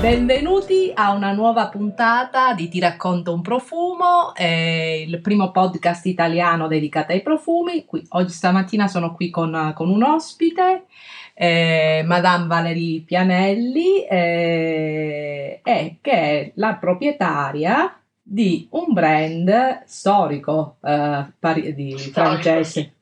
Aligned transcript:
Benvenuti 0.00 0.92
a 0.94 1.10
una 1.10 1.32
nuova 1.32 1.66
puntata 1.66 2.54
di 2.54 2.68
Ti 2.68 2.78
racconto 2.78 3.34
un 3.34 3.42
profumo, 3.42 4.32
eh, 4.36 5.04
il 5.04 5.20
primo 5.20 5.50
podcast 5.50 6.06
italiano 6.06 6.68
dedicato 6.68 7.10
ai 7.10 7.20
profumi. 7.20 7.84
Qui, 7.84 8.06
oggi 8.10 8.30
stamattina 8.30 8.86
sono 8.86 9.12
qui 9.12 9.28
con, 9.28 9.72
con 9.74 9.90
un 9.90 10.04
ospite, 10.04 10.84
eh, 11.34 12.04
Madame 12.06 12.46
Valerie 12.46 13.00
Pianelli, 13.00 14.04
eh, 14.06 15.60
che 16.00 16.00
è 16.00 16.52
la 16.54 16.74
proprietaria 16.74 18.00
di 18.22 18.68
un 18.70 18.92
brand 18.92 19.82
storico 19.84 20.76
eh, 20.80 21.26
pari- 21.40 21.74
di 21.74 21.98
francese 21.98 22.92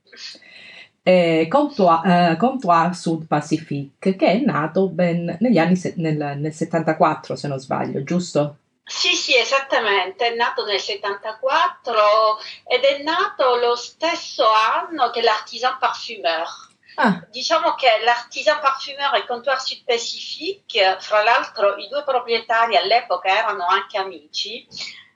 eh, 1.06 1.46
Comptoir, 1.48 2.90
eh, 2.90 2.94
Sud 2.94 3.26
Pacific, 3.28 4.16
che 4.16 4.16
è 4.16 4.38
nato 4.38 4.88
ben 4.88 5.36
negli 5.38 5.56
anni 5.58 5.76
se- 5.76 5.94
nel, 5.98 6.16
nel 6.16 6.52
74, 6.52 7.36
se 7.36 7.46
non 7.46 7.60
sbaglio, 7.60 8.02
giusto? 8.02 8.56
Sì, 8.82 9.14
sì, 9.14 9.36
esattamente, 9.36 10.26
è 10.32 10.34
nato 10.34 10.64
nel 10.64 10.80
74 10.80 12.38
ed 12.66 12.82
è 12.82 13.02
nato 13.04 13.54
lo 13.56 13.76
stesso 13.76 14.44
anno 14.48 15.10
che 15.10 15.22
l'Artisan 15.22 15.76
Parfumeur. 15.78 16.48
Ah, 16.94 17.24
Diciamo 17.30 17.74
che 17.74 17.88
l'Artisan 18.04 18.58
Parfumeur 18.58 19.14
e 19.14 19.26
Comptoir 19.26 19.60
Sud 19.60 19.84
Pacifique, 19.84 20.96
fra 20.98 21.22
l'altro 21.22 21.76
i 21.76 21.88
due 21.88 22.02
proprietari 22.02 22.76
all'epoca 22.76 23.28
erano 23.28 23.66
anche 23.66 23.96
amici, 23.98 24.66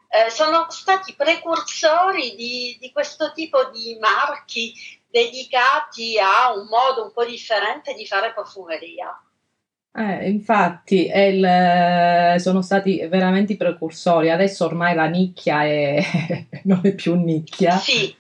eh, 0.09 0.30
sono 0.30 0.66
stati 0.71 1.15
precursori 1.15 2.35
di, 2.35 2.77
di 2.80 2.93
questo 2.93 3.33
tipo 3.33 3.71
di 3.71 3.97
marchi 4.01 5.00
dedicati 5.11 6.19
a 6.19 6.53
un 6.55 6.67
modo 6.67 7.05
un 7.05 7.13
po' 7.13 7.25
differente 7.25 7.95
di 7.95 8.07
fare 8.07 8.33
profumeria. 8.33 9.09
eh, 9.93 10.29
infatti 10.31 11.11
il- 11.13 12.35
sono 12.39 12.63
stati 12.63 13.05
veramente 13.09 13.55
i 13.55 13.57
precursori. 13.57 14.30
Adesso 14.30 14.65
ormai 14.65 14.95
la 14.95 15.07
nicchia 15.07 15.65
è- 15.65 16.01
non 16.65 16.80
è 16.85 16.95
più 16.95 17.15
nicchia. 17.17 17.77
Sì, 17.77 18.15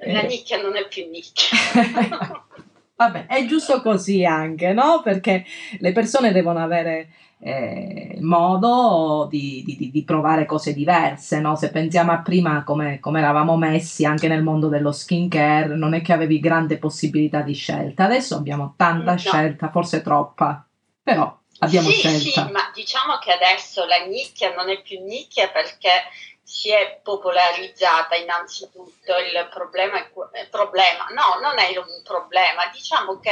la 0.00 0.20
Eh, 0.20 0.26
nicchia 0.26 0.60
non 0.60 0.76
è 0.76 0.86
più 0.86 1.08
nicchia. 1.08 1.56
Vabbè, 2.94 3.26
è 3.26 3.46
giusto 3.46 3.80
così 3.80 4.24
anche, 4.24 4.72
no? 4.72 5.00
Perché 5.02 5.44
le 5.78 5.92
persone 5.92 6.32
devono 6.32 6.58
avere 6.58 7.08
eh, 7.40 8.18
modo 8.20 9.26
di, 9.30 9.62
di- 9.64 9.90
di- 9.90 10.04
provare 10.04 10.44
cose 10.46 10.72
diverse, 10.74 11.40
no? 11.40 11.54
Se 11.56 11.70
pensiamo 11.70 12.12
a 12.12 12.18
prima 12.20 12.64
come, 12.64 12.98
come 13.00 13.20
eravamo 13.20 13.56
messi 13.56 14.04
anche 14.04 14.28
nel 14.28 14.42
mondo 14.42 14.68
dello 14.68 14.92
skincare, 14.92 15.76
non 15.76 15.94
è 15.94 16.00
che 16.02 16.12
avevi 16.12 16.40
grande 16.40 16.78
possibilità 16.78 17.42
di 17.42 17.54
scelta. 17.54 18.04
Adesso 18.04 18.34
abbiamo 18.36 18.74
tanta 18.76 19.12
No. 19.12 19.18
scelta, 19.18 19.70
forse 19.70 20.02
troppa, 20.02 20.66
però 21.02 21.36
abbiamo 21.60 21.88
Sì, 21.90 21.94
scelta. 21.96 22.46
sì, 22.46 22.50
ma 22.52 22.70
diciamo 22.74 23.18
che 23.18 23.32
adesso 23.32 23.84
la 23.86 24.04
nicchia 24.06 24.54
non 24.54 24.68
è 24.68 24.80
più 24.82 25.02
nicchia 25.04 25.48
perché 25.50 25.90
si 26.42 26.70
è 26.70 27.00
popolarizzata 27.02 28.16
innanzitutto. 28.16 29.12
Il 29.18 29.48
problema 29.52 29.98
eh, 29.98 30.46
problema, 30.50 31.04
no, 31.14 31.40
non 31.40 31.58
è 31.58 31.76
un 31.76 32.02
problema, 32.02 32.66
diciamo 32.72 33.18
che 33.20 33.30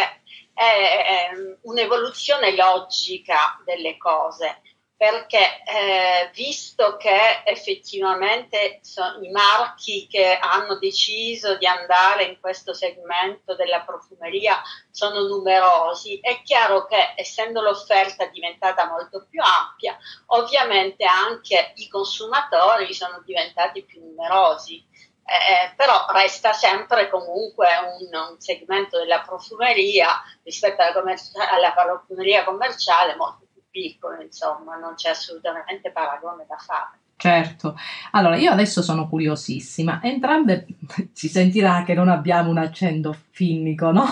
è, 0.56 1.28
un'evoluzione 1.62 2.56
logica 2.56 3.60
delle 3.64 3.98
cose. 3.98 4.62
Perché 4.98 5.62
eh, 5.62 6.30
visto 6.32 6.96
che 6.96 7.42
effettivamente 7.44 8.80
i 9.20 9.30
marchi 9.30 10.06
che 10.06 10.38
hanno 10.38 10.78
deciso 10.78 11.58
di 11.58 11.66
andare 11.66 12.24
in 12.24 12.40
questo 12.40 12.72
segmento 12.72 13.54
della 13.56 13.82
profumeria 13.82 14.58
sono 14.90 15.20
numerosi, 15.26 16.18
è 16.22 16.40
chiaro 16.42 16.86
che 16.86 17.12
essendo 17.14 17.60
l'offerta 17.60 18.24
diventata 18.28 18.88
molto 18.88 19.26
più 19.28 19.42
ampia, 19.42 19.98
ovviamente 20.28 21.04
anche 21.04 21.72
i 21.74 21.88
consumatori 21.88 22.94
sono 22.94 23.22
diventati 23.22 23.84
più 23.84 24.00
numerosi. 24.00 24.82
Eh, 25.26 25.75
però 25.75 26.06
resta 26.12 26.53
sempre 26.53 27.10
comunque 27.10 27.66
un, 27.98 28.31
un 28.31 28.41
segmento 28.41 28.97
della 28.97 29.22
profumeria 29.22 30.22
rispetto 30.44 30.82
alla, 30.82 30.92
commerci- 30.92 31.32
alla 31.37 31.72
profumeria 31.72 32.44
commerciale 32.44 33.16
molto 33.16 33.44
più 33.53 33.60
piccolo, 33.69 34.22
insomma, 34.22 34.76
non 34.76 34.94
c'è 34.94 35.10
assolutamente 35.10 35.91
paragone 35.91 36.47
da 36.48 36.56
fare. 36.56 37.00
Certo, 37.19 37.76
allora 38.10 38.37
io 38.37 38.53
adesso 38.53 38.82
sono 38.82 39.09
curiosissima. 39.09 40.00
Entrambe 40.03 40.66
si 41.12 41.28
sentirà 41.28 41.82
che 41.82 41.94
non 41.94 42.08
abbiamo 42.08 42.50
un 42.50 42.58
accento 42.58 43.16
finnico, 43.31 43.91
no? 43.91 44.04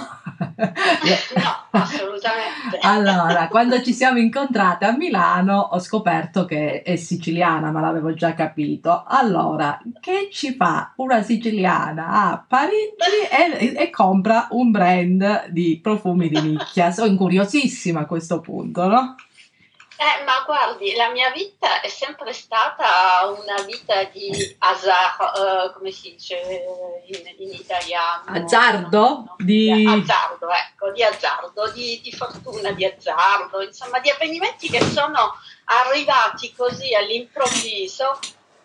No, 0.56 1.66
assolutamente. 1.70 2.78
Allora, 2.80 3.48
quando 3.48 3.82
ci 3.82 3.92
siamo 3.92 4.18
incontrate 4.18 4.84
a 4.84 4.96
Milano 4.96 5.58
ho 5.58 5.78
scoperto 5.80 6.44
che 6.44 6.82
è 6.82 6.96
siciliana, 6.96 7.70
ma 7.70 7.80
l'avevo 7.80 8.14
già 8.14 8.34
capito. 8.34 9.04
Allora, 9.06 9.80
che 10.00 10.28
ci 10.30 10.54
fa 10.54 10.92
una 10.96 11.22
siciliana 11.22 12.30
a 12.30 12.44
Parigi 12.46 13.58
e, 13.58 13.74
e 13.76 13.90
compra 13.90 14.48
un 14.50 14.70
brand 14.70 15.48
di 15.48 15.78
profumi 15.82 16.28
di 16.28 16.40
nicchia? 16.40 16.90
Sono 16.90 17.10
incuriosissima 17.10 18.00
a 18.00 18.06
questo 18.06 18.40
punto, 18.40 18.86
no? 18.86 19.14
Eh, 19.96 20.24
ma 20.24 20.42
guardi, 20.44 20.94
la 20.96 21.10
mia 21.10 21.30
vita 21.30 21.80
è 21.80 21.88
sempre 21.88 22.32
stata 22.32 23.26
una 23.26 23.62
vita 23.62 24.02
di 24.04 24.56
azar, 24.58 25.16
eh, 25.36 25.72
come 25.72 25.92
si 25.92 26.12
dice 26.12 26.64
in, 27.06 27.34
in 27.38 27.52
italiano? 27.52 28.24
Azzardo? 28.26 28.98
No, 28.98 29.34
Di... 29.38 29.86
Azzardo, 29.86 30.48
ecco, 30.50 30.90
di 30.90 31.02
azzardo, 31.04 31.70
di, 31.70 32.00
di 32.02 32.10
fortuna, 32.10 32.72
di 32.72 32.84
azzardo, 32.84 33.62
insomma, 33.62 34.00
di 34.00 34.10
avvenimenti 34.10 34.68
che 34.68 34.82
sono 34.82 35.38
arrivati 35.64 36.52
così 36.54 36.92
all'improvviso. 36.94 38.18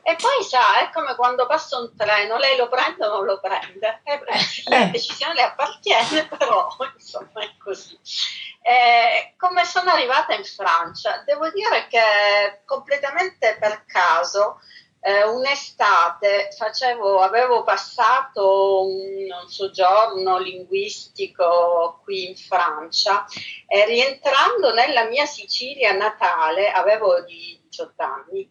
E 0.09 0.15
poi 0.15 0.43
sa, 0.43 0.79
è 0.79 0.89
come 0.91 1.13
quando 1.15 1.45
passa 1.45 1.77
un 1.77 1.95
treno, 1.95 2.37
lei 2.37 2.57
lo 2.57 2.67
prende 2.67 3.05
o 3.05 3.09
non 3.17 3.25
lo 3.25 3.39
prende, 3.39 4.01
e 4.03 4.17
beh, 4.17 4.39
la 4.69 4.81
Eh. 4.81 4.89
decisione 4.89 5.35
le 5.35 5.43
appartiene, 5.43 6.25
però 6.35 6.67
insomma 6.95 7.41
è 7.41 7.51
così. 7.63 7.95
Eh, 8.61 9.35
come 9.37 9.65
sono 9.65 9.91
arrivata 9.91 10.33
in 10.33 10.43
Francia? 10.43 11.21
Devo 11.25 11.49
dire 11.51 11.87
che 11.87 12.61
completamente 12.65 13.57
per 13.59 13.85
caso, 13.85 14.59
eh, 15.01 15.23
un'estate 15.25 16.49
facevo, 16.57 17.19
avevo 17.19 17.63
passato 17.63 18.87
un, 18.87 19.31
un 19.43 19.47
soggiorno 19.47 20.39
linguistico 20.39 22.01
qui 22.03 22.29
in 22.29 22.35
Francia 22.35 23.25
e 23.67 23.85
rientrando 23.85 24.73
nella 24.73 25.03
mia 25.05 25.25
Sicilia 25.25 25.93
natale, 25.93 26.71
avevo 26.71 27.21
di 27.21 27.59
18 27.69 28.03
anni, 28.03 28.49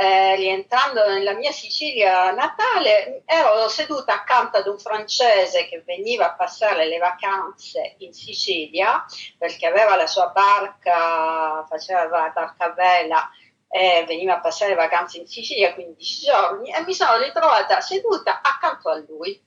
eh, 0.00 0.34
rientrando 0.36 1.06
nella 1.08 1.34
mia 1.34 1.52
Sicilia 1.52 2.30
natale, 2.30 3.22
ero 3.26 3.68
seduta 3.68 4.14
accanto 4.14 4.56
ad 4.56 4.66
un 4.66 4.78
francese 4.78 5.68
che 5.68 5.82
veniva 5.84 6.24
a 6.24 6.34
passare 6.34 6.86
le 6.86 6.96
vacanze 6.96 7.96
in 7.98 8.14
Sicilia 8.14 9.04
perché 9.36 9.66
aveva 9.66 9.96
la 9.96 10.06
sua 10.06 10.28
barca, 10.28 11.66
faceva 11.68 12.04
la 12.04 12.30
barca 12.30 12.54
a 12.64 12.72
vela 12.72 13.30
e 13.68 14.04
veniva 14.06 14.36
a 14.36 14.40
passare 14.40 14.70
le 14.70 14.76
vacanze 14.76 15.18
in 15.18 15.26
Sicilia 15.26 15.74
15 15.74 16.24
giorni 16.24 16.72
e 16.72 16.80
mi 16.80 16.94
sono 16.94 17.18
ritrovata 17.18 17.82
seduta 17.82 18.40
accanto 18.40 18.88
a 18.88 18.96
lui. 19.06 19.38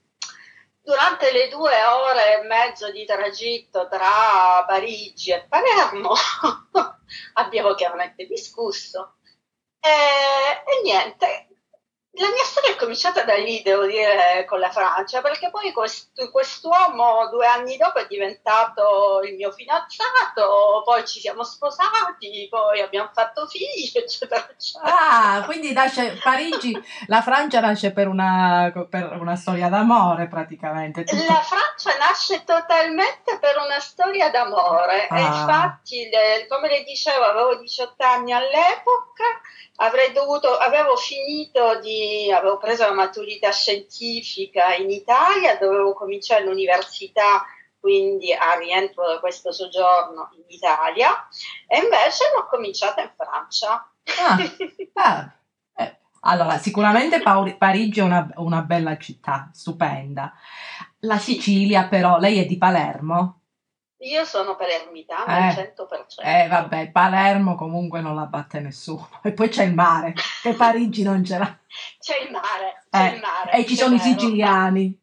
Durante 0.80 1.32
le 1.32 1.48
due 1.48 1.82
ore 1.82 2.38
e 2.38 2.46
mezzo 2.46 2.92
di 2.92 3.04
tragitto 3.04 3.88
tra 3.88 4.64
Parigi 4.64 5.32
e 5.32 5.46
Palermo 5.48 6.14
abbiamo 7.34 7.74
chiaramente 7.74 8.26
discusso 8.26 9.16
e, 9.84 10.52
e 10.66 10.82
niente, 10.82 11.53
la 12.16 12.28
mia 12.28 12.44
storia 12.44 12.70
è 12.72 12.76
cominciata 12.76 13.22
da 13.24 13.34
lì, 13.34 13.60
devo 13.62 13.86
dire, 13.86 14.44
con 14.46 14.60
la 14.60 14.70
Francia, 14.70 15.20
perché 15.20 15.50
poi 15.50 15.72
quest- 15.72 16.30
quest'uomo 16.30 17.28
due 17.30 17.46
anni 17.46 17.76
dopo 17.76 17.98
è 17.98 18.06
diventato 18.06 19.20
il 19.24 19.34
mio 19.34 19.50
fidanzato, 19.50 20.82
poi 20.84 21.04
ci 21.06 21.20
siamo 21.20 21.42
sposati, 21.44 22.46
poi 22.48 22.80
abbiamo 22.80 23.10
fatto 23.12 23.46
figli, 23.46 23.90
eccetera, 23.94 24.48
eccetera. 24.48 24.92
Ah, 25.38 25.44
quindi 25.44 25.72
nasce 25.72 26.18
Parigi, 26.22 26.72
la 27.06 27.20
Francia 27.22 27.60
nasce 27.60 27.92
per 27.92 28.06
una, 28.08 28.72
per 28.88 29.16
una 29.20 29.36
storia 29.36 29.68
d'amore 29.68 30.28
praticamente. 30.28 31.04
tutto- 31.04 31.24
La 31.26 31.40
Francia 31.42 31.96
nasce 31.98 32.44
totalmente 32.44 33.38
per 33.40 33.56
una 33.64 33.80
storia 33.80 34.30
d'amore 34.30 35.06
Ah. 35.08 35.18
e 35.18 35.22
infatti, 35.22 36.08
le- 36.08 36.46
come 36.48 36.68
le 36.68 36.84
dicevo, 36.84 37.24
avevo 37.24 37.56
18 37.56 38.04
anni 38.04 38.32
all'epoca, 38.32 39.24
avrei 39.76 40.12
dovuto, 40.12 40.56
avevo 40.56 40.96
finito 40.96 41.80
di, 41.80 42.03
avevo 42.34 42.58
preso 42.58 42.84
la 42.84 42.92
maturità 42.92 43.50
scientifica 43.50 44.74
in 44.74 44.90
Italia, 44.90 45.56
dovevo 45.56 45.92
cominciare 45.92 46.44
l'università 46.44 47.44
quindi 47.84 48.32
a 48.32 48.56
rientro 48.58 49.06
da 49.06 49.20
questo 49.20 49.52
soggiorno 49.52 50.30
in 50.36 50.44
Italia 50.46 51.28
e 51.66 51.80
invece 51.80 52.24
l'ho 52.34 52.46
cominciata 52.46 53.02
in 53.02 53.10
Francia. 53.14 53.86
Ah, 54.26 54.38
ah, 55.04 55.32
eh, 55.76 55.98
Allora, 56.20 56.56
sicuramente 56.56 57.20
Pauri- 57.20 57.58
Parigi 57.58 58.00
è 58.00 58.02
una, 58.02 58.26
una 58.36 58.62
bella 58.62 58.96
città, 58.96 59.50
stupenda. 59.52 60.32
La 61.00 61.18
Sicilia, 61.18 61.86
però, 61.86 62.16
lei 62.16 62.38
è 62.38 62.46
di 62.46 62.56
Palermo? 62.56 63.40
Io 63.98 64.24
sono 64.24 64.56
palermitana 64.56 65.24
al 65.24 65.54
100%. 65.54 66.22
Eh, 66.22 66.48
vabbè, 66.48 66.90
Palermo 66.90 67.54
comunque 67.54 68.00
non 68.00 68.14
la 68.14 68.26
batte 68.26 68.60
nessuno. 68.60 69.08
E 69.22 69.32
poi 69.32 69.48
c'è 69.48 69.64
il 69.64 69.74
mare, 69.74 70.14
che 70.42 70.52
Parigi 70.54 71.02
non 71.02 71.24
ce 71.24 71.38
l'ha. 71.38 71.58
C'è 71.98 72.20
il 72.20 72.30
mare, 72.30 72.84
c'è 72.88 73.10
eh, 73.10 73.14
il 73.14 73.20
mare. 73.20 73.52
E 73.52 73.66
ci 73.66 73.74
sono 73.74 73.96
vero. 73.96 74.08
i 74.08 74.12
siciliani. 74.12 75.00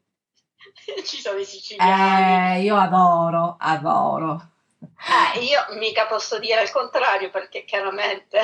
ci 1.04 1.20
sono 1.20 1.38
i 1.38 1.44
siciliani. 1.44 2.60
Eh, 2.60 2.64
io 2.64 2.78
adoro, 2.78 3.58
adoro. 3.60 4.52
Eh, 4.80 5.40
io 5.40 5.66
mica 5.78 6.06
posso 6.06 6.40
dire 6.40 6.62
il 6.62 6.72
contrario 6.72 7.30
perché 7.30 7.66
chiaramente 7.66 8.40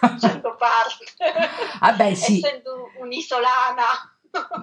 facendo 0.00 0.56
parte, 0.56 1.04
Vabbè, 1.80 2.14
sì. 2.14 2.38
essendo 2.38 2.90
un'isolana 2.98 3.84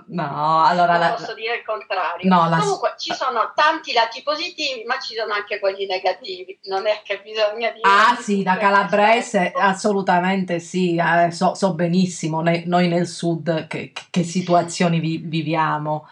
No, 0.07 0.63
allora 0.63 0.93
non 0.93 1.01
la... 1.01 1.13
posso 1.13 1.33
dire 1.33 1.57
il 1.57 1.65
contrario. 1.65 2.29
No, 2.29 2.47
la... 2.49 2.57
Comunque 2.57 2.93
ci 2.97 3.13
sono 3.13 3.51
tanti 3.55 3.91
lati 3.93 4.21
positivi, 4.23 4.83
ma 4.85 4.99
ci 4.99 5.15
sono 5.15 5.33
anche 5.33 5.59
quelli 5.59 5.85
negativi. 5.85 6.57
Non 6.65 6.87
è 6.87 7.01
che 7.03 7.21
bisogna 7.21 7.71
dire. 7.71 7.81
Ah, 7.81 8.15
sì, 8.19 8.43
da 8.43 8.57
calabrese 8.57 9.51
assolutamente 9.53 10.59
sì. 10.59 10.95
Eh, 10.95 11.31
so, 11.31 11.53
so, 11.55 11.73
benissimo 11.73 12.41
noi, 12.41 12.63
noi 12.65 12.87
nel 12.87 13.07
sud 13.07 13.67
che, 13.67 13.91
che 14.09 14.23
situazioni 14.23 14.99
vi, 14.99 15.17
viviamo. 15.17 16.07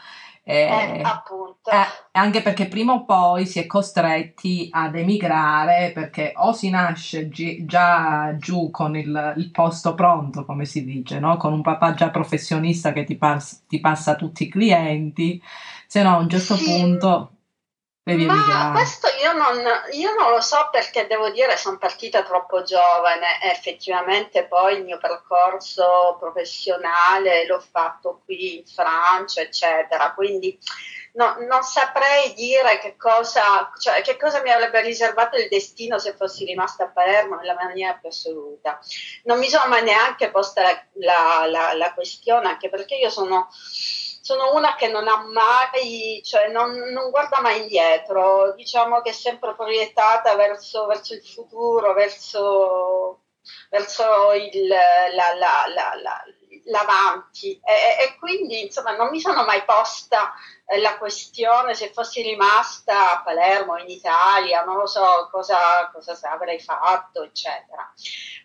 Eh, 0.46 1.00
eh, 1.00 1.02
appunto. 1.02 1.70
Eh, 1.72 1.86
anche 2.12 2.42
perché 2.42 2.68
prima 2.68 2.94
o 2.94 3.06
poi 3.06 3.46
si 3.46 3.60
è 3.60 3.66
costretti 3.66 4.68
ad 4.70 4.96
emigrare 4.96 5.92
perché 5.94 6.34
o 6.36 6.52
si 6.52 6.70
nasce 6.70 7.30
gi- 7.30 7.64
già 7.66 8.36
giù 8.38 8.70
con 8.70 8.98
il, 8.98 9.34
il, 9.38 9.52
posto 9.52 9.96
pronto, 9.96 10.44
come 10.44 10.66
si 10.66 10.84
dice, 10.84 11.20
no? 11.20 11.38
con 11.38 11.54
un 11.54 11.62
papà 11.62 11.94
già 11.94 12.10
professionista 12.10 12.92
che 12.92 13.06
ti, 13.06 13.16
pas- 13.16 13.64
ti 13.68 13.80
passa 13.80 14.16
tutti 14.16 14.44
i 14.44 14.50
clienti, 14.50 15.42
se 15.88 16.04
no 16.04 16.16
a 16.16 16.18
un 16.18 16.30
certo 16.30 16.56
sì. 16.58 16.66
punto 16.66 17.32
Ma 18.06 18.12
emigrare. 18.12 18.72
questo 18.74 19.08
io 19.22 19.32
non, 19.32 19.64
io 19.92 20.14
non, 20.14 20.32
lo 20.32 20.42
so 20.42 20.68
perché 20.72 21.08
devo 21.08 21.30
dire 21.30 21.56
sono 21.56 21.78
partita 21.78 22.22
troppo 22.24 22.62
giovane 22.62 23.42
e 23.42 23.48
effettivamente 23.52 24.46
poi 24.46 24.76
il 24.76 24.84
mio 24.84 24.98
percorso 24.98 26.18
professionale 26.20 27.46
l'ho 27.46 27.62
fatto 27.62 28.22
qui 28.26 28.58
in 28.58 28.66
Francia, 28.66 29.40
eccetera. 29.40 30.12
Quindi 30.14 30.60
no, 31.14 31.38
non 31.48 31.64
saprei 31.64 32.34
dire 32.34 32.78
che 32.80 32.98
cosa, 32.98 33.72
cioè, 33.80 34.02
che 34.02 34.18
cosa 34.18 34.42
mi 34.42 34.52
avrebbe 34.52 34.82
riservato 34.82 35.38
il 35.38 35.48
destino 35.48 35.98
se 35.98 36.14
fossi 36.14 36.44
rimasta 36.44 36.84
a 36.84 36.90
Palermo 36.90 37.38
nella 37.38 37.56
maniera 37.56 37.94
più 37.94 38.10
assoluta. 38.10 38.80
Non 39.24 39.40
mi 39.40 39.48
sono 39.48 39.70
mai 39.70 39.84
neanche 39.84 40.30
posta 40.30 40.62
la, 40.62 40.84
la, 40.96 41.46
la, 41.48 41.74
la 41.74 41.94
questione, 41.94 42.50
anche 42.50 42.68
perché 42.68 42.96
io 42.96 43.10
sono 43.10 43.48
sono 44.24 44.54
una 44.56 44.76
che 44.76 44.88
non 44.88 45.06
ha 45.10 45.18
mai, 45.18 46.22
cioè 46.24 46.48
non, 46.48 46.72
non, 46.72 47.10
guarda 47.10 47.42
mai 47.42 47.60
indietro, 47.60 48.54
diciamo 48.54 49.02
che 49.02 49.10
è 49.10 49.14
sempre 49.14 49.54
proiettata 49.54 50.34
verso, 50.36 50.86
verso 50.86 51.14
il 51.14 51.22
futuro, 51.22 51.92
verso, 51.92 53.24
verso 53.70 54.32
il, 54.32 54.66
la, 54.70 55.34
la, 55.36 55.66
la, 55.68 56.24
l'avanti 56.68 57.60
e, 57.66 58.04
e, 58.04 58.18
quindi 58.18 58.62
insomma 58.62 58.96
non 58.96 59.10
mi 59.10 59.20
sono 59.20 59.44
mai 59.44 59.66
posta 59.66 60.32
eh, 60.68 60.80
la 60.80 60.98
questione 60.98 61.74
se 61.74 61.92
fossi 61.92 62.22
rimasta 62.22 63.12
a 63.12 63.24
Palermo 63.24 63.78
in 63.78 63.90
Italia, 63.90 64.64
non 64.64 64.78
lo 64.78 64.88
so 64.88 65.28
cosa, 65.32 65.92
cosa 65.92 66.18
avrei 66.32 66.62
fatto, 66.62 67.24
eccetera. 67.24 67.92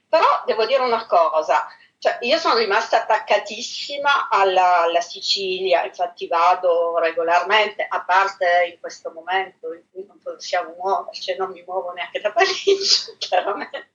Però 0.08 0.42
devo 0.44 0.66
dire 0.66 0.82
una 0.82 1.06
cosa, 1.06 1.68
cioè, 2.00 2.18
io 2.20 2.38
sono 2.38 2.56
rimasta 2.56 3.02
attaccatissima 3.02 4.28
alla, 4.28 4.82
alla, 4.82 5.00
Sicilia, 5.00 5.84
infatti 5.84 6.28
vado 6.28 6.96
regolarmente, 6.98 7.84
a 7.88 8.04
parte 8.04 8.70
in 8.72 8.78
questo 8.80 9.10
momento 9.10 9.72
in 9.72 9.82
cui 9.90 10.04
non 10.06 10.20
possiamo 10.22 10.74
muoverci, 10.78 11.22
cioè 11.22 11.36
non 11.36 11.50
mi 11.50 11.62
muovo 11.66 11.92
neanche 11.92 12.20
da 12.20 12.30
Parigi, 12.32 13.16
chiaramente. 13.18 13.90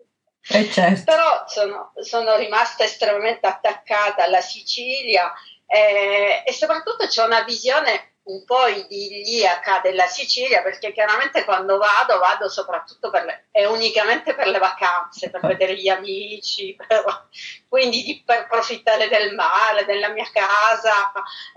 Eh 0.49 0.69
certo. 0.69 1.03
Però 1.05 1.45
sono, 1.47 1.93
sono, 2.01 2.35
rimasta 2.35 2.83
estremamente 2.83 3.47
attaccata 3.47 4.25
alla 4.25 4.41
Sicilia 4.41 5.31
eh, 5.65 6.43
e 6.45 6.51
soprattutto 6.51 7.07
c'è 7.07 7.23
una 7.23 7.43
visione 7.43 8.12
un 8.25 8.45
po' 8.45 8.67
idilliaca 8.67 9.79
della 9.79 10.05
Sicilia 10.07 10.61
perché 10.61 10.93
chiaramente 10.93 11.43
quando 11.43 11.77
vado 11.77 12.19
vado 12.19 12.47
soprattutto 12.47 13.09
per 13.09 13.25
le, 13.25 13.47
e 13.51 13.65
unicamente 13.65 14.33
per 14.33 14.47
le 14.47 14.59
vacanze, 14.59 15.29
per 15.29 15.41
vedere 15.41 15.75
gli 15.75 15.89
amici, 15.89 16.73
per, 16.77 17.27
quindi 17.67 18.01
di, 18.03 18.23
per 18.25 18.41
approfittare 18.41 19.09
del 19.09 19.33
mare, 19.35 19.85
della 19.85 20.09
mia 20.09 20.29
casa, 20.31 21.11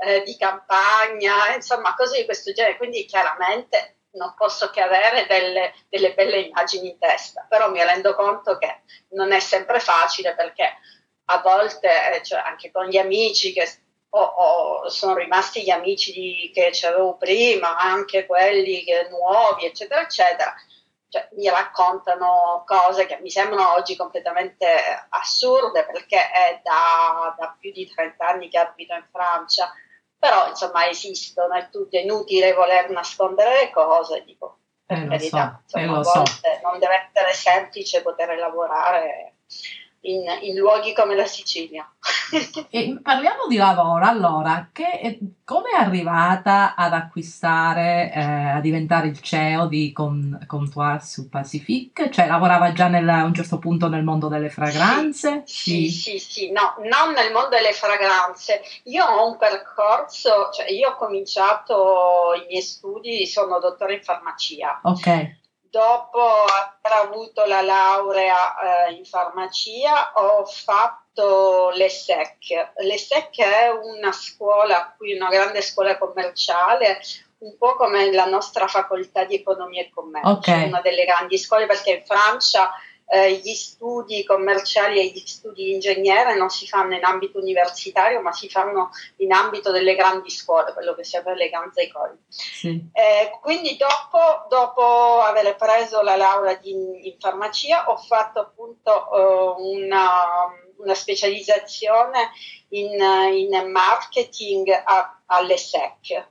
eh, 0.04 0.22
di 0.22 0.36
campagna, 0.36 1.54
insomma 1.54 1.94
cose 1.94 2.18
di 2.18 2.24
questo 2.24 2.52
genere, 2.52 2.76
quindi 2.76 3.04
chiaramente 3.04 3.98
non 4.16 4.34
posso 4.34 4.70
che 4.70 4.80
avere 4.80 5.26
delle, 5.26 5.74
delle 5.88 6.14
belle 6.14 6.40
immagini 6.40 6.90
in 6.90 6.98
testa, 6.98 7.46
però 7.48 7.70
mi 7.70 7.82
rendo 7.84 8.14
conto 8.14 8.56
che 8.58 8.82
non 9.10 9.30
è 9.30 9.38
sempre 9.38 9.78
facile 9.78 10.34
perché 10.34 10.78
a 11.26 11.40
volte, 11.40 12.22
cioè 12.24 12.40
anche 12.40 12.70
con 12.70 12.86
gli 12.86 12.96
amici 12.96 13.52
che 13.52 13.68
o, 14.16 14.22
o 14.22 14.88
sono 14.88 15.14
rimasti 15.14 15.62
gli 15.62 15.70
amici 15.70 16.12
di, 16.12 16.50
che 16.52 16.72
avevo 16.86 17.16
prima, 17.16 17.76
anche 17.76 18.24
quelli 18.26 18.82
che, 18.82 19.08
nuovi, 19.10 19.66
eccetera, 19.66 20.00
eccetera. 20.00 20.54
Cioè, 21.08 21.28
mi 21.36 21.48
raccontano 21.48 22.64
cose 22.66 23.06
che 23.06 23.18
mi 23.20 23.30
sembrano 23.30 23.74
oggi 23.74 23.94
completamente 23.94 24.66
assurde 25.10 25.84
perché 25.84 26.30
è 26.30 26.60
da, 26.62 27.34
da 27.38 27.56
più 27.58 27.70
di 27.72 27.86
30 27.86 28.26
anni 28.26 28.48
che 28.48 28.58
abito 28.58 28.94
in 28.94 29.06
Francia, 29.12 29.72
però 30.18 30.48
insomma 30.48 30.88
esistono, 30.88 31.54
è 31.54 31.68
tutto 31.70 31.96
inutile 31.96 32.54
voler 32.54 32.90
nascondere 32.90 33.60
le 33.60 33.70
cose, 33.70 34.24
dico, 34.24 34.58
per 34.84 34.98
eh, 34.98 35.06
carità, 35.08 35.62
so, 35.64 35.78
insomma, 35.78 35.96
eh, 35.96 36.00
a 36.00 36.02
volte 36.02 36.60
so. 36.60 36.68
non 36.68 36.78
deve 36.78 37.10
essere 37.12 37.32
semplice 37.32 38.02
poter 38.02 38.36
lavorare 38.36 39.34
in, 40.06 40.24
in 40.42 40.56
luoghi 40.56 40.92
come 40.92 41.14
la 41.14 41.26
Sicilia. 41.26 41.88
e 42.70 42.98
parliamo 43.02 43.46
di 43.48 43.56
lavoro, 43.56 44.04
allora, 44.04 44.68
che, 44.72 45.18
come 45.44 45.70
è 45.70 45.76
arrivata 45.76 46.74
ad 46.74 46.92
acquistare, 46.92 48.12
eh, 48.12 48.20
a 48.20 48.60
diventare 48.60 49.08
il 49.08 49.20
CEO 49.20 49.66
di 49.66 49.92
Comptoir 49.92 51.02
su 51.02 51.28
Pacific? 51.28 52.08
Cioè 52.08 52.26
lavorava 52.26 52.72
già 52.72 52.88
nel, 52.88 53.08
a 53.08 53.24
un 53.24 53.34
certo 53.34 53.58
punto 53.58 53.88
nel 53.88 54.02
mondo 54.04 54.28
delle 54.28 54.50
fragranze? 54.50 55.42
Sì, 55.46 55.88
sì, 55.88 56.18
sì, 56.18 56.18
sì, 56.18 56.50
no, 56.52 56.74
non 56.78 57.12
nel 57.14 57.32
mondo 57.32 57.50
delle 57.50 57.72
fragranze. 57.72 58.62
Io 58.84 59.04
ho 59.04 59.28
un 59.28 59.36
percorso, 59.36 60.50
cioè 60.52 60.70
io 60.70 60.90
ho 60.90 60.96
cominciato 60.96 62.32
i 62.42 62.46
miei 62.48 62.62
studi, 62.62 63.26
sono 63.26 63.58
dottore 63.58 63.94
in 63.94 64.02
farmacia. 64.02 64.80
Ok 64.82 65.44
dopo 65.70 66.20
aver 66.20 67.06
avuto 67.06 67.44
la 67.44 67.62
laurea 67.62 68.88
eh, 68.88 68.92
in 68.94 69.04
farmacia 69.04 70.12
ho 70.14 70.44
fatto 70.44 71.70
l'ESSEC. 71.74 72.72
L'ESSEC 72.78 73.40
è 73.40 73.68
una 73.70 74.12
scuola 74.12 74.94
qui, 74.96 75.14
una 75.14 75.28
grande 75.28 75.62
scuola 75.62 75.98
commerciale, 75.98 77.00
un 77.38 77.56
po' 77.58 77.74
come 77.76 78.12
la 78.12 78.26
nostra 78.26 78.66
facoltà 78.66 79.24
di 79.24 79.34
economia 79.34 79.82
e 79.82 79.90
commercio, 79.92 80.28
okay. 80.28 80.68
una 80.68 80.80
delle 80.80 81.04
grandi 81.04 81.38
scuole 81.38 81.66
perché 81.66 81.90
in 81.90 82.04
Francia 82.04 82.72
eh, 83.08 83.34
gli 83.34 83.54
studi 83.54 84.24
commerciali 84.24 84.98
e 84.98 85.06
gli 85.06 85.24
studi 85.24 85.64
di 85.64 85.72
ingegnere 85.74 86.36
non 86.36 86.50
si 86.50 86.66
fanno 86.66 86.96
in 86.96 87.04
ambito 87.04 87.38
universitario, 87.38 88.20
ma 88.20 88.32
si 88.32 88.48
fanno 88.48 88.90
in 89.18 89.32
ambito 89.32 89.70
delle 89.70 89.94
grandi 89.94 90.30
scuole, 90.30 90.72
quello 90.72 90.94
che 90.94 91.04
si 91.04 91.12
chiama 91.12 91.34
le 91.34 91.48
grandi 91.48 91.82
école. 91.82 92.18
Sì. 92.28 92.84
Eh, 92.92 93.38
quindi 93.40 93.76
dopo, 93.76 94.46
dopo, 94.48 95.20
aver 95.20 95.54
preso 95.56 96.02
la 96.02 96.16
laurea 96.16 96.54
di, 96.54 96.70
in 96.70 97.16
farmacia 97.20 97.88
ho 97.90 97.96
fatto 97.96 98.40
appunto 98.40 99.08
uh, 99.10 99.62
una, 99.62 100.50
una, 100.78 100.94
specializzazione 100.94 102.30
in, 102.70 103.00
in 103.32 103.70
marketing 103.70 104.68
a, 104.68 105.20
all'ESSEC 105.26 106.28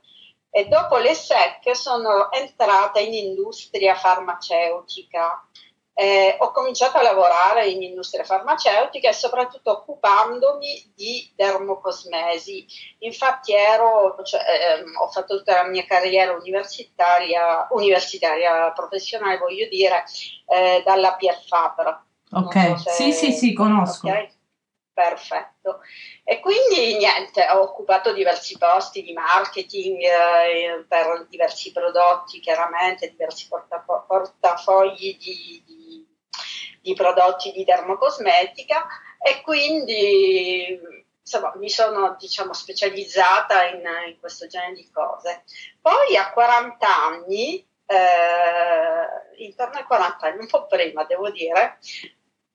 e 0.50 0.68
dopo 0.68 0.96
l'ESSEC 0.96 1.76
sono 1.76 2.30
entrata 2.32 2.98
in 2.98 3.12
industria 3.12 3.94
farmaceutica 3.94 5.46
eh, 5.98 6.36
ho 6.40 6.50
cominciato 6.50 6.98
a 6.98 7.02
lavorare 7.02 7.68
in 7.68 7.82
industria 7.82 8.22
farmaceutica 8.22 9.08
e 9.08 9.14
soprattutto 9.14 9.70
occupandomi 9.70 10.92
di 10.94 11.32
dermocosmesi. 11.34 12.66
Infatti 12.98 13.54
ero, 13.54 14.14
cioè, 14.22 14.42
ehm, 14.42 14.94
ho 15.00 15.08
fatto 15.08 15.38
tutta 15.38 15.62
la 15.62 15.68
mia 15.68 15.86
carriera 15.86 16.32
universitaria, 16.32 17.68
universitaria 17.70 18.70
professionale, 18.72 19.38
voglio 19.38 19.66
dire, 19.68 20.04
eh, 20.48 20.82
dalla 20.84 21.14
Pier 21.14 21.40
Faber. 21.46 22.02
Ok, 22.32 22.78
so 22.78 22.90
sì, 22.90 23.12
sì, 23.12 23.32
sì, 23.32 23.54
conosco. 23.54 24.08
Okay? 24.08 24.34
Perfetto. 24.92 25.80
E 26.24 26.40
quindi 26.40 26.96
niente, 26.96 27.46
ho 27.50 27.60
occupato 27.60 28.12
diversi 28.12 28.56
posti 28.58 29.02
di 29.02 29.12
marketing 29.12 30.00
eh, 30.00 30.84
per 30.88 31.26
diversi 31.28 31.70
prodotti, 31.70 32.40
chiaramente, 32.40 33.10
diversi 33.10 33.46
portafo- 33.46 34.04
portafogli 34.06 35.18
di, 35.18 35.62
di 35.66 35.85
di 36.86 36.94
prodotti 36.94 37.50
di 37.50 37.64
dermocosmetica 37.64 38.86
e 39.20 39.42
quindi 39.42 40.78
insomma, 41.20 41.52
mi 41.56 41.68
sono 41.68 42.14
diciamo, 42.16 42.52
specializzata 42.52 43.64
in, 43.64 43.82
in, 44.06 44.20
questo 44.20 44.46
genere 44.46 44.74
di 44.74 44.88
cose. 44.92 45.42
Poi 45.80 46.16
a 46.16 46.30
40 46.30 46.86
anni 46.86 47.66
eh, 47.86 49.44
intorno 49.44 49.78
ai 49.78 49.84
40 49.84 50.26
anni, 50.26 50.38
un 50.38 50.46
po' 50.46 50.66
prima 50.66 51.02
devo 51.02 51.28
dire, 51.30 51.78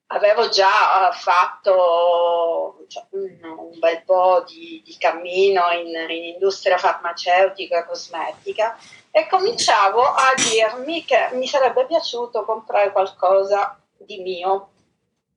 avevo 0.07 0.47
già 0.47 1.11
fatto 1.11 2.85
cioè, 2.88 3.03
un, 3.09 3.38
un, 3.43 3.79
bel 3.79 4.03
po' 4.05 4.45
di, 4.47 4.81
di 4.85 4.95
cammino 4.97 5.71
in, 5.71 5.88
in, 5.88 6.23
industria 6.23 6.77
farmaceutica 6.77 7.79
e 7.79 7.85
cosmetica 7.85 8.77
e 9.11 9.27
cominciavo 9.27 10.01
a 10.01 10.33
dirmi 10.35 11.03
che 11.03 11.29
mi 11.33 11.47
sarebbe 11.47 11.85
piaciuto 11.85 12.45
comprare 12.45 12.93
qualcosa 12.93 13.80
di 14.05 14.22
mio, 14.22 14.70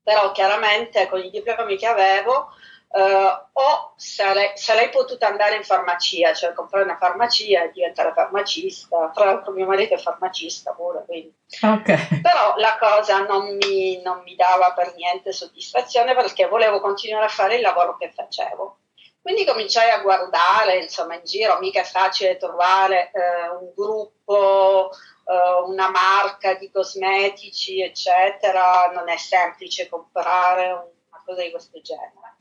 però 0.02 0.32
chiaramente 0.32 1.08
con 1.08 1.20
i 1.20 1.30
diplomi 1.30 1.76
che 1.76 1.86
avevo 1.86 2.50
Uh, 2.94 3.48
o 3.54 3.94
sarei, 3.96 4.52
sarei, 4.54 4.88
potuta 4.88 5.26
andare 5.26 5.56
in 5.56 5.64
farmacia, 5.64 6.32
cioè 6.32 6.52
comprare 6.52 6.84
una 6.84 6.96
farmacia 6.96 7.64
e 7.64 7.72
diventare 7.72 8.12
farmacista. 8.12 9.10
Tra 9.12 9.24
l'altro, 9.24 9.50
mio 9.52 9.66
marito 9.66 9.94
è 9.94 9.98
farmacista 9.98 10.70
pure, 10.74 11.02
quindi. 11.04 11.34
Okay. 11.60 12.20
Però 12.22 12.54
la 12.58 12.78
cosa 12.78 13.24
non 13.24 13.56
mi, 13.56 14.00
non 14.00 14.22
mi, 14.22 14.36
dava 14.36 14.74
per 14.74 14.94
niente 14.94 15.32
soddisfazione 15.32 16.14
perché 16.14 16.46
volevo 16.46 16.80
continuare 16.80 17.24
a 17.24 17.30
fare 17.30 17.56
il 17.56 17.62
lavoro 17.62 17.96
che 17.96 18.12
facevo. 18.14 18.78
Quindi 19.20 19.44
cominciai 19.44 19.90
a 19.90 19.98
guardare, 19.98 20.76
insomma, 20.76 21.16
in 21.16 21.24
giro, 21.24 21.58
mica 21.58 21.80
è 21.80 21.84
facile 21.84 22.36
trovare 22.36 23.10
eh, 23.12 23.48
un 23.60 23.72
gruppo, 23.74 24.90
eh, 25.24 25.62
una 25.66 25.90
marca 25.90 26.54
di 26.54 26.70
cosmetici, 26.70 27.80
eccetera, 27.80 28.90
non 28.92 29.08
è 29.08 29.16
semplice 29.16 29.88
comprare 29.88 30.70
una 30.70 31.22
cosa 31.24 31.42
di 31.42 31.50
questo 31.50 31.80
genere. 31.80 32.36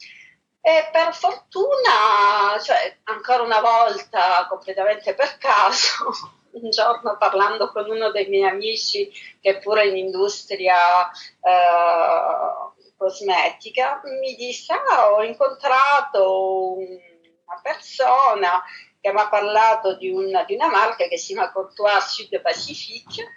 E 0.62 0.88
per 0.92 1.14
fortuna, 1.14 2.58
cioè, 2.64 2.98
ancora 3.04 3.44
una 3.44 3.60
volta, 3.60 4.48
completamente 4.48 5.14
per 5.14 5.38
caso, 5.38 6.12
un 6.54 6.70
giorno 6.70 7.18
parlando 7.18 7.70
con 7.72 7.90
uno 7.90 8.12
dei 8.12 8.28
miei 8.28 8.48
amici 8.48 9.12
che 9.42 9.58
è 9.58 9.60
pure 9.60 9.88
in 9.88 9.98
industria 9.98 11.10
eh, 11.12 12.94
cosmetica, 12.96 14.02
mi 14.22 14.36
disse, 14.36 14.74
ah, 14.74 15.12
ho 15.12 15.24
incontrato 15.24 16.76
una 16.78 17.60
persona 17.62 18.64
che 19.04 19.12
mi 19.12 19.20
ha 19.20 19.28
parlato 19.28 19.98
di 19.98 20.10
una, 20.10 20.46
di 20.46 20.54
una 20.54 20.70
marca 20.70 21.08
che 21.10 21.18
si 21.18 21.34
chiama 21.34 21.52
Courtois 21.52 22.06
Sud 22.06 22.40
Pacifique 22.40 23.34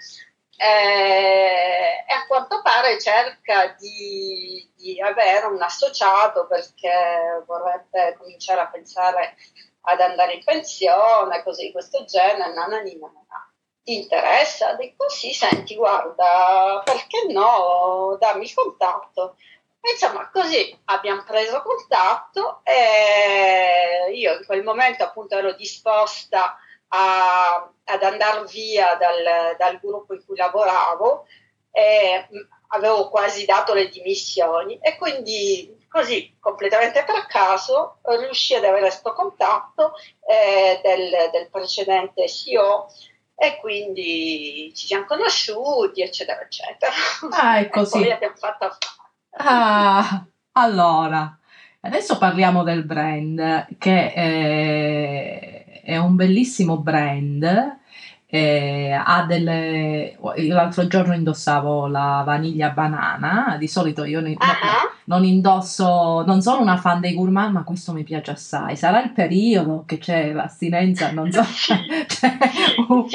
eh, 0.56 2.04
e 2.06 2.14
a 2.14 2.24
quanto 2.28 2.62
pare 2.62 3.00
cerca 3.00 3.74
di, 3.76 4.70
di, 4.76 5.00
avere 5.00 5.46
un 5.46 5.60
associato 5.60 6.46
perché 6.46 7.42
vorrebbe 7.46 8.14
cominciare 8.16 8.60
a 8.60 8.68
pensare 8.68 9.34
ad 9.88 10.00
andare 10.00 10.34
in 10.34 10.44
pensione, 10.44 11.42
cose 11.42 11.64
di 11.64 11.72
questo 11.72 12.04
genere, 12.04 12.54
nananina, 12.54 13.08
nanana. 13.08 13.52
Ti 13.82 14.02
interessa? 14.02 14.74
Dico 14.74 15.08
sì, 15.08 15.32
senti, 15.32 15.74
guarda, 15.74 16.80
perché 16.84 17.26
no, 17.28 18.16
dammi 18.20 18.44
il 18.44 18.54
contatto. 18.54 19.36
E 19.86 19.92
insomma, 19.92 20.28
così 20.32 20.76
abbiamo 20.86 21.22
preso 21.22 21.62
contatto 21.62 22.60
e 22.64 24.10
io 24.12 24.36
in 24.36 24.44
quel 24.44 24.64
momento 24.64 25.04
appunto 25.04 25.36
ero 25.36 25.52
disposta 25.52 26.58
a, 26.88 27.70
ad 27.84 28.02
andare 28.02 28.44
via 28.50 28.96
dal, 28.96 29.54
dal, 29.56 29.78
gruppo 29.78 30.14
in 30.14 30.24
cui 30.26 30.36
lavoravo 30.36 31.26
e 31.70 32.26
avevo 32.70 33.08
quasi 33.10 33.44
dato 33.44 33.74
le 33.74 33.88
dimissioni 33.88 34.76
e 34.82 34.96
quindi 34.96 35.86
così 35.88 36.36
completamente 36.40 37.04
per 37.04 37.24
caso 37.26 37.98
riuscii 38.02 38.56
ad 38.56 38.64
avere 38.64 38.88
questo 38.88 39.12
contatto 39.12 39.92
eh, 40.26 40.80
del, 40.82 41.30
del, 41.30 41.48
precedente 41.48 42.28
CEO 42.28 42.88
e 43.36 43.58
quindi 43.60 44.72
ci 44.74 44.86
siamo 44.86 45.04
conosciuti 45.04 46.02
eccetera 46.02 46.40
eccetera. 46.40 46.92
Ah 47.30 47.58
è 47.58 47.68
così 47.70 48.00
poi 48.00 48.10
abbiamo 48.10 48.34
fatto 48.34 48.76
ah 49.38 50.26
allora 50.52 51.38
adesso 51.80 52.18
parliamo 52.18 52.62
del 52.62 52.84
brand 52.84 53.66
che 53.78 54.12
eh, 54.14 55.80
è 55.86 55.96
un 55.96 56.16
bellissimo 56.16 56.78
brand. 56.78 57.74
Eh, 58.28 58.90
ha 58.90 59.22
delle 59.22 60.18
l'altro 60.48 60.88
giorno 60.88 61.14
indossavo 61.14 61.86
la 61.86 62.24
vaniglia 62.26 62.70
banana 62.70 63.54
di 63.56 63.68
solito 63.68 64.02
io 64.02 64.20
ne, 64.20 64.30
uh-huh. 64.30 64.90
non 65.04 65.22
indosso 65.24 66.24
non 66.26 66.42
sono 66.42 66.60
una 66.60 66.76
fan 66.76 66.98
dei 66.98 67.14
gourmand 67.14 67.54
ma 67.54 67.62
questo 67.62 67.92
mi 67.92 68.02
piace 68.02 68.32
assai 68.32 68.74
sarà 68.74 69.00
il 69.00 69.12
periodo 69.12 69.84
che 69.86 69.98
c'è 69.98 70.32
l'astinenza 70.32 71.12
non 71.12 71.30
so 71.30 71.44
cioè, 71.54 71.78
uno... 72.88 73.08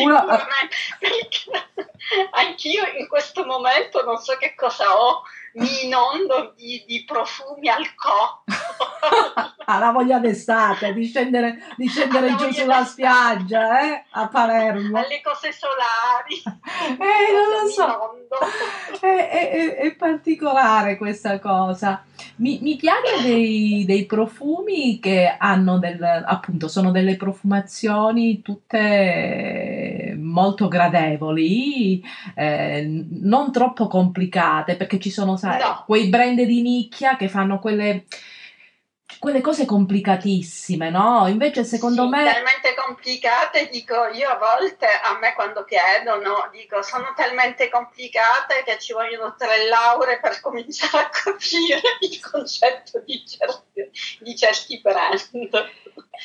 anch'io 2.32 2.84
in 2.98 3.08
questo 3.10 3.46
momento 3.46 4.06
non 4.06 4.16
so 4.16 4.38
che 4.40 4.56
cosa 4.56 4.86
ho 4.98 5.24
mi 5.54 5.86
inondo 5.86 6.54
di, 6.56 6.84
di 6.88 7.04
profumi 7.04 7.70
al 7.70 7.94
cocco. 7.96 8.44
la 9.82 9.92
voglia 9.92 10.20
d'estate, 10.20 10.94
di 10.94 11.06
scendere, 11.06 11.58
di 11.76 11.88
scendere 11.88 12.36
giù 12.36 12.52
sulla 12.52 12.86
spiaggia, 12.86 13.82
eh? 13.82 14.04
a 14.12 14.28
Palermo. 14.28 14.98
Alle 14.98 15.22
cose 15.22 15.52
solari. 15.52 16.60
Eh, 16.82 17.32
non 17.32 17.62
lo 17.62 17.68
so. 17.70 18.16
È, 19.02 19.06
è, 19.06 19.76
è, 19.76 19.96
particolare 19.96 20.98
questa 20.98 21.40
cosa. 21.40 22.04
Mi, 22.38 22.60
mi 22.62 22.76
piace 22.76 23.22
dei, 23.22 23.84
dei, 23.86 24.06
profumi 24.06 25.00
che 25.00 25.36
hanno 25.38 25.78
del, 25.80 26.02
appunto, 26.04 26.68
sono 26.68 26.92
delle 26.92 27.18
profumazioni 27.18 28.42
tutte 28.42 30.11
molto 30.22 30.68
gradevoli, 30.68 32.02
eh, 32.36 33.06
non 33.10 33.52
troppo 33.52 33.88
complicate, 33.88 34.76
perché 34.76 35.00
ci 35.00 35.10
sono 35.10 35.36
sai, 35.36 35.60
no. 35.60 35.84
quei 35.86 36.08
brand 36.08 36.42
di 36.42 36.62
nicchia 36.62 37.16
che 37.16 37.28
fanno 37.28 37.60
quelle 37.60 38.06
quelle 39.22 39.42
cose 39.42 39.66
complicatissime, 39.66 40.90
no? 40.90 41.28
Invece 41.28 41.64
secondo 41.64 42.06
sì, 42.06 42.10
me... 42.10 42.24
Talmente 42.24 42.74
complicate, 42.74 43.70
dico 43.70 44.08
io 44.08 44.28
a 44.28 44.38
volte, 44.40 44.88
a 44.88 45.16
me 45.20 45.36
quando 45.36 45.64
chiedono, 45.64 46.50
dico 46.52 46.82
sono 46.82 47.14
talmente 47.16 47.70
complicate 47.70 48.64
che 48.66 48.80
ci 48.80 48.94
vogliono 48.94 49.36
tre 49.38 49.68
lauree 49.68 50.20
per 50.20 50.42
cominciare 50.42 51.04
a 51.04 51.10
capire 51.10 51.82
il 52.02 52.20
concetto 52.20 53.04
di 53.06 53.24
certi, 53.24 53.92
di 54.22 54.36
certi 54.36 54.82
brand. 54.82 55.30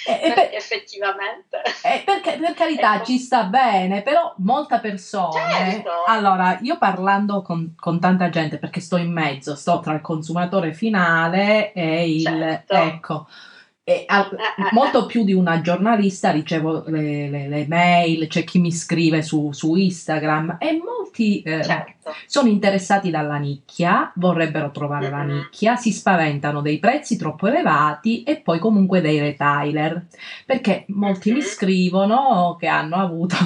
Eh, 0.07 0.33
per, 0.33 0.51
effettivamente. 0.53 1.63
Eh, 1.83 2.03
perché, 2.05 2.37
per 2.39 2.55
carità 2.55 2.97
ecco. 2.97 3.05
ci 3.05 3.19
sta 3.19 3.45
bene, 3.45 4.03
però 4.03 4.35
molta 4.39 4.79
persona... 4.79 5.33
Certo. 5.33 5.91
Allora, 6.07 6.59
io 6.63 6.77
parlando 6.77 7.43
con, 7.43 7.75
con, 7.77 7.99
tanta 7.99 8.29
gente, 8.29 8.59
perché 8.59 8.81
sto 8.81 8.97
in 8.97 9.11
mezzo, 9.11 9.55
sto 9.55 9.81
tra 9.81 9.95
il 9.95 10.01
consumatore 10.01 10.73
finale 10.75 11.73
e 11.73 12.11
il... 12.11 12.23
Certo. 12.23 12.75
Ecco. 12.87 13.27
E 13.89 14.03
a, 14.05 14.29
molto 14.73 15.07
più 15.07 15.23
di 15.23 15.33
una 15.33 15.61
giornalista 15.61 16.33
ricevo 16.33 16.83
le, 16.89 17.31
le, 17.31 17.49
le 17.49 17.67
mail, 17.69 18.27
c'è 18.27 18.43
chi 18.43 18.59
mi 18.59 18.73
scrive 18.73 19.23
su, 19.23 19.53
su 19.53 19.77
Instagram 19.77 20.57
e 20.59 20.83
molti 20.85 21.41
eh, 21.43 21.63
certo. 21.63 22.11
sono 22.27 22.49
interessati 22.49 23.11
dalla 23.11 23.37
nicchia, 23.37 24.11
vorrebbero 24.17 24.73
trovare 24.73 25.09
mm-hmm. 25.09 25.17
la 25.17 25.35
nicchia, 25.35 25.77
si 25.77 25.93
spaventano 25.93 26.63
dei 26.63 26.81
prezzi 26.81 27.17
troppo 27.17 27.47
elevati 27.47 28.25
e 28.25 28.41
poi 28.41 28.59
comunque 28.59 29.01
dei 29.01 29.21
retailer, 29.21 30.07
perché 30.45 30.85
molti 30.89 31.31
mm-hmm. 31.31 31.39
mi 31.39 31.45
scrivono 31.45 32.57
che 32.59 32.67
hanno 32.67 32.97
avuto 32.97 33.37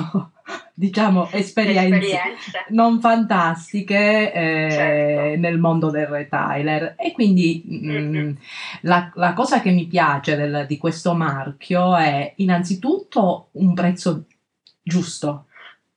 diciamo, 0.74 1.28
esperienze, 1.30 1.96
esperienze. 1.96 2.64
non 2.70 3.00
fantastiche 3.00 4.32
eh, 4.32 4.68
certo. 4.70 5.40
nel 5.40 5.58
mondo 5.58 5.90
del 5.90 6.06
retailer. 6.06 6.94
E 6.98 7.12
quindi 7.12 7.64
mm-hmm. 7.66 8.14
mh, 8.14 8.36
la, 8.82 9.10
la, 9.14 9.32
cosa 9.32 9.60
che 9.60 9.70
mi 9.70 9.86
piace 9.86 10.36
del, 10.36 10.64
di 10.66 10.78
questo 10.78 11.14
marchio 11.14 11.96
è 11.96 12.32
innanzitutto 12.36 13.48
un 13.52 13.74
prezzo 13.74 14.24
giusto. 14.82 15.46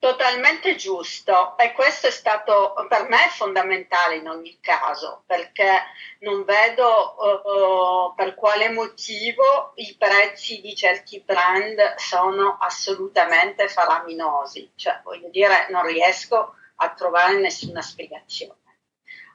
Totalmente 0.03 0.75
giusto. 0.75 1.57
E 1.57 1.71
questo 1.71 2.07
è 2.07 2.11
stato 2.11 2.73
per 2.89 3.07
me 3.07 3.29
fondamentale 3.29 4.17
in 4.17 4.27
ogni 4.27 4.57
caso 4.59 5.23
perché 5.25 5.81
non 6.19 6.43
vedo 6.43 7.15
uh, 7.15 8.13
per 8.13 8.35
quale 8.35 8.67
motivo 8.67 9.71
i 9.75 9.95
prezzi 9.97 10.59
di 10.59 10.75
certi 10.75 11.21
brand 11.21 11.95
sono 11.95 12.57
assolutamente 12.59 13.69
faraminosi, 13.69 14.73
cioè 14.75 14.99
voglio 15.05 15.29
dire 15.29 15.67
non 15.69 15.85
riesco 15.85 16.53
a 16.75 16.89
trovare 16.89 17.39
nessuna 17.39 17.81
spiegazione, 17.81 18.59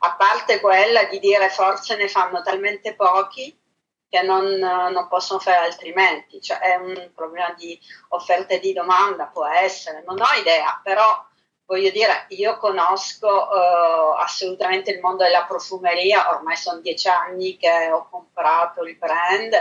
a 0.01 0.17
parte 0.17 0.61
quella 0.61 1.05
di 1.05 1.19
dire 1.19 1.49
forse 1.49 1.97
ne 1.97 2.09
fanno 2.09 2.43
talmente 2.43 2.95
pochi 2.95 3.58
che 4.09 4.23
non, 4.23 4.47
non, 4.55 5.07
possono 5.09 5.39
fare 5.39 5.59
altrimenti, 5.59 6.41
cioè 6.41 6.59
è 6.59 6.77
un 6.77 7.11
problema 7.15 7.53
di 7.53 7.79
offerta 8.09 8.55
e 8.55 8.61
di 8.61 8.73
domanda, 8.73 9.27
può 9.27 9.47
essere, 9.47 10.03
non 10.07 10.21
ho 10.21 10.41
idea, 10.41 10.81
però 10.83 11.27
voglio 11.67 11.91
dire, 11.91 12.25
io 12.29 12.57
conosco 12.57 13.29
uh, 13.29 14.15
assolutamente 14.17 14.91
il 14.91 15.01
mondo 15.01 15.25
della 15.25 15.45
profumeria, 15.45 16.31
ormai 16.31 16.57
sono 16.57 16.81
dieci 16.81 17.09
anni 17.09 17.59
che 17.59 17.91
ho 17.91 18.09
comprato 18.09 18.83
il 18.85 18.97
brand 18.97 19.55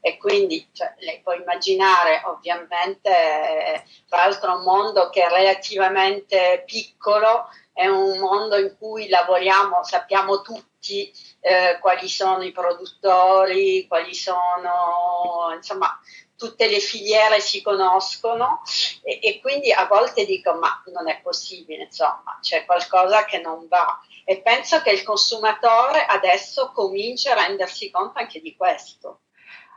e 0.00 0.16
quindi 0.16 0.66
cioè, 0.72 0.94
lei 1.00 1.20
può 1.20 1.34
immaginare 1.34 2.22
ovviamente 2.24 3.84
tra 4.08 4.24
l'altro 4.24 4.56
un 4.56 4.62
mondo 4.62 5.10
che 5.10 5.26
è 5.26 5.28
relativamente 5.28 6.62
piccolo, 6.64 7.48
è 7.74 7.86
un 7.86 8.18
mondo 8.18 8.56
in 8.56 8.74
cui 8.78 9.08
lavoriamo, 9.08 9.84
sappiamo 9.84 10.40
tutti 10.80 11.12
eh, 11.40 11.78
quali 11.80 12.08
sono 12.08 12.42
i 12.42 12.52
produttori, 12.52 13.86
quali 13.86 14.14
sono 14.14 15.52
insomma 15.54 16.00
tutte 16.36 16.68
le 16.68 16.80
filiere 16.80 17.38
si 17.38 17.60
conoscono 17.60 18.62
e, 19.02 19.18
e, 19.22 19.40
quindi 19.40 19.70
a 19.72 19.84
volte 19.84 20.24
dico 20.24 20.54
ma 20.54 20.82
non 20.86 21.06
è 21.06 21.20
possibile, 21.20 21.84
insomma, 21.84 22.38
c'è 22.40 22.64
qualcosa 22.64 23.26
che 23.26 23.40
non 23.40 23.68
va 23.68 24.00
e 24.24 24.40
penso 24.40 24.80
che 24.80 24.90
il 24.90 25.02
consumatore 25.02 26.06
adesso 26.06 26.72
cominci 26.72 27.28
a 27.28 27.34
rendersi 27.34 27.90
conto 27.90 28.18
anche 28.18 28.40
di 28.40 28.56
questo, 28.56 29.20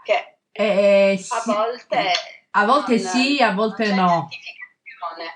che 0.03 0.37
eh, 0.53 1.19
sì. 1.21 1.33
a 1.33 1.43
volte... 1.45 2.11
A 2.55 2.65
volte 2.65 2.97
non, 2.97 3.11
sì, 3.11 3.41
a 3.41 3.51
volte 3.51 3.93
no. 3.93 4.29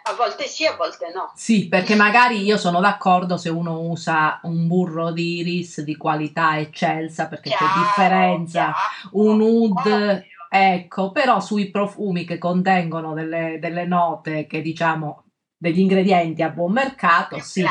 A 0.03 0.13
volte 0.13 0.45
sì, 0.47 0.65
a 0.65 0.75
volte 0.75 1.11
no. 1.13 1.31
Sì, 1.35 1.67
perché 1.67 1.95
magari 1.95 2.43
io 2.43 2.57
sono 2.57 2.79
d'accordo 2.79 3.37
se 3.37 3.49
uno 3.49 3.79
usa 3.81 4.39
un 4.43 4.67
burro 4.67 5.11
di 5.11 5.37
iris 5.37 5.81
di 5.81 5.95
qualità 5.95 6.57
eccelsa, 6.59 7.27
perché 7.27 7.49
chiaro, 7.49 7.65
c'è 7.65 7.79
differenza. 7.79 8.73
Chiaro, 8.73 9.23
un 9.23 9.41
oud, 9.41 10.25
ecco, 10.49 11.11
però 11.11 11.39
sui 11.39 11.69
profumi 11.69 12.25
che 12.25 12.37
contengono 12.37 13.13
delle, 13.13 13.57
delle 13.59 13.85
note 13.85 14.47
che 14.47 14.61
diciamo 14.61 15.23
degli 15.57 15.79
ingredienti 15.79 16.43
a 16.43 16.49
buon 16.49 16.73
mercato, 16.73 17.39
sì. 17.39 17.63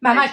Ma, 0.00 0.12
ma, 0.14 0.24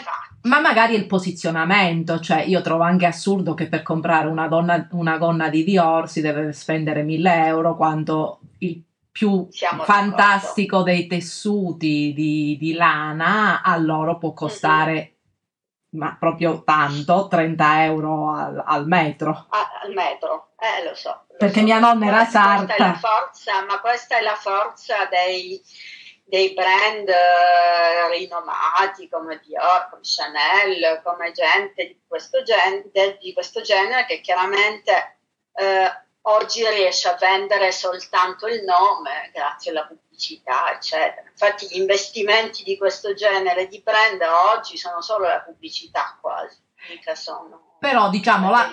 ma, 0.43 0.59
magari 0.59 0.95
il 0.95 1.07
posizionamento, 1.07 2.19
cioè 2.19 2.41
io 2.41 2.61
trovo 2.61 2.83
anche 2.83 3.07
assurdo 3.07 3.53
che 3.53 3.67
per 3.67 3.81
comprare 3.81 4.27
una, 4.27 4.47
donna, 4.47 4.87
una 4.91 5.17
gonna 5.17 5.49
di 5.49 5.63
Dior 5.63 6.07
si 6.07 6.21
deve 6.21 6.53
spendere 6.53 7.01
1000 7.01 7.45
euro 7.45 7.75
quando 7.75 8.39
il 8.59 8.81
più 9.15 9.47
Siamo 9.49 9.85
fantastico 9.85 10.79
d'accordo. 10.79 10.97
dei 10.97 11.07
tessuti 11.07 12.11
di, 12.13 12.57
di, 12.59 12.73
lana 12.73 13.61
a 13.61 13.77
loro 13.77 14.17
può 14.17 14.33
costare 14.33 14.91
mm-hmm. 14.91 16.01
ma 16.01 16.17
proprio 16.19 16.63
tanto 16.65 17.29
30 17.29 17.83
euro 17.85 18.33
al, 18.35 18.61
al 18.65 18.85
metro 18.85 19.47
ah, 19.51 19.79
al 19.83 19.93
metro 19.93 20.49
eh 20.59 20.83
lo 20.83 20.93
so 20.95 21.27
lo 21.29 21.35
perché 21.37 21.59
so. 21.59 21.63
mia 21.65 21.79
nonna 21.79 22.07
era 22.07 22.25
sarta 22.25 22.65
questa 22.65 22.83
è 22.83 22.87
la 22.87 22.93
forza 22.95 23.65
ma 23.65 23.79
questa 23.79 24.17
è 24.17 24.21
la 24.21 24.35
forza 24.35 25.05
dei 25.09 25.63
dei 26.25 26.53
brand 26.53 27.07
eh, 27.07 28.17
rinomati 28.17 29.07
come 29.07 29.39
Dior, 29.45 29.89
come 29.91 30.01
Chanel, 30.01 31.01
come 31.03 31.31
gente 31.31 31.85
di 31.85 32.01
questo, 32.07 32.41
gen- 32.41 32.89
di 33.21 33.31
questo 33.31 33.61
genere 33.61 34.07
che 34.07 34.21
chiaramente 34.21 35.19
eh, 35.53 36.04
oggi 36.27 36.67
riesce 36.67 37.07
a 37.09 37.17
vendere 37.19 37.71
soltanto 37.71 38.47
il 38.47 38.63
nome 38.63 39.31
grazie 39.33 39.71
alla 39.71 39.85
pubblicità, 39.85 40.71
eccetera. 40.73 41.27
Infatti 41.29 41.67
gli 41.67 41.79
investimenti 41.79 42.63
di 42.63 42.77
questo 42.77 43.13
genere 43.13 43.67
di 43.67 43.81
brand 43.81 44.21
oggi 44.21 44.77
sono 44.77 45.01
solo 45.01 45.27
la 45.27 45.41
pubblicità 45.41 46.17
quasi, 46.21 46.57
mica 46.89 47.15
sono... 47.15 47.77
Però 47.79 48.09
diciamo 48.09 48.49
la, 48.49 48.69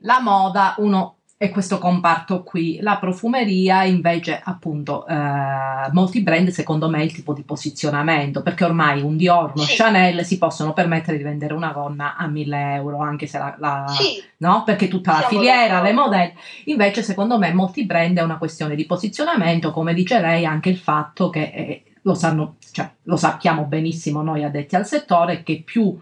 la 0.00 0.20
moda, 0.20 0.74
uno 0.78 1.19
e 1.42 1.48
questo 1.48 1.78
comparto 1.78 2.42
qui. 2.42 2.80
La 2.82 2.98
profumeria 2.98 3.84
invece 3.84 4.38
appunto 4.44 5.06
eh, 5.06 5.14
molti 5.92 6.20
brand 6.20 6.50
secondo 6.50 6.90
me 6.90 6.98
è 6.98 7.04
il 7.04 7.12
tipo 7.14 7.32
di 7.32 7.44
posizionamento 7.44 8.42
perché 8.42 8.64
ormai 8.64 9.00
un 9.00 9.16
Dior, 9.16 9.52
uno 9.54 9.64
sì. 9.64 9.74
Chanel 9.74 10.22
si 10.22 10.36
possono 10.36 10.74
permettere 10.74 11.16
di 11.16 11.22
vendere 11.22 11.54
una 11.54 11.72
gonna 11.72 12.16
a 12.16 12.26
1000 12.26 12.74
euro 12.74 12.98
anche 12.98 13.26
se 13.26 13.38
la, 13.38 13.54
la 13.58 13.86
sì. 13.88 14.22
no? 14.36 14.64
perché 14.66 14.88
tutta 14.88 15.12
Siamo 15.12 15.22
la 15.22 15.28
filiera, 15.30 15.80
le 15.80 15.92
modelle 15.94 16.34
invece 16.64 17.02
secondo 17.02 17.38
me 17.38 17.54
molti 17.54 17.86
brand 17.86 18.18
è 18.18 18.22
una 18.22 18.36
questione 18.36 18.74
di 18.74 18.84
posizionamento 18.84 19.70
come 19.70 19.94
dice 19.94 20.20
lei 20.20 20.44
anche 20.44 20.68
il 20.68 20.76
fatto 20.76 21.30
che 21.30 21.52
eh, 21.54 21.84
lo 22.02 22.12
sanno, 22.12 22.56
cioè, 22.70 22.90
lo 23.04 23.16
sappiamo 23.16 23.64
benissimo 23.64 24.20
noi 24.20 24.44
addetti 24.44 24.76
al 24.76 24.86
settore 24.86 25.42
che 25.42 25.62
più 25.64 25.98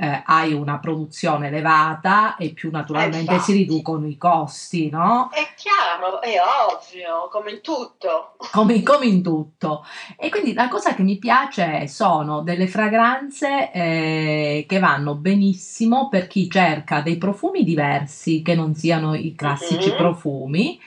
eh, 0.00 0.22
hai 0.26 0.52
una 0.52 0.78
produzione 0.78 1.48
elevata 1.48 2.36
e 2.36 2.50
più 2.50 2.70
naturalmente 2.70 3.34
eh, 3.34 3.38
si 3.40 3.52
riducono 3.52 4.06
i 4.06 4.16
costi, 4.16 4.88
no? 4.90 5.28
È 5.32 5.54
chiaro, 5.56 6.20
è 6.20 6.36
ovvio, 6.38 7.28
come 7.28 7.50
in 7.50 7.60
tutto. 7.60 8.36
Come, 8.52 8.80
come 8.84 9.06
in 9.06 9.24
tutto. 9.24 9.84
E 10.16 10.28
quindi 10.28 10.52
la 10.52 10.68
cosa 10.68 10.94
che 10.94 11.02
mi 11.02 11.18
piace 11.18 11.88
sono 11.88 12.42
delle 12.42 12.68
fragranze 12.68 13.72
eh, 13.72 14.64
che 14.68 14.78
vanno 14.78 15.16
benissimo 15.16 16.08
per 16.08 16.28
chi 16.28 16.48
cerca 16.48 17.00
dei 17.00 17.18
profumi 17.18 17.64
diversi, 17.64 18.40
che 18.42 18.54
non 18.54 18.76
siano 18.76 19.14
i 19.14 19.34
classici 19.34 19.88
mm-hmm. 19.88 19.98
profumi, 19.98 20.78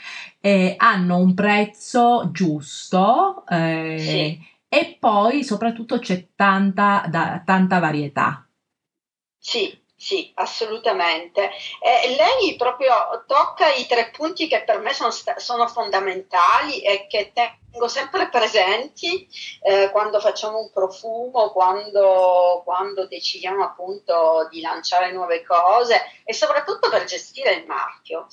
hanno 0.78 1.18
un 1.18 1.34
prezzo 1.36 2.30
giusto 2.32 3.44
eh, 3.48 3.98
sì. 4.00 4.48
e 4.68 4.98
poi 5.00 5.44
soprattutto 5.44 6.00
c'è 6.00 6.30
tanta, 6.34 7.04
da, 7.08 7.42
tanta 7.46 7.80
varietà. 7.80 8.46
Sì, 9.44 9.76
sì, 9.96 10.32
assolutamente. 10.36 11.50
Eh, 11.82 12.16
lei 12.16 12.56
proprio 12.56 13.24
tocca 13.26 13.74
i 13.74 13.88
tre 13.88 14.12
punti 14.12 14.48
che 14.48 14.64
per 14.64 14.80
me 14.80 14.94
sono, 14.94 15.12
sono 15.38 15.68
fondamentali 15.68 16.82
e 16.82 17.08
che 17.08 17.32
tengo 17.34 17.88
sempre 17.88 18.30
presenti 18.30 19.28
eh, 19.64 19.90
quando 19.92 20.20
facciamo 20.20 20.60
un 20.60 20.72
profumo, 20.72 21.52
quando, 21.52 22.62
quando, 22.64 23.08
decidiamo 23.08 23.64
appunto 23.64 24.48
di 24.52 24.62
lanciare 24.62 25.12
nuove 25.12 25.44
cose 25.44 26.00
e 26.24 26.34
soprattutto 26.34 26.90
per 26.90 27.06
gestire 27.06 27.54
il 27.54 27.66
marchio. 27.66 28.28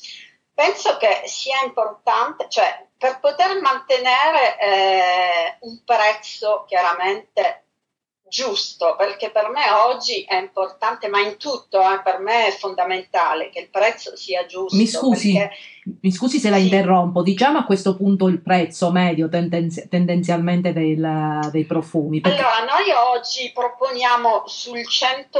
Penso 0.52 0.98
che 0.98 1.22
sia 1.24 1.62
importante, 1.64 2.48
cioè 2.50 2.86
per 2.98 3.18
poter 3.20 3.58
mantenere 3.60 4.58
eh, 4.58 5.56
un 5.60 5.82
prezzo 5.84 6.64
chiaramente 6.66 7.67
giusto, 8.28 8.94
perché 8.96 9.30
per 9.30 9.48
me 9.50 9.70
oggi 9.70 10.22
è 10.22 10.36
importante, 10.36 11.08
ma 11.08 11.20
in 11.20 11.36
tutto 11.36 11.80
eh, 11.80 12.00
per 12.02 12.18
me 12.20 12.46
è 12.46 12.50
fondamentale 12.50 13.50
che 13.50 13.60
il 13.60 13.68
prezzo 13.68 14.16
sia 14.16 14.46
giusto. 14.46 14.76
Mi 14.76 14.86
scusi, 14.86 15.32
perché, 15.32 15.56
mi 16.00 16.10
scusi 16.10 16.38
se 16.38 16.50
la 16.50 16.56
sì. 16.56 16.64
interrompo, 16.64 17.22
diciamo 17.22 17.58
a 17.58 17.64
questo 17.64 17.96
punto 17.96 18.28
il 18.28 18.40
prezzo 18.40 18.90
medio 18.90 19.28
tendenzi- 19.28 19.88
tendenzialmente 19.88 20.72
del, 20.72 21.48
dei 21.50 21.64
profumi. 21.64 22.20
Perché... 22.20 22.38
Allora, 22.38 22.64
noi 22.64 23.16
oggi 23.16 23.50
proponiamo 23.52 24.44
sul 24.46 24.86
100, 24.86 25.38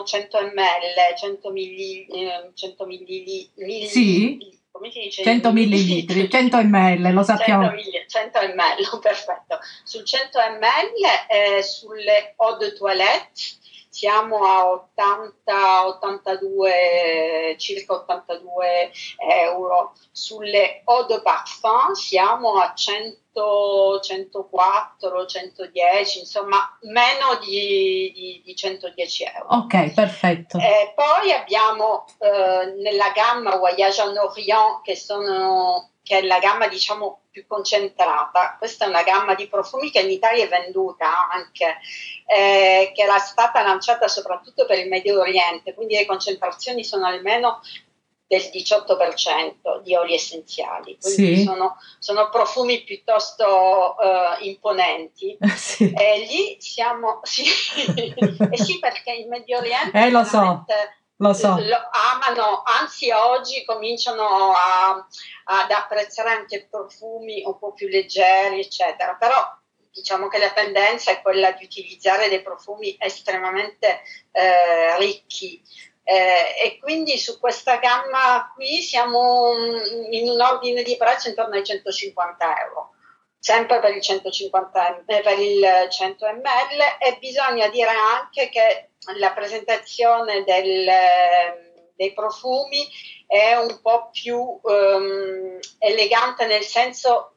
uh, 0.00 0.04
100 0.04 0.38
ml, 0.38 1.16
100 1.18 1.50
milli, 1.50 2.06
100 2.54 2.86
milli, 2.86 3.50
milli 3.54 3.86
sì? 3.86 4.55
Come 4.76 4.90
si 4.90 5.00
dice? 5.00 5.22
100 5.22 5.52
millilitri, 5.52 6.28
100 6.30 6.62
ml, 6.62 7.12
lo 7.12 7.22
sappiamo. 7.22 7.70
100, 7.70 8.06
100 8.06 8.40
ml, 8.54 9.00
perfetto. 9.00 9.58
Sul 9.82 10.04
100 10.04 10.38
ml 10.58 11.58
eh, 11.58 11.62
sulle 11.62 12.34
eau 12.36 12.56
de 12.58 12.72
toilette 12.72 13.64
siamo 13.96 14.44
a 14.44 14.68
80, 14.68 15.86
82, 15.86 17.56
circa 17.56 17.94
82 17.94 18.92
euro. 19.16 19.94
Sulle 20.12 20.82
eau 20.84 21.06
de 21.06 21.22
parfum 21.22 21.94
siamo 21.94 22.58
a 22.58 22.74
100, 22.74 24.00
104, 24.02 25.26
110, 25.26 26.18
insomma 26.18 26.78
meno 26.82 27.38
di, 27.40 28.12
di, 28.14 28.42
di 28.44 28.54
110 28.54 29.24
euro. 29.34 29.56
Ok, 29.56 29.94
perfetto. 29.94 30.58
E 30.58 30.92
poi 30.94 31.32
abbiamo 31.32 32.04
eh, 32.18 32.74
nella 32.76 33.12
gamma 33.12 33.56
Voyage 33.56 34.02
en 34.02 34.18
Orient 34.18 34.82
che 34.82 34.94
sono 34.94 35.92
che 36.02 36.18
è 36.18 36.22
la 36.22 36.38
gamma 36.38 36.68
diciamo 36.68 37.22
più 37.36 37.46
concentrata. 37.46 38.56
Questa 38.58 38.86
è 38.86 38.88
una 38.88 39.02
gamma 39.02 39.34
di 39.34 39.46
profumi 39.46 39.90
che 39.90 40.00
in 40.00 40.10
Italia 40.10 40.44
è 40.44 40.48
venduta 40.48 41.28
anche, 41.28 41.76
eh, 42.24 42.92
che 42.94 43.02
era 43.02 43.18
stata 43.18 43.60
lanciata 43.62 44.08
soprattutto 44.08 44.64
per 44.64 44.78
il 44.78 44.88
Medio 44.88 45.20
Oriente, 45.20 45.74
quindi 45.74 45.96
le 45.96 46.06
concentrazioni 46.06 46.82
sono 46.82 47.04
almeno 47.04 47.60
del 48.26 48.40
18% 48.40 49.82
di 49.82 49.94
oli 49.94 50.14
essenziali, 50.14 50.96
quindi 50.98 51.36
sì. 51.36 51.42
sono, 51.44 51.76
sono, 51.98 52.30
profumi 52.30 52.82
piuttosto 52.82 53.94
uh, 53.98 54.42
imponenti. 54.42 55.36
Sì. 55.56 55.92
E 55.92 56.18
lì 56.20 56.56
siamo, 56.58 57.20
sì, 57.22 57.42
eh 57.92 58.56
sì 58.56 58.78
perché 58.78 59.12
il 59.12 59.28
Medio 59.28 59.58
Oriente... 59.58 59.98
Eh, 59.98 60.10
lo 60.10 60.24
so 60.24 60.64
lo 61.16 61.32
so. 61.32 61.56
Lo 61.60 61.88
amano, 61.90 62.62
anzi 62.64 63.10
oggi 63.10 63.64
cominciano 63.64 64.52
a, 64.52 65.06
ad 65.44 65.70
apprezzare 65.70 66.30
anche 66.30 66.66
profumi 66.68 67.42
un 67.44 67.58
po' 67.58 67.72
più 67.72 67.88
leggeri, 67.88 68.60
eccetera. 68.60 69.14
Però 69.14 69.36
diciamo 69.90 70.28
che 70.28 70.38
la 70.38 70.50
tendenza 70.50 71.10
è 71.10 71.22
quella 71.22 71.52
di 71.52 71.64
utilizzare 71.64 72.28
dei 72.28 72.42
profumi 72.42 72.96
estremamente 72.98 74.02
eh, 74.32 74.98
ricchi. 74.98 75.62
Eh, 76.08 76.54
e 76.62 76.78
quindi 76.78 77.18
su 77.18 77.40
questa 77.40 77.78
gamma 77.78 78.52
qui 78.54 78.80
siamo 78.80 79.52
in 80.10 80.28
un 80.28 80.40
ordine 80.40 80.84
di 80.84 80.96
prezzo 80.96 81.28
intorno 81.28 81.56
ai 81.56 81.64
150 81.64 82.60
euro 82.60 82.92
sempre 83.40 83.80
per 83.80 83.94
il 83.94 84.02
150 84.02 85.04
eh, 85.04 85.20
per 85.20 85.38
il 85.38 85.64
100 85.88 86.26
ml 86.26 86.80
e 87.00 87.18
bisogna 87.18 87.68
dire 87.68 87.90
anche 87.90 88.48
che 88.48 88.90
la 89.16 89.32
presentazione 89.32 90.44
del, 90.44 90.86
dei 91.94 92.12
profumi 92.12 92.86
è 93.26 93.54
un 93.54 93.80
po' 93.80 94.10
più 94.10 94.38
um, 94.38 95.58
elegante 95.78 96.46
nel 96.46 96.62
senso 96.62 97.36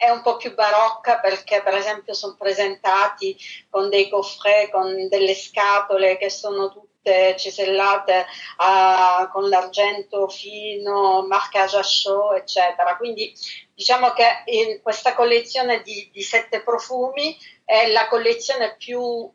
è 0.00 0.08
un 0.08 0.22
po' 0.22 0.36
più 0.36 0.54
barocca 0.54 1.18
perché 1.18 1.62
per 1.62 1.74
esempio 1.74 2.14
sono 2.14 2.34
presentati 2.38 3.36
con 3.68 3.90
dei 3.90 4.08
coffret, 4.08 4.70
con 4.70 5.08
delle 5.08 5.34
scatole 5.34 6.16
che 6.16 6.30
sono 6.30 6.70
tutte 6.70 7.36
cesellate 7.36 8.24
uh, 8.56 9.28
con 9.30 9.50
l'argento 9.50 10.26
fino, 10.28 11.26
à 11.28 11.82
chaud, 11.82 12.34
eccetera. 12.34 12.96
Quindi 12.96 13.30
diciamo 13.80 14.10
che 14.10 14.42
in 14.44 14.82
questa 14.82 15.14
collezione 15.14 15.80
di, 15.80 16.10
di 16.12 16.20
sette 16.20 16.60
profumi 16.60 17.34
è 17.64 17.90
la 17.90 18.08
collezione 18.08 18.76
più 18.76 19.00
uh, 19.00 19.32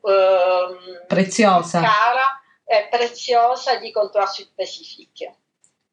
preziosa. 1.07 1.81
cara 1.81 2.39
e 2.63 2.87
preziosa 2.87 3.77
di 3.77 3.91
Comptoir 3.91 4.29
Sud 4.29 4.51
Pacifique. 4.55 5.35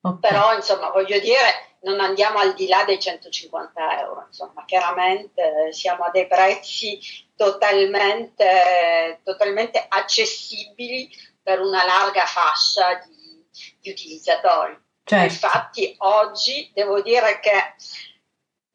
Okay. 0.02 0.30
Però, 0.30 0.54
insomma, 0.54 0.90
voglio 0.90 1.18
dire, 1.18 1.76
non 1.80 2.00
andiamo 2.00 2.40
al 2.40 2.52
di 2.52 2.68
là 2.68 2.84
dei 2.84 3.00
150 3.00 4.00
euro, 4.00 4.24
insomma, 4.26 4.66
chiaramente 4.66 5.72
siamo 5.72 6.04
a 6.04 6.10
dei 6.10 6.26
prezzi 6.26 7.00
totalmente, 7.34 9.20
totalmente 9.24 9.82
accessibili 9.88 11.08
per 11.42 11.58
una 11.58 11.86
larga 11.86 12.26
fascia 12.26 13.00
di, 13.06 13.46
di 13.80 13.90
utilizzatori. 13.90 14.78
Certo. 15.04 15.24
Infatti, 15.24 15.94
oggi 15.98 16.70
devo 16.74 17.00
dire 17.00 17.40
che 17.40 17.74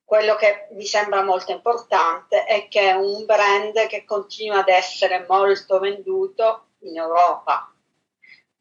quello 0.08 0.38
che 0.38 0.70
mi 0.72 0.86
sembra 0.86 1.22
molto 1.22 1.52
importante 1.52 2.46
è 2.46 2.70
che 2.70 2.92
è 2.92 2.94
un 2.94 3.26
brand 3.26 3.88
che 3.88 4.06
continua 4.06 4.60
ad 4.60 4.70
essere 4.70 5.26
molto 5.28 5.80
venduto 5.80 6.68
in 6.84 6.96
Europa 6.96 7.70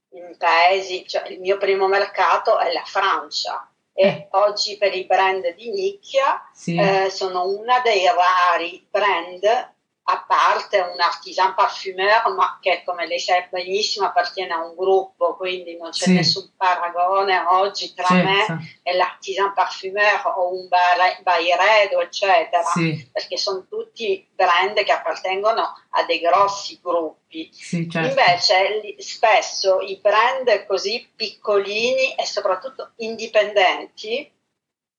in 0.08 0.34
paesi, 0.36 1.06
cioè 1.06 1.28
il 1.28 1.38
mio 1.38 1.56
primo 1.56 1.86
mercato 1.86 2.58
è 2.58 2.72
la 2.72 2.82
Francia 2.84 3.70
e 3.92 4.06
eh. 4.08 4.28
oggi 4.32 4.76
per 4.76 4.92
i 4.92 5.04
brand 5.04 5.54
di 5.54 5.70
nicchia 5.70 6.50
sì. 6.52 6.74
eh, 6.74 7.10
sono 7.10 7.46
una 7.46 7.80
dei 7.80 8.04
rari 8.06 8.84
brand 8.90 9.74
a 10.08 10.24
parte 10.26 10.78
un 10.78 11.00
artisan 11.00 11.54
parfumeur, 11.54 12.32
ma 12.36 12.58
che 12.60 12.82
come 12.84 13.08
lei 13.08 13.18
sa 13.18 13.44
benissimo 13.50 14.06
appartiene 14.06 14.52
a 14.52 14.64
un 14.64 14.76
gruppo, 14.76 15.34
quindi 15.34 15.76
non 15.76 15.90
c'è 15.90 16.04
sì. 16.04 16.12
nessun 16.12 16.52
paragone 16.56 17.36
oggi 17.48 17.92
tra 17.92 18.06
certo. 18.06 18.52
me 18.52 18.78
e 18.84 18.94
l'artisan 18.94 19.52
parfumeur 19.52 20.32
o 20.36 20.54
un 20.54 20.68
Bayredo, 20.68 22.00
eccetera, 22.00 22.62
sì. 22.62 23.08
perché 23.12 23.36
sono 23.36 23.66
tutti 23.68 24.28
brand 24.32 24.80
che 24.84 24.92
appartengono 24.92 25.62
a 25.90 26.04
dei 26.04 26.20
grossi 26.20 26.78
gruppi. 26.80 27.50
Sì, 27.52 27.90
certo. 27.90 28.08
Invece 28.08 28.94
spesso 28.98 29.80
i 29.80 29.98
brand 30.00 30.66
così 30.66 31.10
piccolini 31.16 32.14
e 32.14 32.24
soprattutto 32.24 32.92
indipendenti 32.98 34.34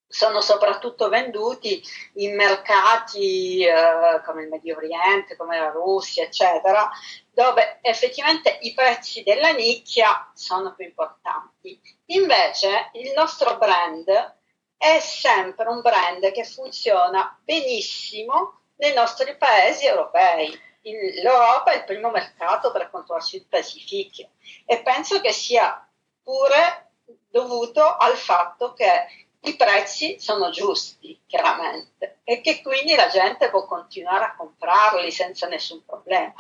sono 0.08 0.40
soprattutto 0.40 1.10
venduti 1.10 1.84
in 2.16 2.36
mercati 2.36 3.64
eh, 3.66 4.22
come 4.26 4.44
il 4.44 4.50
Medio 4.50 4.78
Oriente, 4.78 5.36
come 5.36 5.60
la 5.60 5.70
Russia, 5.70 6.24
eccetera, 6.24 6.90
dove 7.32 7.80
effettivamente 7.82 8.58
i 8.62 8.74
prezzi 8.74 9.24
della 9.24 9.52
nicchia 9.52 10.32
sono 10.34 10.74
più 10.74 10.86
importanti. 10.86 11.80
Invece 12.08 12.90
il 12.94 13.12
nostro 13.16 13.58
brand 13.58 14.36
è 14.78 15.00
sempre 15.00 15.68
un 15.68 15.82
brand 15.82 16.32
che 16.32 16.46
funziona 16.46 17.38
benissimo 17.44 18.62
nei 18.78 18.94
nostri 18.94 19.36
paesi 19.36 19.86
europei. 19.86 20.66
L'Europa 20.82 21.72
è 21.72 21.78
il 21.78 21.84
primo 21.84 22.10
mercato 22.10 22.72
per 22.72 22.90
quanto 22.90 23.14
riguarda 23.14 23.36
il 23.36 23.46
Pacific 23.50 24.30
e 24.66 24.82
penso 24.82 25.20
che 25.20 25.34
sia 25.34 25.86
pure 26.24 26.92
dovuto 27.30 27.84
al 27.98 28.16
fatto 28.16 28.74
che 28.74 29.27
i 29.42 29.56
prezzi 29.56 30.18
sono 30.20 30.50
giusti, 30.50 31.20
chiaramente, 31.26 32.20
e 32.24 32.42
che 32.42 32.62
quindi 32.62 32.96
la 32.96 33.08
gente 33.08 33.50
può 33.50 33.66
continuare 33.66 34.26
a 34.26 34.36
comprarli 34.36 35.12
senza 35.12 35.48
nessun 35.48 35.84
problema. 35.86 36.34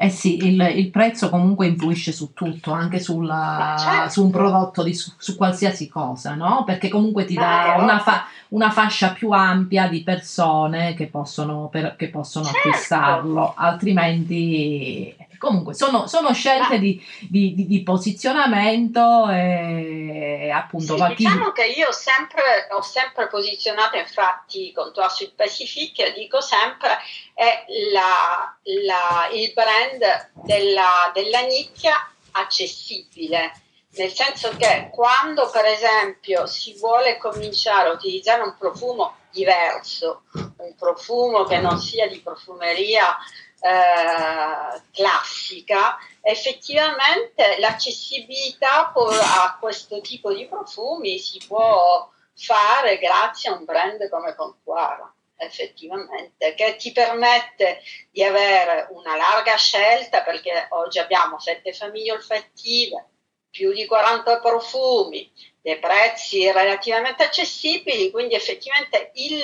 Eh 0.00 0.10
sì, 0.10 0.36
il, 0.36 0.60
il 0.76 0.90
prezzo 0.90 1.28
comunque 1.28 1.66
influisce 1.66 2.12
su 2.12 2.32
tutto, 2.32 2.70
anche 2.70 3.00
sulla, 3.00 3.74
certo. 3.76 4.10
su 4.10 4.24
un 4.24 4.30
prodotto, 4.30 4.84
di, 4.84 4.94
su, 4.94 5.12
su, 5.18 5.34
qualsiasi 5.34 5.88
cosa, 5.88 6.34
no? 6.34 6.62
Perché 6.64 6.88
comunque 6.88 7.24
ti 7.24 7.34
dà 7.34 7.74
una, 7.80 7.98
fa, 7.98 8.28
una, 8.50 8.70
fascia 8.70 9.10
più 9.10 9.30
ampia 9.30 9.88
di 9.88 10.04
persone 10.04 10.94
che 10.94 11.08
possono, 11.08 11.68
per, 11.68 11.96
che 11.96 12.10
possono 12.10 12.44
certo. 12.44 12.68
acquistarlo, 12.68 13.54
altrimenti 13.56 15.16
Comunque 15.38 15.74
sono, 15.74 16.06
sono 16.06 16.32
scelte 16.34 16.74
Ma, 16.74 16.78
di, 16.78 17.02
di, 17.28 17.54
di, 17.54 17.66
di, 17.66 17.82
posizionamento 17.82 19.28
e 19.30 20.50
appunto... 20.52 20.96
Sì, 20.96 21.14
diciamo 21.14 21.52
che 21.52 21.66
io 21.66 21.92
sempre, 21.92 22.68
ho 22.70 22.82
sempre 22.82 23.28
posizionato 23.28 23.96
infatti 23.96 24.72
con 24.72 24.92
Tour 24.92 25.10
Sud 25.10 25.32
Pacific, 25.34 26.14
dico 26.14 26.40
sempre, 26.40 26.98
è 27.34 27.64
la, 27.92 28.56
la, 28.84 29.28
il 29.32 29.52
brand 29.52 30.30
della, 30.44 31.10
della 31.14 31.40
nicchia 31.42 32.10
accessibile. 32.32 33.52
Nel 33.90 34.12
senso 34.12 34.54
che 34.56 34.90
quando 34.92 35.48
per 35.50 35.64
esempio 35.64 36.46
si 36.46 36.76
vuole 36.78 37.16
cominciare 37.16 37.88
a 37.88 37.92
utilizzare 37.92 38.42
un 38.42 38.54
profumo 38.58 39.16
diverso, 39.30 40.22
un 40.32 40.74
profumo 40.76 41.44
che 41.44 41.58
non 41.58 41.78
sia 41.78 42.06
di 42.06 42.20
profumeria 42.20 43.16
eh, 43.60 44.80
classica, 44.92 45.98
effettivamente 46.20 47.58
l'accessibilità 47.58 48.92
a 48.92 49.56
questo 49.58 50.00
tipo 50.00 50.32
di 50.32 50.46
profumi 50.46 51.18
si 51.18 51.40
può 51.46 52.10
fare 52.34 52.98
grazie 52.98 53.50
a 53.50 53.54
un 53.54 53.64
brand 53.64 54.08
come 54.08 54.34
Contuara 54.34 55.12
effettivamente, 55.38 56.54
che 56.54 56.76
ti 56.76 56.92
permette 56.92 57.80
di 58.10 58.22
avere 58.24 58.88
una 58.90 59.16
larga 59.16 59.56
scelta 59.56 60.22
perché 60.22 60.66
oggi 60.70 60.98
abbiamo 60.98 61.38
sette 61.38 61.72
famiglie 61.72 62.12
olfattive, 62.12 63.06
più 63.50 63.72
di 63.72 63.86
40 63.86 64.40
profumi, 64.40 65.30
dei 65.60 65.78
prezzi 65.78 66.50
relativamente 66.50 67.24
accessibili, 67.24 68.10
quindi 68.10 68.34
effettivamente 68.34 69.10
il 69.14 69.42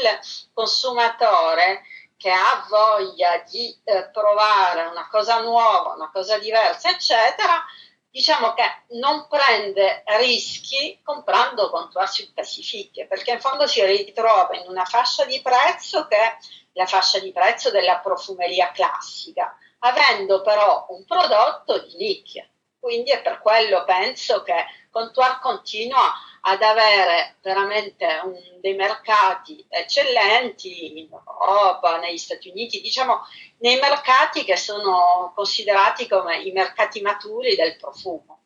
consumatore 0.52 1.82
che 2.24 2.30
ha 2.30 2.64
voglia 2.70 3.44
di 3.46 3.78
eh, 3.84 4.08
provare 4.08 4.86
una 4.86 5.06
cosa 5.10 5.42
nuova, 5.42 5.92
una 5.92 6.10
cosa 6.10 6.38
diversa, 6.38 6.88
eccetera, 6.88 7.62
diciamo 8.10 8.54
che 8.54 8.62
non 8.98 9.26
prende 9.28 10.02
rischi 10.06 10.98
comprando 11.02 11.68
contuarsi 11.68 12.32
pacifiche, 12.32 13.06
perché 13.06 13.32
in 13.32 13.40
fondo 13.40 13.66
si 13.66 13.84
ritrova 13.84 14.56
in 14.56 14.64
una 14.68 14.86
fascia 14.86 15.26
di 15.26 15.42
prezzo 15.42 16.06
che 16.06 16.16
è 16.16 16.36
la 16.72 16.86
fascia 16.86 17.18
di 17.18 17.30
prezzo 17.30 17.70
della 17.70 17.98
profumeria 17.98 18.70
classica, 18.70 19.54
avendo 19.80 20.40
però 20.40 20.86
un 20.88 21.04
prodotto 21.04 21.78
di 21.80 21.94
nicchia. 21.96 22.48
Quindi 22.84 23.12
è 23.12 23.22
per 23.22 23.40
quello 23.40 23.82
penso 23.86 24.42
che 24.42 24.52
Contour 24.90 25.40
continua 25.40 26.02
ad 26.42 26.60
avere 26.60 27.36
veramente 27.40 28.06
un, 28.22 28.34
dei 28.60 28.74
mercati 28.74 29.64
eccellenti 29.70 30.98
in 30.98 31.08
Europa, 31.10 31.98
negli 31.98 32.18
Stati 32.18 32.50
Uniti, 32.50 32.82
diciamo 32.82 33.20
nei 33.60 33.80
mercati 33.80 34.44
che 34.44 34.58
sono 34.58 35.32
considerati 35.34 36.06
come 36.06 36.42
i 36.42 36.52
mercati 36.52 37.00
maturi 37.00 37.56
del 37.56 37.74
profumo. 37.78 38.42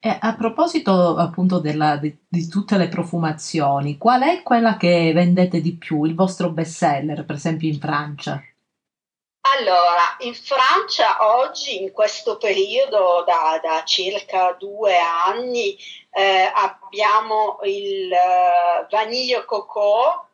E 0.00 0.18
a 0.20 0.34
proposito 0.34 1.14
appunto 1.14 1.60
della, 1.60 1.98
di, 1.98 2.18
di, 2.26 2.48
tutte 2.48 2.76
le 2.78 2.88
profumazioni, 2.88 3.96
qual 3.96 4.22
è 4.22 4.42
quella 4.42 4.76
che 4.76 5.12
vendete 5.14 5.60
di 5.60 5.76
più, 5.76 6.02
il 6.02 6.16
vostro 6.16 6.50
best 6.50 6.78
seller, 6.78 7.24
per 7.24 7.36
esempio 7.36 7.68
in 7.68 7.78
Francia? 7.78 8.42
Allora, 9.56 10.16
in 10.18 10.34
Francia 10.34 11.36
oggi, 11.36 11.82
in 11.82 11.92
questo 11.92 12.36
periodo 12.36 13.24
da, 13.24 13.58
da 13.62 13.84
circa 13.84 14.52
due 14.52 14.98
anni, 14.98 15.76
eh, 16.10 16.50
abbiamo 16.52 17.58
il 17.62 18.10
uh, 18.10 18.86
Vanille 18.90 19.44
Coco, 19.44 20.28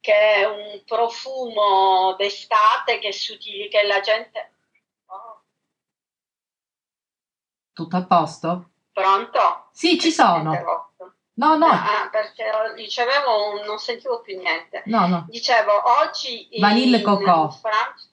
che 0.00 0.12
è 0.12 0.44
un 0.44 0.82
profumo 0.84 2.14
d'estate 2.16 2.98
che, 2.98 3.12
si, 3.12 3.38
che 3.38 3.82
la 3.86 4.00
gente... 4.00 4.52
Oh. 5.06 5.42
Tutto 7.72 7.96
a 7.96 8.04
posto? 8.04 8.70
Pronto? 8.92 9.68
Sì, 9.72 9.98
ci 9.98 10.10
sono. 10.10 10.86
No, 11.34 11.56
no. 11.56 11.66
Ah, 11.66 12.08
perché 12.10 12.44
ricevevo, 12.74 13.62
non 13.64 13.78
sentivo 13.78 14.20
più 14.20 14.36
niente. 14.36 14.82
No, 14.86 15.06
no. 15.06 15.24
Dicevo, 15.28 16.00
oggi 16.00 16.48
Vanille 16.58 17.00
Coco. 17.00 17.20
In 17.20 17.50
Francia, 17.52 18.07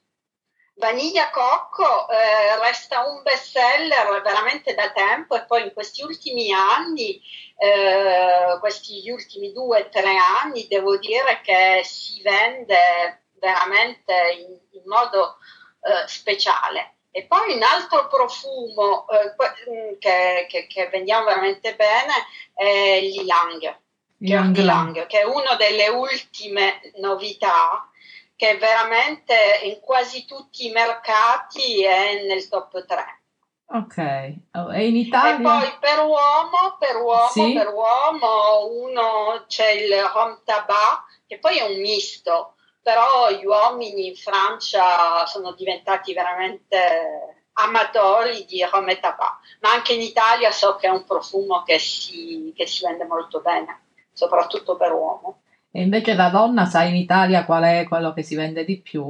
Vaniglia 0.78 1.30
Cocco 1.30 2.10
eh, 2.10 2.60
resta 2.60 3.06
un 3.06 3.22
best 3.24 3.52
seller 3.52 4.22
veramente 4.22 4.76
da 4.76 4.92
tempo 4.92 5.36
e 5.36 5.46
poi 5.46 5.64
in 5.64 5.74
questi 5.74 6.04
ultimi 6.04 6.52
anni, 6.52 7.22
eh, 7.58 8.58
questi 8.60 9.10
ultimi 9.10 9.54
due 9.54 9.84
o 9.84 9.90
tre 9.90 10.18
anni, 10.18 10.68
devo 10.68 10.98
dire 10.98 11.40
che 11.42 11.82
si 11.86 12.22
vende 12.22 13.24
veramente 13.40 14.14
in, 14.38 14.80
in 14.80 14.84
modo 14.86 15.38
eh, 15.82 16.08
speciale. 16.08 16.96
E 17.10 17.24
poi 17.24 17.56
un 17.56 17.64
altro 17.64 18.08
profumo 18.10 19.06
eh, 19.08 19.34
mm, 19.72 19.98
che, 19.98 20.46
che, 20.50 20.68
che, 20.68 20.90
vendiamo 20.90 21.24
veramente 21.24 21.74
bene 21.76 22.14
è 22.54 23.00
l'Ilang, 23.00 23.60
che, 23.62 25.06
che 25.08 25.20
è 25.22 25.24
una 25.24 25.56
delle 25.56 25.88
ultime 25.88 26.82
novità 26.96 27.90
che 28.36 28.58
veramente 28.58 29.36
in 29.64 29.80
quasi 29.80 30.26
tutti 30.26 30.68
i 30.68 30.72
mercati 30.72 31.84
è 31.84 32.26
nel 32.26 32.48
top 32.48 32.86
3. 32.86 33.20
Ok, 33.68 34.36
oh, 34.54 34.74
e 34.74 34.88
in 34.88 34.96
Italia? 34.96 35.38
E 35.38 35.42
poi 35.42 35.78
per 35.80 36.00
uomo, 36.00 36.78
per 36.78 36.98
uomo, 36.98 37.28
sì? 37.30 37.54
per 37.54 37.74
uomo, 37.74 38.68
uno 38.70 39.46
c'è 39.48 39.72
il 39.72 39.92
Rom 40.14 40.42
Tabac, 40.44 41.24
che 41.26 41.40
poi 41.40 41.58
è 41.58 41.64
un 41.64 41.80
misto, 41.80 42.56
però 42.82 43.32
gli 43.32 43.44
uomini 43.44 44.08
in 44.08 44.16
Francia 44.16 45.26
sono 45.26 45.54
diventati 45.54 46.14
veramente 46.14 47.48
amatori 47.54 48.46
di 48.46 48.64
Rom 48.64 48.88
e 48.90 49.00
Tabac, 49.00 49.58
ma 49.62 49.72
anche 49.72 49.94
in 49.94 50.02
Italia 50.02 50.52
so 50.52 50.76
che 50.76 50.86
è 50.86 50.92
un 50.92 51.04
profumo 51.04 51.64
che 51.64 51.80
si, 51.80 52.54
che 52.56 52.68
si 52.68 52.86
vende 52.86 53.06
molto 53.06 53.42
bene, 53.42 53.88
soprattutto 54.14 54.76
per 54.76 54.92
uomo. 54.92 55.42
E 55.76 55.82
invece 55.82 56.16
da 56.16 56.30
donna 56.30 56.66
sai 56.66 56.88
in 56.88 56.96
Italia 56.96 57.44
qual 57.44 57.64
è 57.64 57.86
quello 57.86 58.14
che 58.14 58.24
si 58.24 58.36
vende 58.36 58.64
di 58.64 58.80
più? 58.80 59.04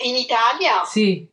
In 0.00 0.14
Italia? 0.16 0.84
Sì. 0.84 1.26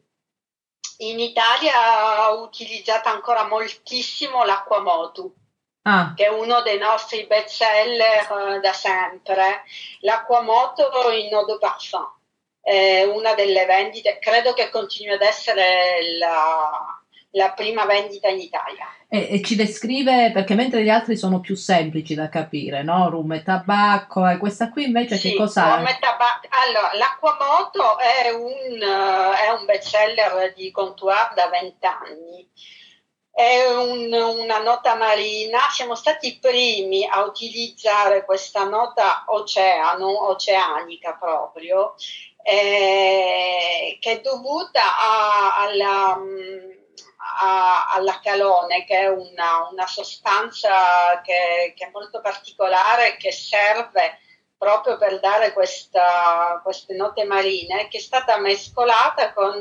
In 0.99 1.19
Italia 1.19 2.31
ho 2.31 2.41
utilizzato 2.41 3.09
ancora 3.09 3.45
moltissimo 3.47 4.45
l'acqua 4.45 4.79
motu, 4.79 5.33
ah. 5.81 6.13
che 6.15 6.27
è 6.27 6.29
uno 6.29 6.61
dei 6.61 6.77
nostri 6.77 7.25
best 7.25 7.49
seller 7.49 8.31
uh, 8.31 8.59
da 8.61 8.71
sempre. 8.71 9.63
L'acqua 9.99 10.41
moto 10.41 10.89
in 11.11 11.27
de 11.27 11.57
parfum 11.59 12.09
è 12.61 13.03
una 13.03 13.33
delle 13.33 13.65
vendite, 13.65 14.19
credo 14.19 14.53
che 14.53 14.69
continui 14.69 15.15
ad 15.15 15.21
essere 15.21 16.17
la, 16.17 16.98
la 17.31 17.51
prima 17.51 17.85
vendita 17.85 18.27
in 18.27 18.39
Italia. 18.39 18.87
E, 19.07 19.27
e, 19.31 19.41
ci 19.41 19.55
descrive, 19.55 20.31
perché 20.31 20.55
mentre 20.55 20.83
gli 20.83 20.89
altri 20.89 21.17
sono 21.17 21.39
più 21.39 21.55
semplici 21.55 22.15
da 22.15 22.29
capire, 22.29 22.83
no? 22.83 23.09
Rum 23.09 23.33
e 23.33 23.43
tabacco, 23.43 24.27
e 24.27 24.37
questa 24.37 24.69
qui 24.69 24.85
invece 24.85 25.17
sì, 25.17 25.31
che 25.31 25.37
cosa 25.37 25.75
rum 25.75 25.87
e 25.87 25.97
tabacco. 25.99 26.47
Allora, 26.49 26.91
l'acquamoto 26.93 27.97
è 27.99 28.29
un, 28.31 28.81
uh, 28.81 29.33
è 29.33 29.49
un 29.51 29.65
best 29.65 29.89
seller 29.89 30.53
di 30.55 30.71
Comptoir 30.71 31.33
da 31.35 31.47
20 31.47 31.85
anni. 31.85 32.49
È 33.31 33.65
un, 33.67 34.11
una 34.11 34.59
nota 34.61 34.95
marina, 34.95 35.59
siamo 35.71 35.95
stati 35.95 36.27
i 36.27 36.39
primi 36.39 37.07
a 37.07 37.23
utilizzare 37.23 38.25
questa 38.25 38.65
nota 38.67 39.23
oceano, 39.27 40.27
oceanica 40.29 41.15
proprio, 41.17 41.95
eh, 42.43 43.97
che 44.01 44.11
è 44.11 44.19
dovuta 44.19 44.81
a, 44.81 45.55
alla 45.63 46.17
mm, 46.17 46.78
a, 47.41 47.91
alla 47.93 48.19
calone, 48.21 48.85
che 48.85 48.99
è 48.99 49.07
una, 49.07 49.67
una 49.71 49.87
sostanza 49.87 51.21
che, 51.23 51.73
che, 51.75 51.85
è 51.85 51.89
molto 51.91 52.21
particolare, 52.21 53.17
che 53.17 53.31
serve 53.31 54.19
proprio 54.57 54.97
per 54.97 55.21
dare 55.21 55.53
questa, 55.53 56.59
queste 56.61 56.93
note 56.93 57.23
marine, 57.23 57.87
che 57.87 57.97
è 57.97 58.01
stata 58.01 58.37
mescolata 58.39 59.33
con 59.33 59.53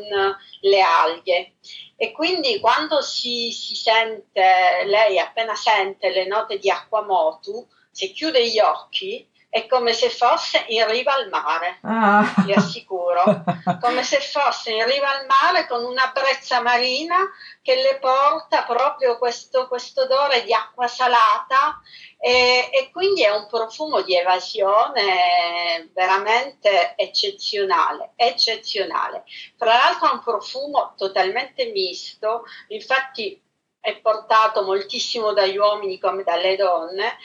le 0.60 0.80
alghe. 0.80 1.54
E 1.96 2.12
quindi 2.12 2.58
quando 2.58 3.00
si, 3.00 3.52
si 3.52 3.76
sente, 3.76 4.84
lei 4.84 5.18
appena 5.18 5.54
sente 5.54 6.10
le 6.10 6.26
note 6.26 6.58
di 6.58 6.68
acquamotu, 6.68 7.66
se 7.90 8.10
chiude 8.10 8.48
gli 8.48 8.58
occhi, 8.58 9.28
è 9.58 9.66
come 9.66 9.92
se 9.92 10.08
fosse 10.08 10.64
in 10.68 10.86
riva 10.88 11.14
al 11.14 11.28
mare, 11.28 11.78
ah. 11.82 12.34
vi 12.44 12.52
assicuro, 12.52 13.22
come 13.80 14.02
se 14.02 14.20
fosse 14.20 14.72
in 14.72 14.84
riva 14.86 15.10
al 15.10 15.26
mare 15.26 15.66
con 15.66 15.84
una 15.84 16.10
brezza 16.14 16.60
marina 16.60 17.16
che 17.62 17.74
le 17.74 17.98
porta 17.98 18.62
proprio 18.62 19.18
questo, 19.18 19.66
questo 19.66 20.02
odore 20.02 20.44
di 20.44 20.52
acqua 20.52 20.86
salata 20.86 21.80
e, 22.20 22.70
e, 22.72 22.90
quindi 22.90 23.22
è 23.22 23.30
un 23.30 23.46
profumo 23.48 24.00
di 24.02 24.16
evasione 24.16 25.90
veramente 25.92 26.94
eccezionale, 26.96 28.12
eccezionale. 28.16 29.24
Tra 29.56 29.74
l'altro 29.74 30.08
è 30.08 30.12
un 30.12 30.22
profumo 30.22 30.94
totalmente 30.96 31.66
misto, 31.66 32.44
infatti 32.68 33.40
è 33.80 33.96
portato 34.00 34.64
moltissimo 34.64 35.32
dagli 35.32 35.56
uomini 35.56 35.98
come 35.98 36.22
dalle 36.24 36.56
donne 36.56 37.16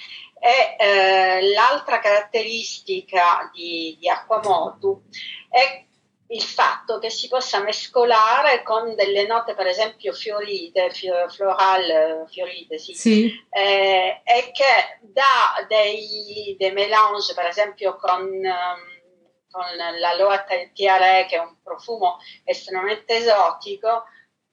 e 0.43 0.75
eh, 0.77 1.53
l'altra 1.53 1.99
caratteristica 1.99 3.49
di, 3.53 3.95
di 3.97 4.09
Aquamotu 4.09 5.03
è 5.47 5.85
il 6.27 6.41
fatto 6.41 6.99
che 6.99 7.09
si 7.09 7.29
possa 7.29 7.61
mescolare 7.61 8.61
con 8.61 8.93
delle 8.93 9.25
note, 9.25 9.53
per 9.53 9.67
esempio 9.67 10.11
fiorite, 10.11 10.89
fior, 10.91 11.31
floral 11.31 12.25
fiorite, 12.29 12.77
sì, 12.77 12.93
sì. 12.93 13.33
Eh, 13.49 14.21
e 14.21 14.51
che 14.51 14.99
dà 14.99 15.65
dei, 15.65 16.57
dei 16.59 16.73
mélange, 16.73 17.33
per 17.33 17.45
esempio 17.45 17.95
con, 17.95 18.19
con 19.49 19.65
la 19.77 20.13
Loa 20.17 20.43
Tiare, 20.73 21.25
che 21.25 21.37
è 21.37 21.39
un 21.39 21.55
profumo 21.63 22.17
estremamente 22.43 23.15
esotico, 23.15 24.03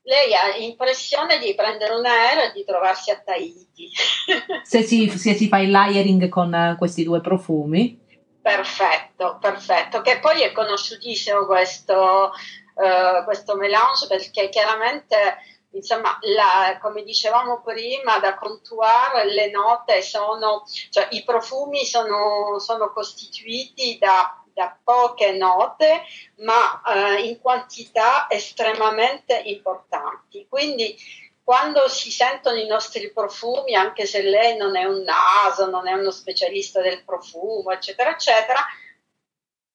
lei 0.03 0.35
ha 0.35 0.57
l'impressione 0.57 1.39
di 1.39 1.55
prendere 1.55 1.95
un 1.95 2.07
aereo 2.07 2.45
e 2.45 2.53
di 2.53 2.65
trovarsi 2.65 3.11
a 3.11 3.21
Tahiti. 3.21 3.91
se, 4.65 4.83
si, 4.83 5.09
se 5.11 5.35
si 5.35 5.49
fa 5.49 5.59
il 5.59 5.71
layering 5.71 6.29
con 6.29 6.53
uh, 6.53 6.77
questi 6.77 7.05
due 7.05 7.21
profumi. 7.21 7.99
Perfetto, 8.41 9.39
perfetto. 9.41 10.01
Che 10.01 10.19
poi 10.19 10.43
è 10.43 10.53
conosciutissimo 10.53 11.45
questo, 11.45 12.33
uh, 12.75 13.25
questo 13.25 13.55
melange 13.57 14.07
perché 14.07 14.49
chiaramente, 14.49 15.37
insomma, 15.73 16.19
la, 16.23 16.79
come 16.81 17.03
dicevamo 17.03 17.61
prima, 17.61 18.19
da 18.19 18.35
comptoir 18.35 19.27
le 19.27 19.51
note 19.51 20.01
sono, 20.01 20.65
cioè 20.89 21.09
i 21.11 21.23
profumi 21.23 21.85
sono, 21.85 22.59
sono 22.59 22.91
costituiti 22.91 23.99
da 23.99 24.40
da 24.61 24.77
poche 24.85 25.33
note, 25.33 26.03
ma 26.41 26.83
eh, 26.83 27.23
in 27.23 27.41
quantità 27.41 28.27
estremamente 28.29 29.41
importanti. 29.47 30.47
Quindi 30.47 30.95
quando 31.43 31.89
si 31.89 32.11
sentono 32.11 32.59
i 32.59 32.67
nostri 32.67 33.11
profumi, 33.11 33.75
anche 33.75 34.05
se 34.05 34.21
lei 34.21 34.59
non 34.59 34.77
è 34.77 34.85
un 34.85 35.03
naso, 35.03 35.71
non 35.71 35.89
è 35.89 35.95
uno 35.95 36.11
specialista 36.11 36.83
del 36.83 37.03
profumo, 37.05 37.71
eccetera, 37.71 38.11
eccetera, 38.11 38.61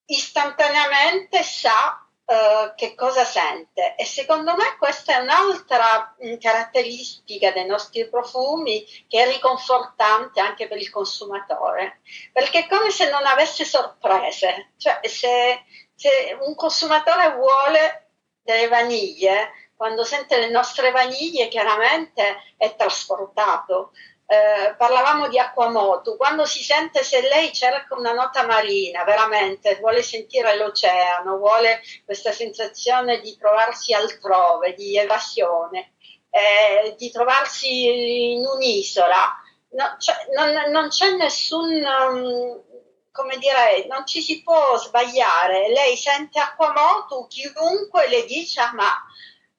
istantaneamente 0.05 1.41
sa 1.41 2.04
Uh, 2.25 2.73
che 2.75 2.95
cosa 2.95 3.23
sente. 3.23 3.93
E 3.95 4.03
secondo 4.03 4.55
me 4.55 4.77
questa 4.79 5.13
è 5.13 5.21
un'altra 5.21 6.15
mh, 6.17 6.27
mm, 6.27 6.37
caratteristica 6.37 7.51
dei 7.51 7.67
nostri 7.67 8.09
profumi 8.09 8.83
che 9.07 9.23
è 9.23 9.27
riconfortante 9.31 10.39
anche 10.39 10.67
per 10.67 10.79
il 10.79 10.89
consumatore. 10.89 12.01
Perché 12.33 12.65
è 12.65 12.67
come 12.67 12.89
se 12.89 13.11
non 13.11 13.27
avesse 13.27 13.63
sorprese. 13.63 14.71
Cioè 14.77 15.01
se, 15.03 15.65
se 15.93 16.37
un 16.41 16.55
consumatore 16.55 17.35
vuole 17.35 18.09
delle 18.41 18.69
vaniglie 18.69 19.51
quando 19.75 20.03
sente 20.03 20.39
le 20.39 20.49
nostre 20.49 20.91
vaniglie 20.91 21.47
chiaramente 21.47 22.37
è 22.57 22.75
trasportato 22.75 23.91
eh, 24.27 24.73
parlavamo 24.75 25.27
di 25.27 25.37
Aquamoto, 25.37 26.15
quando 26.15 26.45
si 26.45 26.63
sente 26.63 27.03
se 27.03 27.21
lei 27.21 27.53
cerca 27.53 27.95
una 27.95 28.13
nota 28.13 28.45
marina, 28.45 29.03
veramente 29.03 29.75
vuole 29.75 30.01
sentire 30.01 30.57
l'oceano, 30.57 31.37
vuole 31.37 31.81
questa 32.03 32.31
sensazione 32.31 33.19
di 33.19 33.37
trovarsi 33.37 33.93
altrove, 33.93 34.73
di 34.73 34.97
evasione, 34.97 35.93
eh, 36.31 36.95
di 36.97 37.11
trovarsi 37.11 38.33
in 38.33 38.45
un'isola, 38.45 39.41
no, 39.71 39.95
cioè, 39.99 40.15
non, 40.33 40.71
non, 40.71 40.89
c'è 40.89 41.11
nessun, 41.11 41.71
um, 41.83 42.63
come 43.11 43.37
dire, 43.37 43.85
non 43.87 44.07
ci 44.07 44.23
si 44.23 44.41
può 44.41 44.75
sbagliare. 44.77 45.69
Lei 45.69 45.95
sente 45.95 46.39
Aquamoto, 46.39 47.27
chiunque 47.27 48.07
le 48.09 48.25
dice, 48.25 48.59
ah, 48.59 48.73
ma 48.73 48.91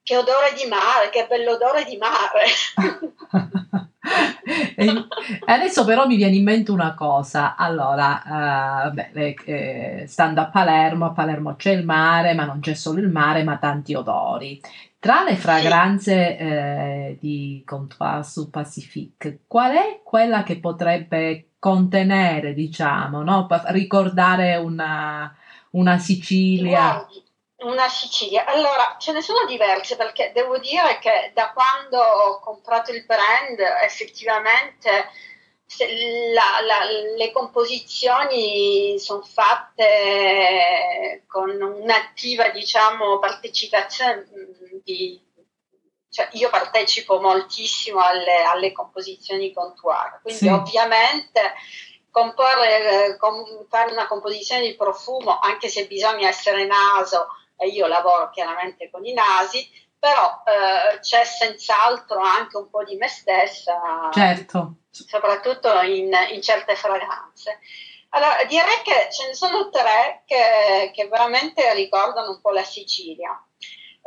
che 0.02 0.16
odore 0.16 0.52
di 0.54 0.66
mare, 0.66 1.10
che 1.10 1.26
bell'odore 1.26 1.84
di 1.84 1.96
mare. 1.96 2.46
adesso 5.46 5.84
però 5.84 6.06
mi 6.06 6.16
viene 6.16 6.36
in 6.36 6.44
mente 6.44 6.70
una 6.70 6.94
cosa. 6.94 7.56
Allora, 7.56 8.86
uh, 8.86 8.92
beh, 8.92 9.34
eh, 9.44 10.04
stando 10.06 10.40
a 10.40 10.46
Palermo, 10.48 11.06
a 11.06 11.12
Palermo 11.12 11.56
c'è 11.56 11.72
il 11.72 11.84
mare, 11.84 12.34
ma 12.34 12.44
non 12.44 12.60
c'è 12.60 12.74
solo 12.74 13.00
il 13.00 13.08
mare, 13.08 13.42
ma 13.44 13.56
tanti 13.58 13.94
odori. 13.94 14.60
Tra 14.98 15.22
le 15.22 15.36
fragranze 15.36 16.36
eh, 16.36 17.18
di 17.20 17.62
Comptoir 17.64 18.24
su 18.24 18.50
Pacific, 18.50 19.40
qual 19.46 19.72
è 19.72 20.00
quella 20.02 20.42
che 20.42 20.58
potrebbe 20.58 21.50
contenere, 21.58 22.54
diciamo, 22.54 23.22
no? 23.22 23.46
ricordare 23.66 24.56
una, 24.56 25.32
una 25.70 25.98
Sicilia? 25.98 26.94
Guardi, 26.94 27.25
una 27.58 27.88
Sicilia. 27.88 28.44
Allora, 28.44 28.96
ce 28.98 29.12
ne 29.12 29.22
sono 29.22 29.46
diverse 29.46 29.96
perché 29.96 30.30
devo 30.34 30.58
dire 30.58 30.98
che 31.00 31.32
da 31.34 31.52
quando 31.52 31.98
ho 31.98 32.40
comprato 32.40 32.92
il 32.92 33.04
brand 33.04 33.58
effettivamente 33.82 35.08
la, 36.32 36.60
la, 36.64 36.84
le 37.16 37.32
composizioni 37.32 38.98
sono 38.98 39.22
fatte 39.22 41.24
con 41.26 41.60
un'attiva 41.60 42.50
diciamo, 42.50 43.18
partecipazione 43.18 44.28
di, 44.84 45.20
cioè 46.08 46.28
io 46.32 46.50
partecipo 46.50 47.20
moltissimo 47.20 48.00
alle, 48.00 48.44
alle 48.44 48.72
composizioni 48.72 49.52
contuari, 49.52 50.18
quindi 50.22 50.40
sì. 50.40 50.48
ovviamente 50.48 51.54
comporre, 52.10 53.08
eh, 53.08 53.16
com, 53.18 53.66
fare 53.68 53.92
una 53.92 54.06
composizione 54.06 54.62
di 54.62 54.76
profumo, 54.76 55.38
anche 55.38 55.68
se 55.68 55.86
bisogna 55.86 56.28
essere 56.28 56.64
naso, 56.64 57.26
io 57.64 57.86
lavoro 57.86 58.30
chiaramente 58.30 58.90
con 58.90 59.04
i 59.04 59.12
nasi, 59.12 59.68
però 59.98 60.42
eh, 60.44 60.98
c'è 61.00 61.24
senz'altro 61.24 62.20
anche 62.20 62.56
un 62.56 62.68
po' 62.70 62.84
di 62.84 62.96
me 62.96 63.08
stessa, 63.08 64.10
certo. 64.12 64.76
soprattutto 64.90 65.80
in, 65.80 66.12
in 66.30 66.42
certe 66.42 66.76
fragranze. 66.76 67.58
Allora, 68.10 68.44
direi 68.44 68.82
che 68.82 69.08
ce 69.10 69.26
ne 69.26 69.34
sono 69.34 69.68
tre 69.68 70.22
che, 70.26 70.90
che 70.94 71.08
veramente 71.08 71.74
ricordano 71.74 72.30
un 72.30 72.40
po' 72.40 72.50
la 72.50 72.62
Sicilia. 72.62 73.38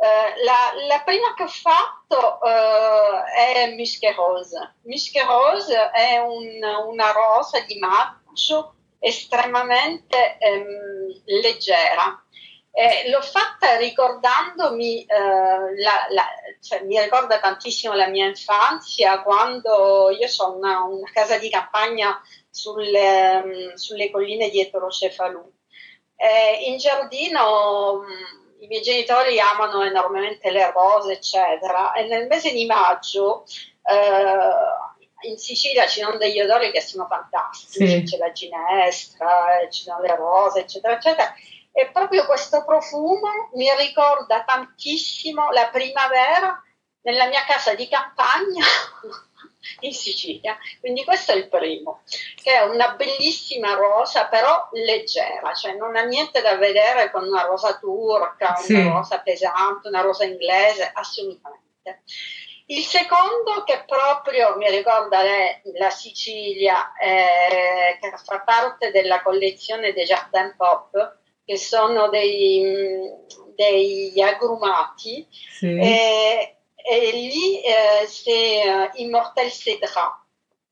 Eh, 0.02 0.44
la, 0.44 0.86
la, 0.88 1.02
prima 1.02 1.34
che 1.34 1.42
ho 1.42 1.48
fatto 1.48 2.38
uh, 2.40 3.22
è 3.36 3.74
Musche 3.76 4.12
Rose. 4.14 4.76
Musche 4.84 5.22
Rose 5.22 5.90
è 5.90 6.16
un, 6.18 6.48
una 6.88 7.12
rosa 7.12 7.60
di 7.60 7.78
maggio 7.78 8.76
estremamente 8.98 10.38
ehm, 10.38 11.22
leggera. 11.42 12.24
Eh, 12.72 13.10
l'ho 13.10 13.20
fatta 13.20 13.76
ricordandomi, 13.76 15.04
eh, 15.04 15.16
la, 15.82 16.06
la, 16.10 16.26
cioè, 16.60 16.82
mi 16.84 17.00
ricorda 17.00 17.40
tantissimo 17.40 17.94
la 17.94 18.06
mia 18.06 18.26
infanzia 18.26 19.22
quando 19.22 20.10
io 20.10 20.28
ho 20.38 20.56
una, 20.56 20.84
una, 20.84 21.10
casa 21.12 21.36
di 21.36 21.50
campagna 21.50 22.20
sulle, 22.48 23.42
um, 23.44 23.74
sulle 23.74 24.10
colline 24.10 24.50
di 24.50 24.60
Eterocefalù. 24.60 25.52
Eh, 26.14 26.68
in 26.70 26.76
giardino 26.76 27.92
um, 27.92 28.06
i 28.60 28.66
miei 28.66 28.82
genitori 28.82 29.40
amano 29.40 29.82
enormemente 29.82 30.50
le 30.50 30.70
rose, 30.70 31.14
eccetera, 31.14 31.92
e 31.92 32.06
nel 32.06 32.28
mese 32.28 32.52
di 32.52 32.66
maggio 32.66 33.46
eh, 33.82 35.28
in 35.28 35.38
Sicilia 35.38 35.86
ci 35.86 36.00
sono 36.00 36.16
degli 36.16 36.40
odori 36.40 36.70
che 36.70 36.80
sono 36.80 37.06
fantastici, 37.06 37.86
sì. 37.86 38.02
c'è 38.04 38.16
la 38.18 38.32
ginestra, 38.32 39.66
ci 39.70 39.82
sono 39.82 40.00
le 40.00 40.14
rose, 40.14 40.60
eccetera, 40.60 40.94
eccetera. 40.94 41.34
E 41.72 41.90
proprio 41.92 42.26
questo 42.26 42.64
profumo 42.64 43.50
mi 43.54 43.68
ricorda 43.76 44.42
tantissimo 44.44 45.50
la 45.50 45.68
primavera 45.68 46.62
nella 47.02 47.26
mia 47.28 47.44
casa 47.44 47.74
di 47.74 47.88
campagna 47.88 48.64
in 49.80 49.92
Sicilia. 49.92 50.56
Quindi 50.80 51.04
questo 51.04 51.32
è 51.32 51.36
il 51.36 51.48
primo, 51.48 52.02
che 52.42 52.52
è 52.52 52.62
una 52.62 52.94
bellissima 52.94 53.74
rosa, 53.74 54.26
però 54.26 54.68
leggera, 54.72 55.52
cioè 55.54 55.74
non 55.74 55.96
ha 55.96 56.02
niente 56.02 56.40
da 56.42 56.56
vedere 56.56 57.10
con 57.10 57.26
una 57.26 57.42
rosa 57.42 57.78
turca, 57.78 58.56
sì. 58.56 58.74
una 58.74 58.98
rosa 58.98 59.20
pesante, 59.20 59.88
una 59.88 60.00
rosa 60.00 60.24
inglese, 60.24 60.90
assolutamente. 60.92 62.02
Il 62.66 62.84
secondo 62.84 63.64
che 63.64 63.82
proprio 63.84 64.56
mi 64.56 64.70
ricorda 64.70 65.22
le, 65.22 65.60
la 65.76 65.90
Sicilia, 65.90 66.92
eh, 66.96 67.98
che 68.00 68.16
fa 68.16 68.40
parte 68.42 68.92
della 68.92 69.22
collezione 69.22 69.92
dei 69.92 70.04
Jardin 70.04 70.54
Pop, 70.56 71.18
che 71.50 71.56
sono 71.56 72.08
dei, 72.10 73.10
degli 73.56 74.20
agrumati, 74.20 75.26
sì. 75.28 75.76
eh, 75.76 76.58
e 76.76 77.10
lì 77.10 77.60
eh, 77.60 78.06
c'est 78.06 78.90
Immortel 78.94 79.50
Cedra. 79.50 80.24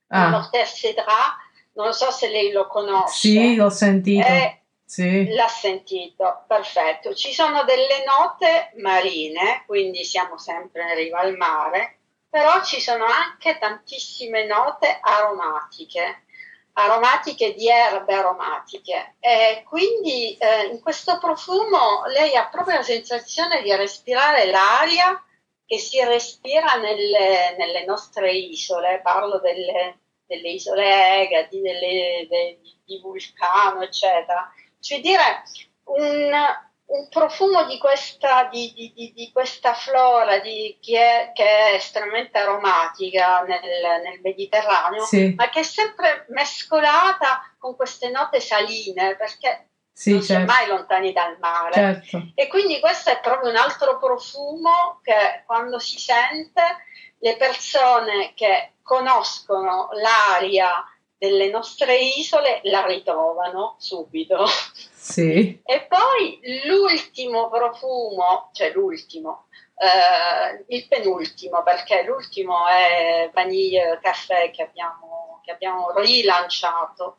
Ah. 0.07 0.27
Immortel 0.27 0.65
Cedra, 0.69 1.37
non 1.73 1.93
so 1.93 2.13
se 2.13 2.29
lei 2.29 2.53
lo 2.53 2.69
conosce. 2.69 3.29
Sì, 3.29 3.57
l'ho 3.57 3.71
sentito. 3.71 4.25
Eh, 4.25 4.61
sì. 4.85 5.27
L'ha 5.33 5.49
sentito, 5.49 6.45
perfetto. 6.47 7.13
Ci 7.13 7.33
sono 7.33 7.65
delle 7.65 8.05
note 8.07 8.71
marine, 8.81 9.65
quindi 9.67 10.05
siamo 10.05 10.39
sempre 10.39 10.83
in 10.91 10.95
riva 10.95 11.19
al 11.19 11.37
mare, 11.37 11.99
però 12.31 12.63
ci 12.63 12.81
sono 12.81 13.05
anche 13.05 13.59
tantissime 13.59 14.47
note 14.47 14.97
aromatiche, 15.01 16.23
aromatiche 16.79 17.55
di 17.55 17.69
erbe 17.69 18.15
aromatiche. 18.15 19.17
E 19.19 19.65
quindi 19.69 20.37
eh, 20.37 20.67
in 20.67 20.81
questo 20.81 21.19
profumo 21.19 22.05
lei 22.07 22.37
ha 22.37 22.49
proprio 22.49 22.77
la 22.77 22.83
sensazione 22.83 23.63
di 23.63 23.75
respirare 23.75 24.47
l'aria 24.47 25.21
che 25.67 25.79
si 25.79 26.03
respira 26.05 26.77
nelle, 26.77 27.57
nelle 27.59 27.85
nostre 27.85 28.33
isole, 28.33 29.01
parlo 29.03 29.39
delle, 29.41 29.99
delle 30.27 30.51
isole 30.51 31.23
Egadi, 31.23 31.61
delle, 31.61 32.27
de, 32.29 32.61
di 32.85 33.01
Vulcano, 33.01 33.83
eccetera. 33.83 34.51
Cioè 34.81 35.01
dire 35.01 35.43
un, 35.85 36.33
un 36.89 37.09
profumo 37.09 37.65
di 37.65 37.79
questa, 37.79 38.49
di, 38.51 38.73
di, 38.75 39.13
di 39.15 39.31
questa 39.33 39.75
flora 39.75 40.41
che 40.41 40.73
è, 40.81 41.33
che, 41.35 41.45
è, 41.45 41.75
estremamente 41.75 42.39
aromatica 42.39 43.43
nel, 43.43 43.61
nel 44.03 44.21
Mediterraneo, 44.23 45.05
sì. 45.05 45.35
ma 45.37 45.51
che 45.51 45.61
è 45.61 45.65
sempre 45.65 46.25
mescolata 46.29 47.55
con 47.59 47.77
queste 47.77 48.11
note 48.11 48.41
saline, 48.41 49.17
perché 49.17 49.69
sì, 49.93 50.13
non 50.13 50.23
certo. 50.23 50.35
si 50.35 50.41
è 50.41 50.45
mai 50.45 50.67
lontani 50.67 51.13
dal 51.13 51.37
mare. 51.39 51.73
Certo. 51.73 52.23
E 52.35 52.47
quindi 52.47 52.81
questo 52.81 53.11
è 53.11 53.21
proprio 53.21 53.51
un 53.51 53.57
altro 53.57 53.99
profumo 53.99 55.01
che 55.03 55.43
quando 55.45 55.79
si 55.79 55.99
sente 55.99 56.63
le 57.19 57.37
persone 57.37 58.33
che 58.35 58.75
conoscono 58.83 59.91
l'aria 59.93 60.83
delle 61.19 61.51
nostre 61.51 61.97
isole 61.97 62.61
la 62.65 62.87
ritrovano 62.87 63.77
subito. 63.79 64.47
Sì. 64.95 65.61
E 65.65 65.87
poi 65.87 66.39
l'ultimo 66.67 67.49
profumo, 67.49 68.51
cioè 68.53 68.73
l'ultimo, 68.73 69.47
eh, 69.77 70.65
il 70.69 70.87
penultimo, 70.87 71.63
perché 71.63 72.03
l'ultimo 72.03 72.67
è 72.67 73.31
Vanille 73.33 73.99
Caffè 74.03 74.51
che 74.51 74.63
abbiamo, 74.63 75.41
che 75.43 75.51
abbiamo 75.51 75.93
rilanciato 75.97 77.17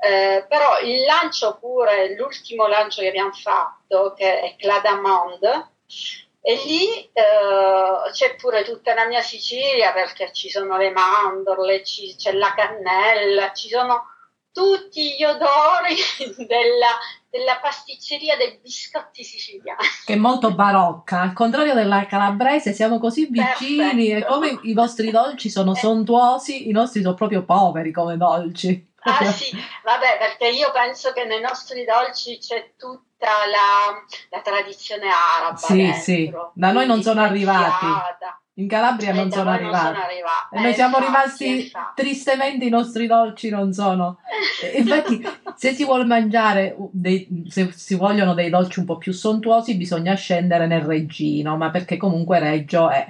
eh, 0.00 0.46
però 0.48 0.78
il 0.80 1.02
lancio 1.02 1.58
pure, 1.58 2.14
l'ultimo 2.14 2.68
lancio 2.68 3.02
che 3.02 3.08
abbiamo 3.08 3.32
fatto, 3.32 4.14
che 4.16 4.40
è 4.40 4.54
Cladamond, 4.56 5.70
e 6.40 6.54
lì 6.64 7.04
eh, 7.12 8.10
c'è 8.12 8.36
pure 8.36 8.62
tutta 8.62 8.94
la 8.94 9.06
mia 9.06 9.22
Sicilia 9.22 9.92
perché 9.92 10.32
ci 10.32 10.48
sono 10.48 10.76
le 10.76 10.90
mandorle, 10.90 11.84
ci, 11.84 12.14
c'è 12.16 12.32
la 12.32 12.54
cannella, 12.54 13.52
ci 13.52 13.68
sono 13.68 14.04
tutti 14.52 15.14
gli 15.16 15.24
odori 15.24 15.94
della, 16.46 16.98
della 17.28 17.58
pasticceria 17.60 18.36
dei 18.36 18.58
biscotti 18.60 19.22
siciliani. 19.22 19.78
Che 20.04 20.12
è 20.12 20.16
molto 20.16 20.54
barocca, 20.54 21.20
al 21.20 21.32
contrario 21.32 21.74
della 21.74 22.06
calabrese 22.06 22.72
siamo 22.72 22.98
così 22.98 23.26
vicini 23.26 24.08
Perfetto. 24.08 24.26
e 24.26 24.26
come 24.26 24.58
i 24.62 24.74
vostri 24.74 25.10
dolci 25.10 25.50
sono 25.50 25.72
eh. 25.76 25.78
sontuosi, 25.78 26.68
i 26.68 26.72
nostri 26.72 27.02
sono 27.02 27.14
proprio 27.14 27.44
poveri 27.44 27.92
come 27.92 28.16
dolci. 28.16 28.86
Ah 29.00 29.30
sì, 29.30 29.56
vabbè, 29.84 30.18
perché 30.18 30.48
io 30.48 30.70
penso 30.72 31.12
che 31.12 31.24
nei 31.24 31.40
nostri 31.40 31.84
dolci 31.84 32.38
c'è 32.38 32.72
tutta 33.18 33.26
la, 33.50 34.36
la 34.36 34.42
tradizione 34.42 35.06
araba. 35.08 35.56
Sì, 35.56 35.76
dentro, 35.76 36.00
sì, 36.00 36.32
da 36.54 36.72
noi 36.72 36.86
non 36.86 37.02
sono 37.02 37.20
arrivati. 37.20 37.86
In 38.54 38.66
Calabria 38.66 39.12
non 39.12 39.30
sono, 39.30 39.50
arrivati. 39.50 39.84
non 39.84 39.94
sono 39.94 40.04
arrivati. 40.04 40.56
E 40.56 40.60
noi 40.60 40.70
eh, 40.70 40.74
siamo 40.74 40.96
infatti, 40.98 41.12
rimasti 41.12 41.62
infatti. 41.62 42.02
tristemente 42.02 42.64
i 42.64 42.70
nostri 42.70 43.06
dolci 43.06 43.50
non 43.50 43.72
sono. 43.72 44.18
Infatti, 44.74 45.24
se 45.54 45.74
si 45.74 45.84
vuole 45.84 46.04
mangiare, 46.04 46.74
dei, 46.90 47.44
se 47.48 47.70
si 47.70 47.94
vogliono 47.94 48.34
dei 48.34 48.50
dolci 48.50 48.80
un 48.80 48.84
po' 48.84 48.98
più 48.98 49.12
sontuosi, 49.12 49.76
bisogna 49.76 50.14
scendere 50.14 50.66
nel 50.66 50.80
Reggino, 50.82 51.56
ma 51.56 51.70
perché 51.70 51.96
comunque 51.96 52.40
Reggio 52.40 52.90
è 52.90 53.06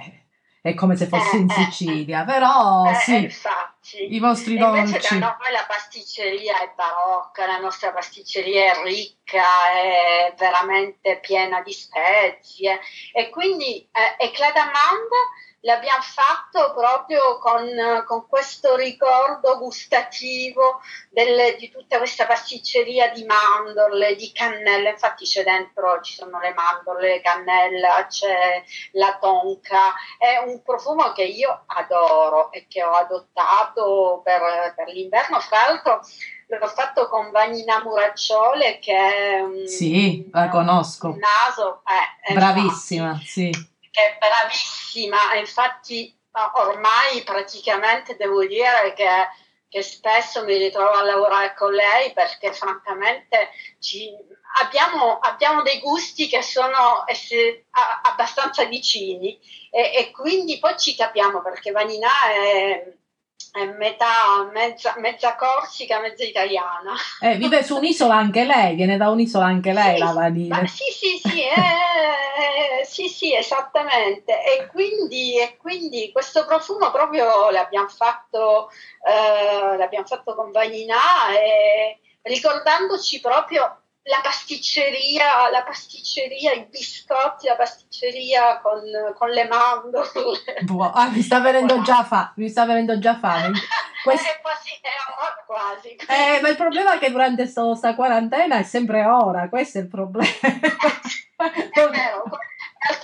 è 0.61 0.73
come 0.73 0.95
se 0.95 1.07
fosse 1.07 1.37
eh, 1.37 1.39
in 1.39 1.49
eh, 1.49 1.53
Sicilia, 1.53 2.23
però 2.25 2.89
eh, 2.89 2.95
sì, 2.95 3.15
infatti. 3.23 3.78
I 3.97 4.19
vostri 4.19 4.57
dolci. 4.57 4.79
Invece 4.79 5.19
da 5.19 5.37
noi 5.39 5.51
la 5.51 5.65
pasticceria 5.67 6.61
è 6.61 6.71
barocca, 6.75 7.45
la 7.45 7.59
nostra 7.59 7.91
pasticceria 7.91 8.73
è 8.73 8.83
ricca, 8.83 9.71
è 9.73 10.33
veramente 10.37 11.19
piena 11.19 11.61
di 11.61 11.73
spezie 11.73 12.79
e 13.13 13.29
quindi 13.29 13.87
eh, 13.91 14.25
Ecladamande 14.25 15.15
l'abbiamo 15.61 16.01
fatto 16.01 16.73
proprio 16.73 17.37
con, 17.39 17.67
con 18.05 18.27
questo 18.27 18.75
ricordo 18.75 19.57
gustativo 19.57 20.79
delle, 21.09 21.55
di 21.57 21.69
tutta 21.69 21.97
questa 21.97 22.25
pasticceria 22.25 23.09
di 23.09 23.25
mandorle, 23.25 24.15
di 24.15 24.31
cannella, 24.31 24.89
infatti 24.89 25.25
c'è 25.25 25.43
dentro, 25.43 25.99
ci 26.01 26.13
sono 26.13 26.39
le 26.39 26.53
mandorle, 26.53 27.21
cannella, 27.21 28.05
c'è 28.07 28.63
la 28.93 29.17
tonca, 29.19 29.93
è 30.17 30.37
un 30.37 30.61
profumo 30.61 31.11
che 31.11 31.23
io 31.23 31.63
adoro 31.65 32.51
e 32.51 32.67
che 32.67 32.83
ho 32.83 32.91
adottato 32.91 34.21
per, 34.23 34.73
per 34.75 34.87
l'inverno, 34.87 35.39
fra 35.39 35.67
l'altro 35.67 36.01
l'ho 36.51 36.67
fatto 36.67 37.07
con 37.09 37.29
Vanina 37.29 37.79
Muracciole 37.83 38.79
che 38.79 38.95
è 38.95 39.39
un, 39.39 39.67
sì, 39.67 40.27
la 40.31 40.49
conosco. 40.49 41.09
Un 41.09 41.19
naso, 41.19 41.83
eh, 42.27 42.33
bravissima, 42.33 43.09
infatti, 43.09 43.25
sì 43.25 43.77
che 43.91 44.01
è 44.01 44.17
bravissima, 44.19 45.35
infatti 45.35 46.15
ormai 46.53 47.23
praticamente 47.23 48.15
devo 48.15 48.45
dire 48.45 48.93
che 48.95 49.07
che 49.69 49.83
spesso 49.83 50.43
mi 50.43 50.57
ritrovo 50.57 50.89
a 50.89 51.03
lavorare 51.03 51.53
con 51.55 51.71
lei 51.71 52.11
perché 52.11 52.51
francamente 52.53 53.51
ci, 53.77 54.11
abbiamo, 54.61 55.19
abbiamo, 55.19 55.61
dei 55.61 55.79
gusti 55.79 56.27
che 56.27 56.41
sono 56.41 57.03
essere, 57.05 57.67
a, 57.71 58.01
abbastanza 58.03 58.65
vicini 58.65 59.39
e, 59.69 59.91
e, 59.95 60.11
quindi 60.11 60.57
poi 60.57 60.77
ci 60.77 60.95
capiamo 60.95 61.43
perché 61.43 61.69
Vanina 61.69 62.09
è, 62.33 62.93
è 63.51 63.65
metà, 63.65 64.47
mezza, 64.53 64.93
mezza, 64.97 65.35
corsica, 65.35 65.99
mezza 65.99 66.23
italiana. 66.23 66.93
Eh, 67.21 67.35
vive 67.35 67.63
su 67.63 67.77
un'isola 67.77 68.15
anche 68.15 68.43
lei, 68.45 68.75
viene 68.75 68.97
da 68.97 69.09
un'isola 69.09 69.45
anche 69.45 69.73
lei 69.73 69.95
sì, 69.95 70.03
la 70.03 70.11
Vanina. 70.11 70.67
Sì, 70.67 70.83
sì, 70.91 71.21
sì, 71.27 71.41
eh, 71.41 72.85
sì, 72.85 73.07
sì, 73.07 73.35
esattamente. 73.35 74.33
E 74.43 74.67
quindi, 74.67 75.39
e 75.39 75.57
quindi, 75.57 76.11
questo 76.11 76.45
profumo 76.45 76.91
proprio 76.91 77.49
l'abbiamo 77.49 77.89
fatto, 77.89 78.69
eh, 79.03 79.77
l'abbiamo 79.77 80.05
fatto 80.05 80.35
con 80.35 80.51
Vanina 80.51 81.31
e 81.33 81.99
ricordandoci 82.21 83.19
proprio 83.19 83.81
la 84.09 84.21
pasticceria, 84.23 85.49
la 85.51 85.63
pasticceria, 85.63 86.53
i 86.53 86.67
biscotti, 86.67 87.45
la 87.45 87.55
pasticceria 87.55 88.59
con, 88.59 88.81
con 89.15 89.29
le 89.29 89.47
mandorle. 89.47 90.61
Buo, 90.61 90.91
ah, 90.91 91.09
mi 91.09 91.21
sta 91.21 91.39
venendo 91.39 91.81
già 91.83 92.03
fame, 92.03 92.33
mi 92.37 92.49
sta 92.49 92.65
venendo 92.65 92.97
già 92.97 93.17
fame. 93.17 93.51
Quest... 94.03 94.25
Eh, 94.25 94.39
quasi, 94.41 94.69
eh, 94.81 95.45
quasi. 95.45 95.89
Eh, 95.89 96.41
ma 96.41 96.49
il 96.49 96.55
problema 96.55 96.95
è 96.95 96.97
che 96.97 97.11
durante 97.11 97.51
questa 97.51 97.95
quarantena 97.95 98.57
è 98.57 98.63
sempre 98.63 99.05
ora, 99.05 99.47
questo 99.47 99.77
è 99.77 99.81
il 99.81 99.87
problema. 99.87 100.27
è 100.41 101.87
vero, 101.89 102.23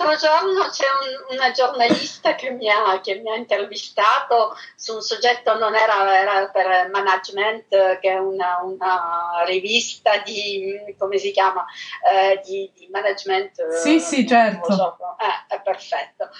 L'altro 0.06 0.28
giorno 0.28 0.68
c'è 0.68 0.86
un, 0.86 1.36
una 1.36 1.50
giornalista 1.50 2.36
che 2.36 2.50
mi, 2.50 2.70
ha, 2.70 3.00
che 3.00 3.16
mi, 3.16 3.28
ha, 3.28 3.34
intervistato 3.34 4.56
su 4.76 4.94
un 4.94 5.00
soggetto, 5.02 5.58
non 5.58 5.74
era, 5.74 6.20
era 6.20 6.48
per 6.48 6.88
Management, 6.90 7.98
che 7.98 8.12
è 8.12 8.16
una, 8.16 8.60
una, 8.62 9.42
rivista 9.44 10.18
di, 10.18 10.94
come 10.96 11.18
si 11.18 11.32
chiama, 11.32 11.64
eh, 12.08 12.40
di, 12.44 12.70
di, 12.74 12.88
management. 12.88 13.68
Sì, 13.78 13.98
sì, 13.98 14.26
certo. 14.26 14.72
So, 14.72 14.96
eh, 15.18 15.54
è 15.54 15.60
perfetto. 15.60 16.30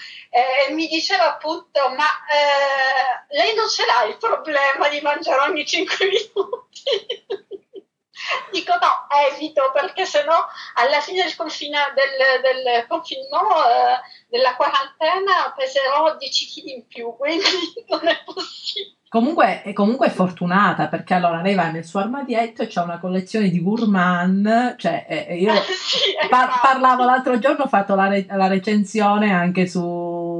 Mi 0.69 0.87
diceva 0.87 1.33
appunto, 1.33 1.89
ma 1.89 2.05
eh, 2.05 3.35
lei 3.35 3.53
non 3.53 3.67
ce 3.67 3.83
l'ha 3.85 4.05
il 4.05 4.17
problema 4.17 4.87
di 4.87 5.01
mangiare 5.01 5.49
ogni 5.49 5.65
5 5.65 5.95
minuti? 6.07 7.46
Dico 8.51 8.73
no, 8.73 9.07
evito 9.29 9.71
perché 9.73 10.05
sennò 10.05 10.45
alla 10.75 10.99
fine 11.01 11.23
del, 11.23 11.35
confina, 11.35 11.93
del, 11.93 12.41
del 12.41 12.87
confinement, 12.87 13.43
eh, 13.43 14.27
della 14.29 14.55
quarantena, 14.55 15.53
peserò 15.55 16.15
10 16.17 16.45
kg 16.45 16.65
in 16.67 16.87
più, 16.87 17.15
quindi 17.15 17.43
non 17.87 18.07
è 18.07 18.23
possibile. 18.23 18.95
Comunque, 19.09 19.63
comunque, 19.73 20.07
è 20.07 20.09
fortunata 20.09 20.87
perché 20.89 21.13
allora 21.13 21.41
lei 21.41 21.55
va 21.55 21.71
nel 21.71 21.85
suo 21.85 22.01
armadietto 22.01 22.61
e 22.61 22.67
c'è 22.67 22.81
una 22.81 22.99
collezione 22.99 23.49
di 23.49 23.61
gourmand. 23.63 24.75
Cioè, 24.75 25.05
eh, 25.07 25.37
io 25.37 25.53
sì, 25.63 26.13
par- 26.29 26.59
parlavo 26.59 27.05
l'altro 27.05 27.39
giorno, 27.39 27.63
ho 27.63 27.67
fatto 27.67 27.95
la, 27.95 28.09
re- 28.09 28.25
la 28.29 28.47
recensione 28.47 29.31
anche 29.31 29.65
su, 29.65 29.79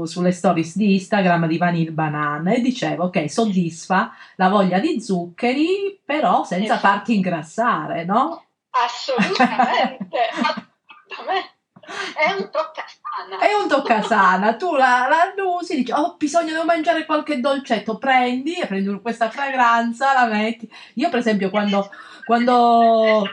sulle 0.08 0.32
stories 0.32 0.76
di 0.76 0.94
Instagram 0.96 1.48
di 1.48 1.58
Vanille 1.58 1.92
Banana 1.92 2.54
e 2.54 2.62
dicevo: 2.62 3.06
Ok, 3.06 3.30
soddisfa 3.30 4.12
la 4.38 4.50
voglia 4.50 4.80
di 4.80 5.00
zuccheri, 5.02 6.00
però 6.04 6.44
senza 6.44 6.74
esatto. 6.74 6.88
farti 6.88 7.16
ingrassare, 7.16 8.06
no? 8.06 8.46
Assolutamente. 8.70 10.18
assolutamente. 10.34 11.56
È 11.88 12.32
un 12.32 12.50
toccasana. 12.52 13.40
È 13.40 13.54
un 13.54 13.68
toccasana. 13.68 14.56
tu 14.56 14.76
la, 14.76 15.08
la 15.08 15.44
usi, 15.44 15.78
dici, 15.78 15.92
ho 15.92 16.02
oh, 16.02 16.16
bisogno, 16.18 16.52
devo 16.52 16.66
mangiare 16.66 17.06
qualche 17.06 17.40
dolcetto, 17.40 17.98
prendi, 17.98 18.56
prendi 18.68 19.00
questa 19.02 19.30
fragranza, 19.30 20.14
la 20.14 20.26
metti. 20.26 20.70
Io 20.96 21.10
per 21.10 21.20
esempio 21.20 21.50
quando, 21.50 21.90
quando, 22.26 23.24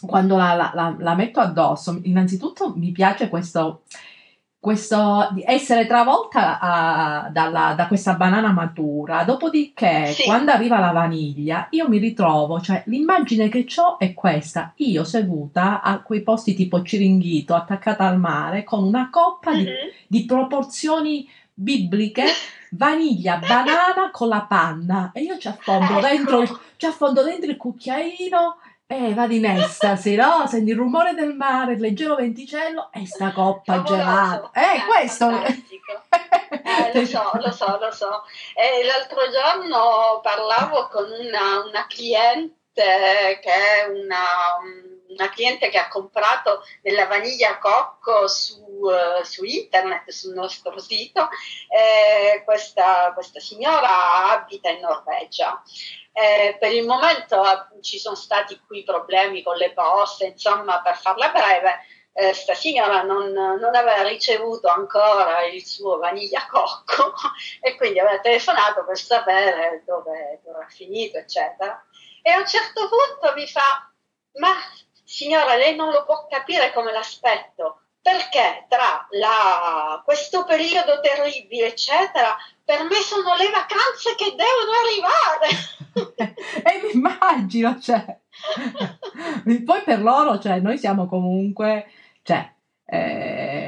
quando 0.00 0.36
la, 0.36 0.70
la, 0.72 0.96
la 0.98 1.14
metto 1.14 1.40
addosso, 1.40 2.00
innanzitutto 2.04 2.74
mi 2.74 2.90
piace 2.90 3.28
questo 3.28 3.82
questo 4.60 5.34
essere 5.44 5.86
travolta 5.86 6.58
a, 6.58 7.28
dalla, 7.30 7.74
da 7.76 7.86
questa 7.86 8.14
banana 8.14 8.50
matura. 8.50 9.22
Dopodiché, 9.22 10.06
sì. 10.06 10.24
quando 10.24 10.50
arriva 10.50 10.80
la 10.80 10.90
vaniglia, 10.90 11.68
io 11.70 11.88
mi 11.88 11.98
ritrovo, 11.98 12.60
cioè 12.60 12.82
l'immagine 12.86 13.48
che 13.48 13.66
ho 13.76 13.98
è 13.98 14.14
questa: 14.14 14.72
io 14.76 15.04
seduta 15.04 15.80
a 15.80 16.00
quei 16.02 16.22
posti 16.22 16.54
tipo 16.54 16.82
Ciringhito, 16.82 17.54
attaccata 17.54 18.06
al 18.06 18.18
mare, 18.18 18.64
con 18.64 18.82
una 18.82 19.08
coppa 19.10 19.52
mm-hmm. 19.52 19.64
di, 19.64 19.72
di 20.06 20.24
proporzioni 20.24 21.28
bibliche 21.54 22.24
vaniglia, 22.72 23.38
banana 23.38 24.10
con 24.12 24.28
la 24.28 24.42
panna 24.42 25.10
e 25.12 25.22
io 25.22 25.38
ci 25.38 25.48
affondo, 25.48 25.98
ecco. 25.98 26.00
dentro, 26.00 26.60
ci 26.76 26.86
affondo 26.86 27.22
dentro 27.22 27.50
il 27.50 27.56
cucchiaino 27.56 28.56
eh, 28.90 29.12
vado 29.12 29.34
in 29.34 29.44
estasi, 29.44 30.16
no? 30.16 30.46
Senti 30.46 30.70
il 30.70 30.76
rumore 30.76 31.12
del 31.12 31.34
mare, 31.34 31.74
il 31.74 31.80
leggero 31.80 32.14
venticello 32.14 32.88
e 32.90 33.06
sta 33.06 33.32
coppa 33.32 33.82
gelata. 33.82 34.50
Eh, 34.54 34.76
eh 34.76 34.84
questo... 34.86 35.28
Eh, 36.48 36.92
lo 36.94 37.04
so, 37.04 37.30
lo 37.34 37.52
so, 37.52 37.78
lo 37.78 37.90
so. 37.92 38.24
Eh, 38.54 38.86
l'altro 38.86 39.20
giorno 39.30 40.20
parlavo 40.22 40.88
con 40.88 41.04
una, 41.04 41.64
una 41.68 41.86
cliente 41.86 42.48
che 42.72 43.40
è 43.42 43.86
una, 43.88 44.56
una, 45.08 45.28
cliente 45.28 45.68
che 45.68 45.76
ha 45.76 45.88
comprato 45.88 46.62
della 46.80 47.06
vaniglia 47.06 47.58
cocco 47.58 48.26
su, 48.26 48.62
uh, 48.62 49.22
su 49.22 49.44
internet, 49.44 50.08
sul 50.08 50.32
nostro 50.32 50.78
sito. 50.78 51.28
Eh, 51.68 52.42
questa, 52.44 53.12
questa 53.12 53.40
signora 53.40 54.30
abita 54.30 54.70
in 54.70 54.80
Norvegia 54.80 55.62
eh, 56.18 56.56
per 56.58 56.72
il 56.72 56.84
momento 56.84 57.44
eh, 57.44 57.80
ci 57.80 57.98
sono 57.98 58.16
stati 58.16 58.60
qui 58.66 58.82
problemi 58.82 59.42
con 59.42 59.56
le 59.56 59.72
poste, 59.72 60.26
insomma, 60.26 60.80
per 60.82 60.96
farla 60.96 61.30
breve, 61.30 61.78
eh, 62.12 62.32
sta 62.32 62.54
signora 62.54 63.02
non, 63.02 63.30
non, 63.30 63.74
aveva 63.76 64.02
ricevuto 64.02 64.66
ancora 64.66 65.44
il 65.44 65.64
suo 65.64 65.98
vaniglia 65.98 66.44
cocco 66.50 67.14
e 67.62 67.76
quindi 67.76 68.00
aveva 68.00 68.18
telefonato 68.18 68.84
per 68.84 68.98
sapere 68.98 69.84
dove 69.86 70.40
era 70.44 70.66
finito, 70.68 71.18
eccetera. 71.18 71.80
E 72.22 72.30
a 72.30 72.38
un 72.38 72.48
certo 72.48 72.88
punto 72.88 73.32
mi 73.36 73.46
fa, 73.46 73.88
ma 74.40 74.54
signora, 75.04 75.54
lei 75.54 75.76
non 75.76 75.92
lo 75.92 76.04
può 76.04 76.26
capire 76.26 76.72
come 76.72 76.90
l'aspetto, 76.90 77.82
perché 78.08 78.64
tra 78.68 79.06
la, 79.10 80.00
questo 80.02 80.44
periodo 80.44 80.98
terribile, 81.00 81.66
eccetera, 81.66 82.34
per 82.64 82.84
me 82.84 82.96
sono 82.96 83.34
le 83.36 83.50
vacanze 83.50 84.14
che 84.16 84.34
devono 84.34 84.72
arrivare. 84.80 86.32
e 86.64 86.82
mi 86.82 86.92
immagino, 86.94 87.78
cioè. 87.78 88.18
Poi 89.64 89.82
per 89.84 90.00
loro, 90.00 90.38
cioè, 90.38 90.58
noi 90.60 90.78
siamo 90.78 91.06
comunque, 91.06 91.90
cioè, 92.22 92.50
eh, 92.86 93.67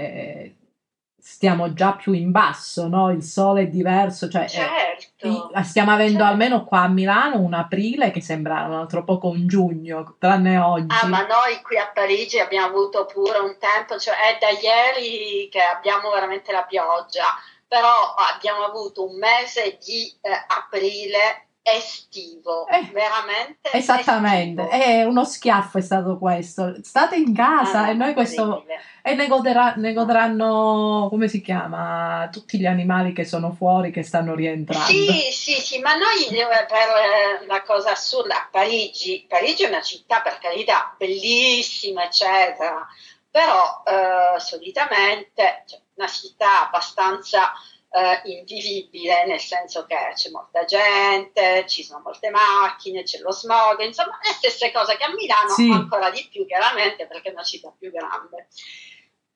stiamo 1.31 1.73
già 1.73 1.93
più 1.93 2.13
in 2.13 2.33
basso, 2.33 2.89
no? 2.89 3.13
Il 3.13 3.23
sole 3.23 3.63
è 3.63 3.67
diverso, 3.69 4.29
cioè, 4.29 4.49
certo, 4.49 5.53
eh, 5.55 5.63
stiamo 5.63 5.93
avendo 5.93 6.19
certo. 6.19 6.33
almeno 6.33 6.65
qua 6.65 6.81
a 6.81 6.89
Milano 6.89 7.39
un 7.39 7.55
aprile 7.55 8.11
che 8.11 8.21
sembra 8.21 8.65
un 8.65 8.75
altro 8.75 9.05
poco 9.05 9.29
un 9.29 9.47
giugno, 9.47 10.17
tranne 10.19 10.59
oggi. 10.59 10.97
Ah, 11.01 11.07
ma 11.07 11.21
noi 11.21 11.63
qui 11.63 11.79
a 11.79 11.89
Parigi 11.95 12.41
abbiamo 12.41 12.67
avuto 12.67 13.07
pure 13.07 13.39
un 13.39 13.57
tempo, 13.59 13.97
cioè 13.97 14.17
è 14.17 14.39
da 14.41 14.49
ieri 14.51 15.49
che 15.49 15.61
abbiamo 15.61 16.11
veramente 16.11 16.51
la 16.51 16.65
pioggia, 16.65 17.27
però 17.69 18.15
abbiamo 18.35 18.65
avuto 18.65 19.09
un 19.09 19.17
mese 19.17 19.79
di 19.81 20.13
eh, 20.21 20.31
aprile 20.49 21.50
estivo, 21.63 22.67
eh, 22.67 22.91
veramente 22.93 23.71
esattamente, 23.73 24.63
estivo. 24.63 24.83
è 24.83 25.05
uno 25.05 25.25
schiaffo 25.25 25.79
è 25.79 25.83
stato 25.83 26.19
questo. 26.19 26.77
State 26.83 27.17
in 27.17 27.35
casa 27.35 27.83
ah, 27.83 27.91
e 27.91 27.95
noi 27.95 28.15
questo 28.15 28.65
e 29.03 29.15
ne, 29.15 29.27
godrà, 29.27 29.75
ne, 29.77 29.93
godranno, 29.93 31.09
come 31.11 31.29
si 31.29 31.41
chiama, 31.41 32.29
tutti 32.33 32.59
gli 32.59 32.67
animali 32.67 33.13
che 33.13 33.25
sono 33.25 33.53
fuori 33.53 33.91
che 33.91 34.03
stanno 34.03 34.35
rientrando. 34.35 34.87
Sì, 34.87 35.29
sì, 35.33 35.55
sì, 35.55 35.79
ma 35.81 35.95
noi 35.95 36.27
eh, 36.29 36.47
per 36.67 37.47
la 37.47 37.63
cosa 37.63 37.93
assurda, 37.93 38.49
Parigi, 38.51 39.27
Parigi 39.29 39.65
è 39.65 39.69
una 39.69 39.83
città 39.83 40.21
per 40.21 40.39
carità 40.39 40.95
bellissima, 40.97 42.05
eccetera, 42.05 42.87
però 43.31 43.83
eh, 43.87 44.41
solitamente 44.41 45.65
cioè, 45.67 45.81
una 45.95 46.09
città 46.09 46.67
abbastanza 46.67 47.53
eh, 47.91 48.21
invivibile, 48.31 49.27
nel 49.27 49.41
senso 49.41 49.85
che 49.87 49.97
c'è 50.15 50.31
molta 50.31 50.65
gente, 50.65 51.65
ci 51.67 51.83
sono 51.83 52.01
molte 52.05 52.31
macchine, 52.31 53.03
c'è 53.03 53.19
lo 53.19 53.33
smog, 53.33 53.81
insomma 53.81 54.19
le 54.23 54.33
stesse 54.33 54.71
cose 54.71 54.97
che 54.97 55.05
a 55.05 55.13
Milano, 55.13 55.51
sì. 55.51 55.71
ancora 55.71 56.11
di 56.11 56.27
più 56.31 56.47
chiaramente 56.47 57.07
perché 57.07 57.31
è 57.31 57.33
una 57.33 57.43
città 57.43 57.75
più 57.77 57.91
grande. 57.91 58.49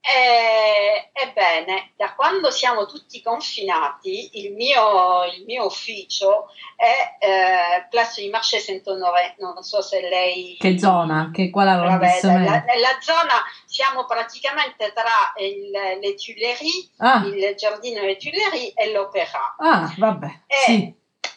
E, 0.07 1.11
ebbene, 1.15 1.93
da 1.97 2.13
quando 2.15 2.51
siamo 2.51 2.85
tutti 2.85 3.23
confinati, 3.23 4.39
il 4.45 4.53
mio, 4.53 5.25
il 5.25 5.45
mio 5.47 5.65
ufficio 5.65 6.49
è 6.77 7.17
eh, 7.25 7.87
Place 7.89 8.23
du 8.23 8.29
Marché 8.29 8.59
Saint-Honoré, 8.59 9.37
non 9.39 9.63
so 9.63 9.81
se 9.81 10.03
lei... 10.03 10.59
Che 10.61 10.79
zona? 10.79 11.31
Che 11.33 11.49
qual 11.49 11.69
è 11.69 12.21
nella, 12.23 12.65
nella 12.65 13.01
zona 13.01 13.43
siamo 13.65 14.05
praticamente 14.05 14.93
tra 14.93 15.33
il, 15.43 15.71
le 15.71 16.15
Tuileries, 16.15 16.93
ah. 16.99 17.25
il 17.25 17.55
giardino 17.57 18.01
delle 18.01 18.19
Tuileries 18.19 18.73
e 18.75 18.93
l'Opéra. 18.93 19.55
Ah, 19.57 19.95
vabbè, 19.97 20.43
e, 20.47 20.57
sì. 20.67 20.95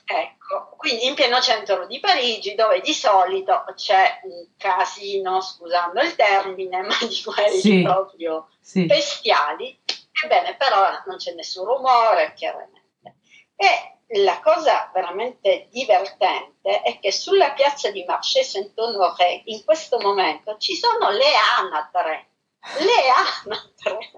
Ecco, 0.09 0.36
quindi 0.77 1.05
in 1.07 1.15
pieno 1.15 1.41
centro 1.41 1.85
di 1.85 1.99
Parigi, 1.99 2.55
dove 2.55 2.79
di 2.81 2.93
solito 2.93 3.65
c'è 3.75 4.21
un 4.23 4.47
casino, 4.57 5.41
scusando 5.41 6.01
il 6.01 6.15
termine, 6.15 6.81
ma 6.87 6.95
di 7.01 7.21
quelli 7.23 7.59
sì, 7.59 7.81
proprio 7.81 8.49
sì. 8.59 8.85
bestiali, 8.85 9.77
ebbene 10.23 10.55
però 10.55 10.83
non 11.05 11.17
c'è 11.17 11.33
nessun 11.33 11.65
rumore, 11.65 12.33
chiaramente. 12.35 13.15
E 13.55 14.21
la 14.21 14.39
cosa 14.39 14.89
veramente 14.93 15.67
divertente 15.69 16.81
è 16.81 16.99
che 16.99 17.11
sulla 17.11 17.51
piazza 17.51 17.91
di 17.91 18.05
Marché 18.05 18.43
Saint-Honoré 18.43 19.41
in 19.45 19.65
questo 19.65 19.99
momento 19.99 20.55
ci 20.57 20.75
sono 20.75 21.09
le 21.09 21.33
anatre, 21.59 22.29
le 22.79 23.09
anatre. 23.43 24.11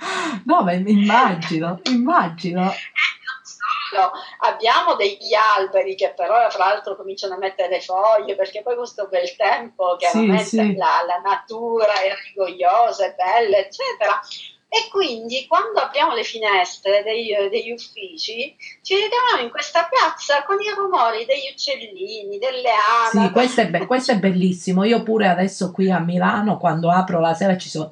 No, 0.46 0.62
ma 0.62 0.72
immagino, 0.72 1.78
immagino. 1.84 2.72
No, 3.92 4.12
abbiamo 4.40 4.94
degli 4.94 5.34
alberi 5.34 5.94
che 5.94 6.12
però 6.14 6.48
tra 6.48 6.66
l'altro 6.66 6.96
cominciano 6.96 7.34
a 7.34 7.38
mettere 7.38 7.68
le 7.68 7.80
foglie 7.80 8.36
perché 8.36 8.62
poi 8.62 8.76
questo 8.76 9.08
bel 9.08 9.34
tempo 9.36 9.96
chiaramente 9.96 10.44
sì, 10.44 10.56
sì. 10.58 10.76
La, 10.76 11.02
la, 11.06 11.20
natura 11.22 12.00
è 12.00 12.12
rigogliosa, 12.28 13.06
è 13.06 13.14
bella 13.16 13.56
eccetera 13.56 14.20
e 14.72 14.88
quindi 14.88 15.48
quando 15.48 15.80
apriamo 15.80 16.14
le 16.14 16.22
finestre 16.22 17.02
dei, 17.02 17.34
degli 17.50 17.72
uffici 17.72 18.54
ci 18.82 18.94
ritroviamo 18.94 19.42
in 19.42 19.50
questa 19.50 19.88
piazza 19.90 20.44
con 20.44 20.60
i 20.60 20.70
rumori 20.70 21.24
degli 21.24 21.50
uccellini, 21.52 22.38
delle 22.38 22.70
ane. 22.70 23.26
Sì, 23.26 23.32
questo 23.32 23.62
è, 23.62 23.68
be- 23.68 23.86
questo 23.86 24.12
è, 24.12 24.18
bellissimo. 24.18 24.84
Io 24.84 25.02
pure 25.02 25.26
adesso 25.26 25.72
qui 25.72 25.90
a 25.90 25.98
Milano, 25.98 26.56
quando 26.56 26.88
apro 26.88 27.18
la 27.18 27.34
sera, 27.34 27.58
ci 27.58 27.68
sono, 27.68 27.90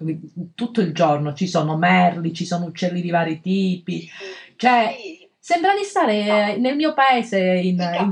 tutto 0.54 0.80
il 0.80 0.94
giorno 0.94 1.34
ci 1.34 1.48
sono 1.48 1.76
merli, 1.76 2.32
ci 2.32 2.46
sono 2.46 2.66
uccelli 2.66 3.00
di 3.00 3.10
vari 3.10 3.40
tipi. 3.40 4.08
Cioè, 4.54 4.96
sì. 4.96 5.17
Sembra 5.48 5.72
di 5.74 5.82
stare 5.82 6.56
no. 6.56 6.60
nel 6.60 6.76
mio 6.76 6.92
paese 6.92 7.38
in, 7.40 7.80
in, 7.80 8.10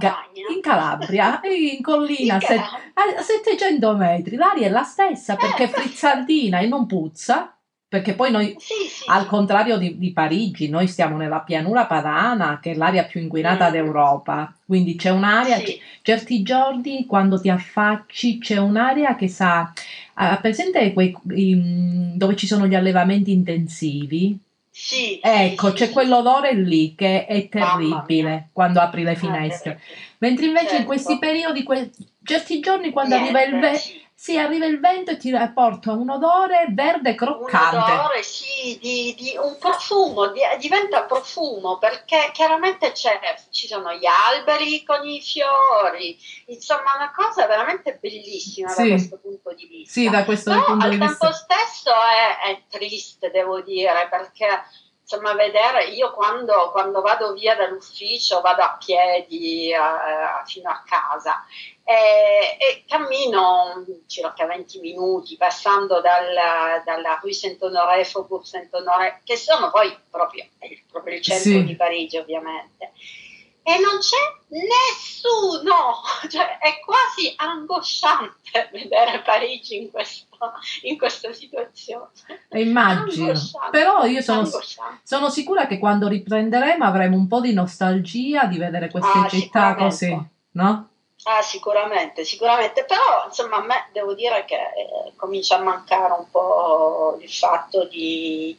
in 0.54 0.60
Calabria, 0.62 1.38
in 1.44 1.82
collina 1.82 2.36
in 2.36 2.40
set, 2.40 2.58
a 2.58 3.20
700 3.20 3.94
metri. 3.94 4.36
L'aria 4.36 4.68
è 4.68 4.70
la 4.70 4.84
stessa 4.84 5.36
perché 5.36 5.64
è 5.64 5.68
frizzantina 5.68 6.60
e 6.60 6.66
non 6.66 6.86
puzza. 6.86 7.54
Perché 7.86 8.14
poi 8.14 8.30
noi, 8.30 8.56
sì, 8.58 8.88
sì. 8.88 9.04
al 9.08 9.26
contrario 9.26 9.76
di, 9.76 9.98
di, 9.98 10.14
Parigi, 10.14 10.70
noi 10.70 10.88
stiamo 10.88 11.18
nella 11.18 11.40
pianura 11.40 11.84
padana, 11.84 12.58
che 12.58 12.70
è 12.70 12.74
l'aria 12.74 13.04
più 13.04 13.20
inquinata 13.20 13.68
mm. 13.68 13.72
d'Europa. 13.72 14.54
Quindi 14.64 14.96
c'è 14.96 15.10
un'aria, 15.10 15.58
sì. 15.58 15.78
certi 16.00 16.42
giorni 16.42 17.04
quando 17.04 17.38
ti 17.38 17.50
affacci, 17.50 18.38
c'è 18.38 18.56
un'aria 18.56 19.14
che 19.14 19.28
sa. 19.28 19.70
Uh, 20.16 20.40
presente 20.40 20.94
quei, 20.94 21.14
i, 21.34 22.14
dove 22.16 22.34
ci 22.34 22.46
sono 22.46 22.66
gli 22.66 22.74
allevamenti 22.74 23.30
intensivi? 23.30 24.40
Sì, 24.78 25.18
ecco, 25.22 25.68
sì, 25.68 25.72
c'è 25.72 25.86
sì. 25.86 25.92
quell'odore 25.92 26.52
lì 26.52 26.94
che 26.94 27.24
è 27.24 27.48
terribile 27.48 28.50
quando 28.52 28.78
apri 28.80 29.04
le 29.04 29.12
ah, 29.12 29.16
finestre. 29.16 29.80
Mentre 30.18 30.44
invece 30.44 30.66
certo. 30.66 30.80
in 30.80 30.86
questi 30.86 31.12
certo. 31.18 31.26
periodi, 31.26 31.62
que- 31.62 31.90
certi 32.22 32.60
giorni, 32.60 32.90
quando 32.90 33.14
Niente, 33.18 33.38
arriva 33.38 33.56
il 33.56 33.62
vento, 33.62 33.88
sì. 34.16 34.38
arriva 34.38 34.64
il 34.64 34.80
vento 34.80 35.10
e 35.10 35.16
ti 35.18 35.30
porta 35.52 35.92
un 35.92 36.08
odore 36.08 36.66
verde 36.70 37.14
croccante. 37.14 37.76
Un 37.76 37.82
odore, 37.82 38.22
sì, 38.22 38.78
di, 38.80 39.14
di 39.16 39.36
un 39.38 39.56
profumo, 39.58 40.28
di, 40.28 40.40
diventa 40.58 41.04
profumo 41.04 41.76
perché 41.78 42.30
chiaramente 42.32 42.94
ci 42.94 43.66
sono 43.66 43.92
gli 43.92 44.06
alberi 44.06 44.82
con 44.84 45.06
i 45.06 45.20
fiori, 45.20 46.18
insomma, 46.46 46.94
una 46.96 47.12
cosa 47.14 47.46
veramente 47.46 47.98
bellissima 48.00 48.70
sì. 48.70 48.82
da 48.82 48.88
questo 48.88 49.18
punto 49.18 49.52
di 49.52 49.66
vista. 49.66 49.92
Sì, 49.92 50.08
da 50.08 50.24
questo 50.24 50.50
Però 50.50 50.64
punto 50.64 50.88
di 50.88 50.96
vista. 50.96 51.12
Al 51.12 51.18
tempo 51.18 51.36
stesso 51.36 51.90
è, 51.90 52.50
è 52.50 52.62
triste, 52.70 53.30
devo 53.30 53.60
dire, 53.60 54.08
perché 54.08 54.64
insomma, 55.08 55.34
vedere, 55.34 55.84
io 55.84 56.12
quando, 56.12 56.70
quando, 56.72 57.00
vado 57.00 57.32
via 57.32 57.54
dall'ufficio 57.54 58.40
vado 58.40 58.62
a 58.62 58.76
piedi 58.76 59.72
uh, 59.72 60.44
fino 60.44 60.68
a 60.68 60.82
casa 60.84 61.44
e, 61.84 62.56
e, 62.58 62.84
cammino 62.88 63.84
circa 64.08 64.46
20 64.46 64.80
minuti 64.80 65.36
passando 65.36 66.00
dal, 66.00 66.82
dalla 66.84 67.20
Rue 67.22 67.32
Saint-Honoré, 67.32 68.04
Faubourg 68.04 68.42
Saint-Honoré, 68.42 69.20
che 69.22 69.36
sono 69.36 69.70
poi 69.70 69.96
proprio, 70.10 70.44
proprio 70.90 71.14
il 71.14 71.22
centro 71.22 71.50
sì. 71.50 71.64
di 71.64 71.76
Parigi 71.76 72.16
ovviamente 72.16 72.92
e 73.68 73.80
non 73.80 73.98
c'è 73.98 74.16
nessuno, 74.46 76.00
cioè 76.30 76.58
è 76.58 76.78
quasi 76.84 77.32
angosciante 77.34 78.68
vedere 78.70 79.22
Parigi 79.22 79.76
in, 79.76 79.90
questo, 79.90 80.25
in 80.82 80.98
questa 80.98 81.32
situazione. 81.32 82.08
Immagino, 82.50 83.32
però 83.70 84.04
io 84.04 84.20
sono, 84.20 84.48
sono, 85.02 85.30
sicura 85.30 85.66
che 85.66 85.78
quando 85.78 86.08
riprenderemo 86.08 86.84
avremo 86.84 87.16
un 87.16 87.26
po' 87.26 87.40
di 87.40 87.52
nostalgia 87.52 88.46
di 88.46 88.58
vedere 88.58 88.90
queste 88.90 89.18
ah, 89.18 89.28
città 89.28 89.74
così, 89.74 90.18
no? 90.52 90.88
Ah, 91.28 91.42
sicuramente, 91.42 92.24
sicuramente, 92.24 92.84
però 92.84 93.24
insomma 93.26 93.56
a 93.56 93.64
me 93.64 93.88
devo 93.92 94.14
dire 94.14 94.44
che 94.44 94.54
eh, 94.54 95.12
comincia 95.16 95.56
a 95.56 95.62
mancare 95.62 96.12
un 96.12 96.30
po' 96.30 97.18
il 97.20 97.28
fatto 97.28 97.84
di, 97.86 98.56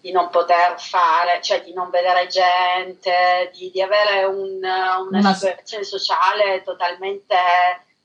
di, 0.00 0.10
non 0.10 0.28
poter 0.28 0.80
fare, 0.80 1.40
cioè 1.40 1.62
di 1.62 1.72
non 1.72 1.88
vedere 1.88 2.26
gente, 2.26 3.52
di, 3.54 3.70
di 3.70 3.80
avere 3.80 4.24
un, 4.24 4.56
una, 4.56 4.98
una 4.98 5.34
situazione 5.34 5.84
sociale 5.84 6.62
totalmente 6.64 7.36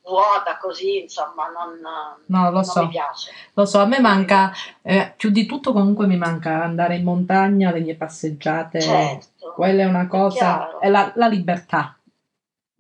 vuota 0.05 0.57
così, 0.57 1.01
insomma, 1.01 1.47
non, 1.49 1.79
no, 2.27 2.49
non 2.49 2.63
so. 2.63 2.83
mi 2.83 2.89
piace. 2.89 3.31
Lo 3.53 3.65
so, 3.65 3.79
a 3.79 3.85
me 3.85 3.99
manca, 3.99 4.51
eh, 4.81 5.13
più 5.17 5.29
di 5.29 5.45
tutto 5.45 5.73
comunque 5.73 6.07
mi 6.07 6.17
manca 6.17 6.63
andare 6.63 6.95
in 6.95 7.03
montagna, 7.03 7.71
le 7.71 7.79
mie 7.81 7.95
passeggiate, 7.95 8.81
certo, 8.81 9.53
quella 9.53 9.83
è 9.83 9.85
una 9.85 10.07
cosa, 10.07 10.77
è, 10.79 10.85
è 10.85 10.89
la, 10.89 11.11
la 11.15 11.27
libertà 11.27 11.97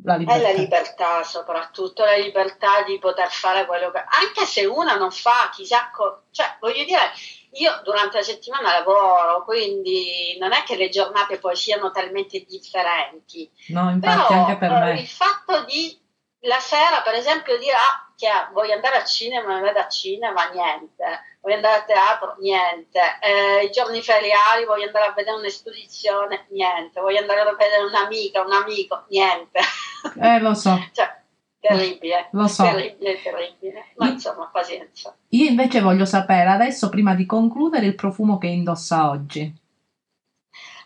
la 0.05 0.15
libertà. 0.15 0.39
È 0.39 0.53
la 0.53 0.59
libertà 0.59 1.23
soprattutto, 1.23 2.05
la 2.05 2.17
libertà 2.17 2.83
di 2.85 2.99
poter 2.99 3.29
fare 3.29 3.65
quello 3.65 3.91
che... 3.91 3.97
Anche 3.97 4.45
se 4.45 4.65
una 4.65 4.95
non 4.95 5.11
fa 5.11 5.49
chissà... 5.51 5.89
Co- 5.91 6.23
cioè, 6.31 6.57
voglio 6.59 6.83
dire, 6.83 7.11
io 7.53 7.81
durante 7.83 8.17
la 8.17 8.23
settimana 8.23 8.71
lavoro, 8.71 9.43
quindi 9.43 10.37
non 10.39 10.53
è 10.53 10.63
che 10.63 10.75
le 10.75 10.89
giornate 10.89 11.39
poi 11.39 11.55
siano 11.55 11.91
talmente 11.91 12.45
differenti. 12.47 13.49
No, 13.69 13.89
infatti 13.89 14.27
Però, 14.27 14.45
anche 14.45 14.57
per 14.57 14.71
me. 14.71 14.99
Il 14.99 15.07
fatto 15.07 15.63
di 15.65 15.97
la 16.45 16.59
sera, 16.59 17.01
per 17.03 17.13
esempio, 17.13 17.57
dire 17.57 17.73
ah, 17.73 18.09
che 18.15 18.27
voglio 18.53 18.73
andare 18.73 18.97
al 18.97 19.05
cinema, 19.05 19.53
non 19.53 19.61
vado 19.61 19.79
a 19.79 19.87
cinema, 19.87 20.49
niente. 20.49 21.03
Voglio 21.41 21.55
andare 21.55 21.81
a 21.81 21.83
teatro, 21.83 22.35
niente. 22.39 22.99
Eh, 23.21 23.65
I 23.65 23.69
giorni 23.71 24.01
feriali 24.01 24.65
voglio 24.65 24.85
andare 24.85 25.05
a 25.07 25.13
vedere 25.13 25.37
un'esposizione, 25.37 26.47
niente. 26.49 27.01
Voglio 27.01 27.19
andare 27.19 27.41
a 27.41 27.55
vedere 27.55 27.83
un'amica, 27.83 28.41
un 28.41 28.53
amico, 28.53 29.05
niente. 29.09 29.59
Eh, 30.19 30.39
lo 30.39 30.53
so. 30.53 30.77
cioè, 30.93 31.21
terribile. 31.59 32.29
Lo 32.31 32.47
so. 32.47 32.63
Terribile, 32.63 33.21
terribile. 33.21 33.85
Ma 33.95 34.07
io, 34.07 34.13
insomma, 34.13 34.49
pazienza. 34.51 35.15
Io 35.29 35.49
invece 35.49 35.81
voglio 35.81 36.05
sapere 36.05 36.49
adesso, 36.49 36.89
prima 36.89 37.13
di 37.15 37.25
concludere, 37.25 37.85
il 37.85 37.95
profumo 37.95 38.37
che 38.37 38.47
indossa 38.47 39.09
oggi. 39.09 39.63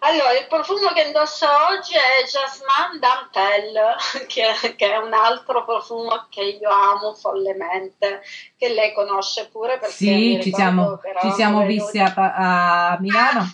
Allora, 0.01 0.37
il 0.37 0.47
profumo 0.47 0.93
che 0.93 1.01
indosso 1.01 1.45
oggi 1.45 1.93
è 1.93 2.23
Jasmine 2.23 2.99
Dantel, 2.99 3.95
che, 4.27 4.75
che, 4.75 4.93
è 4.93 4.97
un 4.97 5.13
altro 5.13 5.65
profumo 5.65 6.27
che 6.29 6.41
io 6.41 6.69
amo 6.69 7.13
follemente, 7.13 8.21
che 8.57 8.69
lei 8.69 8.93
conosce 8.93 9.49
pure 9.49 9.77
perché 9.77 9.93
sì, 9.93 10.39
ci 10.41 10.53
siamo, 10.53 10.99
ci 11.21 11.31
siamo 11.31 11.65
visti 11.65 11.99
a, 11.99 12.13
a 12.15 12.97
Milano. 12.99 13.51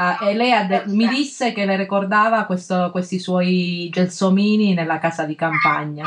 Ah, 0.00 0.18
e 0.22 0.34
lei 0.34 0.66
de- 0.68 0.84
mi 0.86 1.08
disse 1.08 1.52
che 1.52 1.64
le 1.64 1.74
ricordava 1.74 2.44
questo, 2.44 2.90
questi 2.92 3.18
suoi 3.18 3.88
gelsomini 3.90 4.72
nella 4.72 5.00
casa 5.00 5.24
di 5.24 5.34
campagna. 5.34 6.04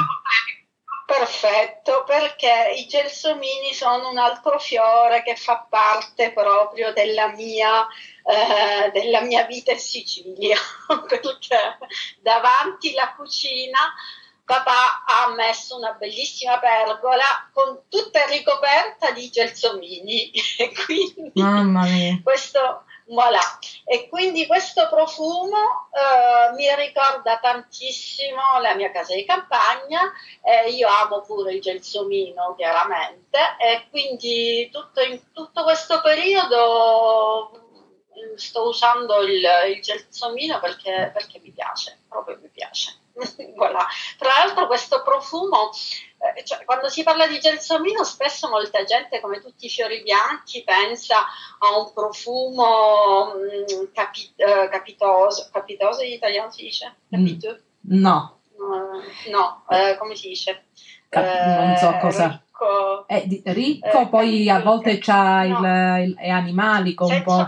Perfetto, 1.06 2.06
perché 2.06 2.74
i 2.78 2.86
gelsomini 2.88 3.74
sono 3.74 4.10
un 4.10 4.18
altro 4.18 4.58
fiore 4.60 5.24
che 5.24 5.36
fa 5.36 5.68
parte 5.70 6.32
proprio 6.32 6.94
della 6.94 7.34
mia, 7.34 7.86
eh, 8.24 8.92
della 8.92 9.22
mia 9.22 9.44
vita 9.46 9.72
in 9.72 9.80
Sicilia, 9.80 10.58
perché 11.08 11.38
davanti 12.22 12.94
la 12.94 13.14
cucina 13.16 13.94
papà 14.44 15.04
ha 15.06 15.34
messo 15.34 15.78
una 15.78 15.94
bellissima 15.94 16.60
pergola 16.60 17.50
con 17.54 17.84
tutta 17.88 18.26
ricoperta 18.26 19.12
di 19.12 19.30
gelsomini. 19.30 20.32
E 20.58 20.72
quindi 20.86 22.22
questo 22.24 22.84
Voilà. 23.12 23.42
E 23.84 24.08
quindi 24.10 24.46
questo 24.48 24.88
profumo 24.90 25.90
eh, 25.92 26.54
mi 26.54 26.74
ricorda 26.76 27.40
tantissimo 27.40 28.60
la 28.62 28.74
mia 28.76 28.92
casa 28.92 29.14
di 29.16 29.26
campagna, 29.26 30.12
eh, 30.44 30.70
io 30.70 30.88
amo 30.88 31.22
pure 31.22 31.54
il 31.54 31.62
gelsomino 31.62 32.54
chiaramente. 32.56 33.38
E 33.58 33.88
quindi 33.90 34.70
tutto, 34.72 35.02
in 35.02 35.20
tutto 35.34 35.64
questo 35.64 36.00
periodo 36.02 37.61
sto 38.36 38.68
usando 38.68 39.22
il, 39.22 39.44
il 39.76 39.82
gelsomino 39.82 40.60
perché, 40.60 41.12
perché 41.14 41.40
mi 41.40 41.52
piace, 41.52 42.02
proprio 42.08 42.38
mi 42.42 42.50
piace. 42.50 42.96
voilà. 43.56 43.86
Tra 44.18 44.30
l'altro 44.30 44.68
questo 44.68 45.02
profumo 45.04 45.72
eh, 46.36 46.44
cioè, 46.46 46.64
quando 46.66 46.88
si 46.88 47.04
parla 47.04 47.28
di 47.28 47.40
gelsomino 47.40 48.04
spesso 48.04 48.48
molta 48.50 48.84
gente, 48.84 49.20
come 49.20 49.40
tutti 49.42 49.66
i 49.66 49.70
fiori 49.70 50.02
bianchi, 50.02 50.64
pensa 50.64 51.18
a 51.60 51.78
un 51.78 51.92
profumo 51.94 53.34
mh, 53.34 53.74
mm, 53.82 53.86
capi, 53.94 54.34
uh, 54.38 54.70
capitoso, 54.70 55.50
capitoso 55.52 56.04
in 56.04 56.14
italiano 56.14 56.52
si 56.52 56.64
dice? 56.64 56.96
Capito? 57.10 57.58
No. 57.88 58.40
Uh, 58.56 59.30
no, 59.32 59.66
eh, 59.70 59.98
come 59.98 60.16
si 60.16 60.30
dice? 60.30 60.66
Cap- 61.10 61.26
non 61.60 61.76
so 61.78 61.90
Eh, 61.90 62.00
cosa. 62.00 62.28
Ricco, 62.28 63.08
È 63.08 63.24
di- 63.26 63.42
ricco, 63.46 64.02
Eh, 64.02 64.08
poi 64.08 64.50
a 64.50 64.60
volte 64.62 65.00
c'ha 65.00 65.44
no. 65.46 65.58
il, 65.98 66.04
il- 66.10 66.16
è 66.18 66.30
animalico 66.30 67.06
un 67.06 67.10
senza- 67.10 67.46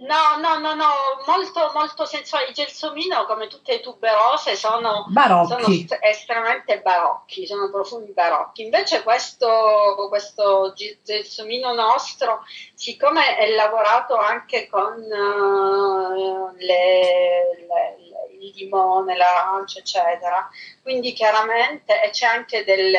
No, 0.00 0.36
no, 0.40 0.58
no, 0.58 0.74
no, 0.74 0.86
molto, 1.26 1.72
molto 1.74 2.04
sensuale. 2.04 2.46
Il 2.48 2.54
gelsomino, 2.54 3.24
come 3.26 3.48
tutte 3.48 3.72
le 3.72 3.80
tuberose, 3.80 4.54
sono 4.54 5.06
sono 5.46 5.66
st- 5.84 5.98
estremamente 6.00 6.80
barocchi, 6.80 7.46
sono 7.46 7.68
profumi 7.70 8.12
barocchi. 8.12 8.62
Invece 8.62 9.02
questo, 9.02 10.06
questo 10.08 10.72
gelsomino 11.02 11.72
nostro, 11.74 12.44
siccome 12.74 13.36
è 13.36 13.50
lavorato 13.54 14.16
anche 14.16 14.68
con 14.68 15.02
eh, 15.02 16.64
le- 16.64 17.66
le- 17.66 17.96
il 18.40 18.52
limone, 18.54 19.16
l'arancia, 19.16 19.80
eccetera, 19.80 20.48
quindi 20.82 21.12
chiaramente 21.12 22.00
e 22.02 22.10
c'è 22.10 22.26
anche 22.26 22.62
del, 22.62 22.94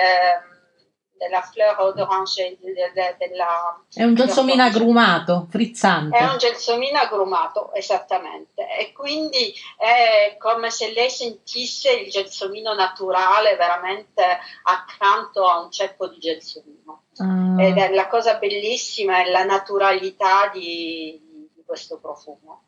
della 1.20 1.42
fleur 1.42 1.94
d'orange, 1.94 2.58
de- 2.60 2.92
de- 2.94 3.16
della, 3.20 3.84
È 3.94 4.04
un 4.04 4.16
gelsomino 4.16 4.64
agrumato, 4.64 5.46
frizzante. 5.52 6.18
è 6.18 6.24
un 6.24 6.38
gelsomino 6.38 6.98
agrumato, 6.98 7.72
esattamente, 7.74 8.66
e 8.80 8.92
quindi 8.94 9.54
è 9.78 10.36
come 10.40 10.72
se 10.72 10.92
lei 10.94 11.10
sentisse 11.10 11.92
il 11.92 12.10
gelsomino 12.10 12.74
naturale 12.74 13.56
veramente 13.58 14.24
accanto 14.64 15.46
a 15.46 15.60
un 15.60 15.72
ceppo 15.72 16.08
di 16.08 16.18
gelsomino. 16.20 17.04
Ah, 17.18 17.62
Ed 17.62 17.78
è 17.78 17.94
la 17.94 18.08
cosa 18.08 18.36
bellissima 18.36 19.22
è 19.22 19.30
la 19.30 19.44
naturalità 19.44 20.48
di, 20.54 21.20
di 21.54 21.64
questo 21.66 22.00
profumo. 22.00 22.64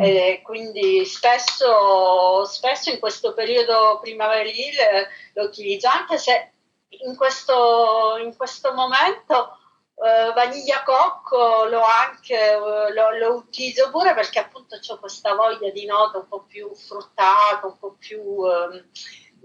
eh. 0.00 0.40
Quindi 0.42 1.04
spesso, 1.04 2.44
spesso 2.46 2.90
in 2.90 2.98
questo 2.98 3.34
periodo 3.34 3.98
primaverile 4.00 5.08
lo 5.34 5.44
utilizzo, 5.44 5.88
anche 5.88 6.16
se 6.16 6.52
in 6.90 7.16
questo, 7.16 8.16
in 8.22 8.36
questo 8.36 8.72
momento 8.74 9.58
eh, 9.94 10.32
vaniglia 10.32 10.82
cocco 10.82 11.64
lo, 11.64 11.82
anche, 11.84 12.34
eh, 12.34 12.92
lo, 12.92 13.16
lo 13.18 13.34
utilizzo 13.36 13.90
pure 13.90 14.14
perché 14.14 14.38
appunto 14.38 14.76
ho 14.76 14.98
questa 14.98 15.34
voglia 15.34 15.70
di 15.70 15.84
nota 15.86 16.18
un 16.18 16.28
po' 16.28 16.44
più 16.44 16.74
fruttata, 16.74 17.66
un 17.66 17.78
po' 17.78 17.96
più 17.98 18.20
ehm, 18.20 18.86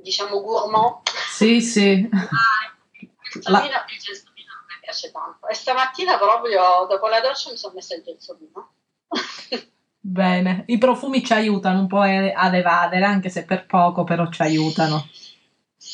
diciamo 0.01 0.41
gourmand. 0.41 1.01
Sì, 1.29 1.61
sì. 1.61 1.91
Il 1.91 3.41
La- 3.43 3.61
mi 3.61 3.69
piace 4.81 5.11
tanto. 5.11 5.47
E 5.47 5.53
stamattina 5.53 6.17
proprio 6.17 6.85
dopo 6.87 7.07
la 7.07 7.19
doccia 7.19 7.51
mi 7.51 7.57
sono 7.57 7.73
messa 7.73 7.95
il 7.95 8.03
gelsomino. 8.03 8.73
Bene, 9.99 10.63
i 10.67 10.77
profumi 10.77 11.25
ci 11.25 11.33
aiutano 11.33 11.79
un 11.79 11.87
po' 11.87 12.01
ad 12.01 12.53
evadere, 12.53 13.03
anche 13.03 13.29
se 13.29 13.43
per 13.43 13.65
poco, 13.65 14.03
però 14.03 14.29
ci 14.29 14.43
aiutano. 14.43 15.09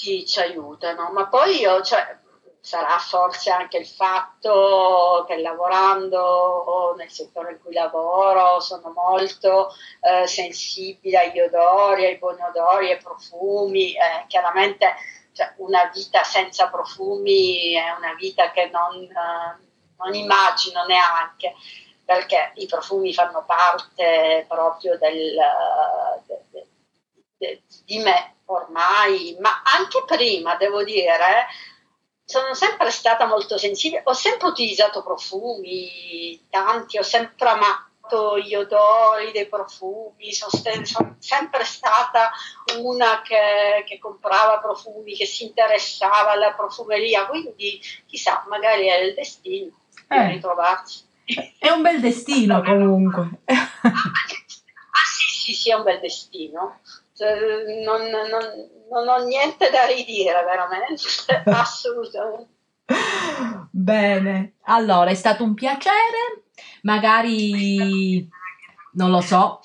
Sì, 0.01 0.25
ci 0.25 0.39
aiutano, 0.39 1.11
ma 1.11 1.27
poi 1.27 1.59
io, 1.59 1.81
cioè, 1.83 2.17
sarà 2.59 2.97
forse 2.97 3.51
anche 3.51 3.77
il 3.77 3.85
fatto 3.85 5.23
che 5.27 5.37
lavorando 5.37 6.93
nel 6.97 7.09
settore 7.11 7.51
in 7.53 7.61
cui 7.61 7.73
lavoro 7.73 8.59
sono 8.59 8.91
molto 8.95 9.69
eh, 10.01 10.25
sensibile 10.27 11.19
agli 11.19 11.39
odori, 11.39 12.05
ai 12.05 12.17
buoni 12.17 12.41
odori, 12.41 12.91
ai 12.91 12.97
profumi. 12.97 13.93
eh, 13.93 14.25
chiaramente 14.27 14.95
cioè, 15.33 15.53
una 15.57 15.89
vita 15.93 16.23
senza 16.23 16.67
profumi 16.69 17.73
è 17.73 17.91
una 17.97 18.13
vita 18.15 18.49
che 18.51 18.69
non, 18.71 19.03
eh, 19.03 19.67
non 19.97 20.13
immagino 20.15 20.83
neanche, 20.85 21.53
perché 22.05 22.51
i 22.55 22.65
profumi 22.65 23.13
fanno 23.13 23.43
parte 23.45 24.45
proprio 24.47 24.97
del, 24.97 25.35
de- 25.35 25.39
de- 26.25 26.25
de- 26.25 26.30
di 27.85 27.99
me 27.99 28.35
ormai, 28.45 29.37
ma 29.39 29.61
anche 29.63 30.03
prima, 30.05 30.55
devo 30.55 30.83
dire, 30.83 31.47
sono 32.25 32.53
sempre 32.53 32.91
stata 32.91 33.25
molto 33.25 33.57
sensibile, 33.57 34.01
ho 34.05 34.13
sempre 34.13 34.47
utilizzato 34.47 35.03
profumi, 35.03 36.45
tanti, 36.49 36.97
ho 36.97 37.03
sempre 37.03 37.49
amato 37.49 38.37
gli 38.39 38.55
odori 38.55 39.31
dei 39.31 39.47
profumi, 39.47 40.33
sono, 40.33 40.51
sempre 41.19 41.63
stata 41.63 42.31
una 42.79 43.21
che, 43.21 43.83
che 43.85 43.99
comprava 43.99 44.59
profumi, 44.59 45.15
che 45.15 45.25
si 45.25 45.45
interessava 45.45 46.31
alla 46.31 46.53
profumeria, 46.53 47.25
quindi 47.27 47.79
chissà, 48.05 48.45
magari 48.49 48.87
è 48.87 48.99
il 48.99 49.13
destino 49.13 49.79
di 50.07 50.15
Eh. 50.17 50.27
ritrovarsi. 50.27 51.07
È 51.57 51.69
un 51.69 51.81
bel 51.81 52.01
destino 52.01 52.61
comunque. 52.63 53.39
Ah 53.45 55.05
sì, 55.05 55.25
sì, 55.27 55.53
sì, 55.53 55.69
è 55.71 55.75
un 55.75 55.83
bel 55.83 55.99
destino. 56.01 56.81
Cioè, 57.21 57.83
Non, 57.85 58.01
non- 58.09 58.69
non 58.89 59.07
ho 59.07 59.23
niente 59.25 59.69
da 59.69 59.85
ridire, 59.85 60.43
veramente, 60.43 61.03
assolutamente. 61.51 62.49
Bene, 63.69 64.53
allora 64.63 65.11
è 65.11 65.13
stato 65.13 65.43
un 65.43 65.53
piacere. 65.53 66.45
Magari 66.81 68.27
non 68.93 69.11
lo 69.11 69.21
so 69.21 69.59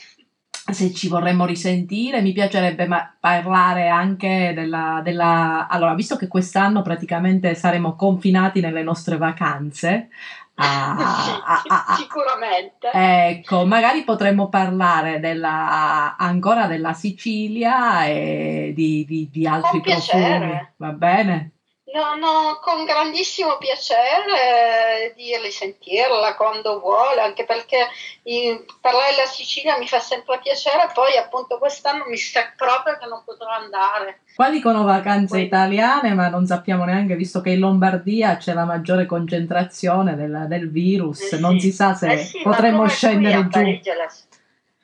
se 0.71 0.93
ci 0.93 1.09
vorremmo 1.09 1.47
risentire. 1.47 2.21
Mi 2.21 2.33
piacerebbe 2.33 2.87
ma- 2.87 3.17
parlare 3.19 3.89
anche 3.89 4.53
della, 4.55 5.01
della. 5.03 5.67
Allora, 5.69 5.95
visto 5.95 6.17
che 6.17 6.29
quest'anno 6.29 6.83
praticamente 6.83 7.55
saremo 7.55 7.97
confinati 7.97 8.61
nelle 8.61 8.83
nostre 8.83 9.17
vacanze. 9.17 10.11
A- 10.57 10.97
Sì, 11.23 11.31
a- 11.31 11.77
a- 11.77 11.85
a- 11.89 11.95
sicuramente. 11.97 12.91
Ecco, 12.93 13.67
magari 13.67 14.05
potremmo 14.05 14.49
parlare 14.49 15.21
della, 15.21 16.17
ancora 16.17 16.67
della 16.67 16.93
Sicilia 16.93 18.05
e 18.07 18.73
di, 18.75 19.05
di- 19.07 19.29
di 19.31 19.47
altri 19.47 19.81
profumi. 19.81 20.69
Va 20.77 20.91
bene? 20.93 21.51
No, 21.97 22.15
no, 22.17 22.59
con 22.61 22.85
grandissimo 22.85 23.57
piacere 23.57 25.09
eh, 25.09 25.15
dirli, 25.17 25.51
sentirla 25.51 26.35
quando 26.37 26.79
vuole, 26.79 27.23
anche 27.23 27.47
perché 27.47 27.89
eh, 28.23 28.67
parlare 28.83 29.15
della 29.15 29.27
Sicilia 29.27 29.79
mi 29.79 29.89
fa 29.89 29.99
sempre 29.99 30.39
piacere, 30.43 30.91
poi 30.93 31.17
appunto 31.17 31.57
quest'anno 31.57 32.05
mi 32.07 32.19
sa 32.19 32.53
proprio 32.55 32.99
che 32.99 33.07
non 33.07 33.23
potrò 33.25 33.49
andare. 33.49 34.21
Qua 34.35 34.51
dicono 34.51 34.85
vacanze 34.85 35.41
italiane, 35.41 36.13
ma 36.13 36.29
non 36.29 36.45
sappiamo 36.45 36.85
neanche, 36.85 37.17
visto 37.17 37.41
che 37.41 37.51
in 37.51 37.61
Lombardia 37.61 38.37
c'è 38.37 38.53
la 38.53 38.67
maggiore 38.67 39.07
concentrazione 39.07 40.15
del, 40.17 40.45
del 40.49 40.71
virus, 40.71 41.33
Eh 41.33 41.39
non 41.39 41.59
sì. 41.59 41.71
si 41.71 41.73
sa 41.73 41.95
se 41.95 42.13
Eh 42.13 42.19
sì, 42.19 42.43
potremmo 42.43 42.87
scendere 42.89 43.49
giù. 43.49 43.61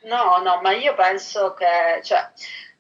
No, 0.05 0.41
no, 0.43 0.61
ma 0.63 0.73
io 0.73 0.95
penso 0.95 1.53
che, 1.53 2.03
cioè, 2.03 2.27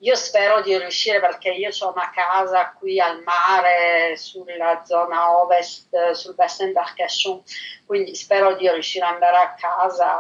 io 0.03 0.17
spero 0.17 0.61
di 0.63 0.77
riuscire 0.77 1.21
perché 1.21 1.51
io 1.51 1.71
ho 1.81 1.93
una 1.93 2.11
casa 2.13 2.75
qui 2.77 2.99
al 2.99 3.23
mare 3.25 4.17
sulla 4.17 4.83
zona 4.85 5.39
ovest, 5.41 6.11
sul 6.11 6.35
bassin 6.35 6.73
d'Arcachon, 6.73 7.41
quindi 7.87 8.15
spero 8.17 8.57
di 8.57 8.69
riuscire 8.69 9.05
ad 9.05 9.15
andare 9.15 9.37
a 9.37 9.55
casa, 9.55 10.11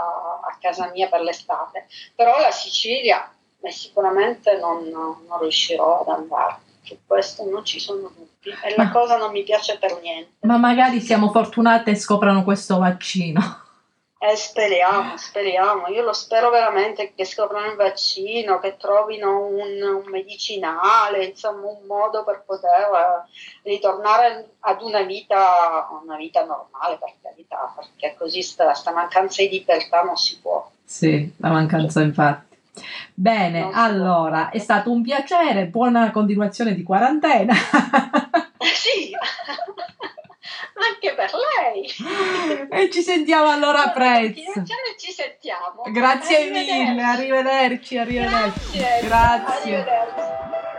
a 0.41 0.57
casa 0.61 0.89
mia 0.95 1.09
per 1.09 1.21
l'estate. 1.23 1.87
Però 2.15 2.39
la 2.39 2.53
Sicilia 2.53 3.29
eh, 3.61 3.71
sicuramente 3.73 4.57
non, 4.57 4.89
non 4.89 5.41
riuscirò 5.41 6.03
ad 6.03 6.09
andare, 6.09 6.59
su 6.83 6.99
questo 7.05 7.45
non 7.49 7.65
ci 7.65 7.81
sono 7.81 8.13
dubbi 8.15 8.57
e 8.63 8.77
la 8.77 8.85
Ma- 8.85 8.91
cosa 8.93 9.17
non 9.17 9.33
mi 9.33 9.43
piace 9.43 9.79
per 9.79 10.01
niente. 10.01 10.47
Ma 10.47 10.59
magari 10.59 11.01
siamo 11.01 11.31
fortunate 11.33 11.91
e 11.91 11.97
scoprano 11.97 12.45
questo 12.45 12.79
vaccino. 12.79 13.41
Eh, 14.25 14.37
speriamo, 14.37 15.17
speriamo. 15.17 15.89
Io 15.89 16.05
lo 16.05 16.13
spero 16.13 16.49
veramente 16.51 17.13
che 17.13 17.25
scoprano 17.25 17.73
il 17.73 17.77
vaccino, 17.77 18.61
che 18.61 18.77
trovino 18.77 19.47
un, 19.47 19.83
un 19.83 20.05
medicinale, 20.13 21.25
insomma, 21.25 21.67
un 21.67 21.85
modo 21.89 22.23
per 22.23 22.45
poter 22.47 22.71
eh, 22.71 23.69
ritornare 23.69 24.51
ad 24.61 24.81
una 24.81 25.03
vita, 25.03 25.89
una 26.05 26.15
vita 26.15 26.45
normale, 26.45 26.99
per 27.01 27.15
carità, 27.21 27.75
perché 27.75 28.15
così 28.17 28.43
sta, 28.43 28.75
sta 28.75 28.93
mancanza 28.93 29.43
di 29.43 29.49
libertà 29.49 30.03
non 30.03 30.17
si 30.17 30.39
può. 30.41 30.71
Sì, 30.85 31.35
la 31.39 31.51
mancanza 31.51 32.01
infatti. 32.01 32.57
Bene, 33.13 33.71
allora, 33.73 34.51
è 34.51 34.59
stato 34.59 34.93
un 34.93 35.03
piacere, 35.03 35.67
buona 35.67 36.13
continuazione 36.13 36.77
di 36.77 36.85
quarantena. 36.85 37.55
sì, 38.73 39.11
anche 40.75 41.15
per 41.15 41.31
lei. 41.35 41.91
e 42.71 42.91
ci 42.91 43.03
sentiamo 43.03 43.49
allora 43.51 43.85
a 43.85 43.93
Buona 43.93 43.93
prezzo. 43.93 44.63
Ci 44.99 45.13
sentiamo. 45.13 45.83
Grazie 45.91 46.37
Arrivederci. 46.37 46.73
mille, 46.73 47.03
arrivederci, 47.03 47.99
arrivederci. 47.99 48.79
Grazie. 48.79 49.07
Grazie. 49.07 49.75
Arrivederci. 49.75 50.71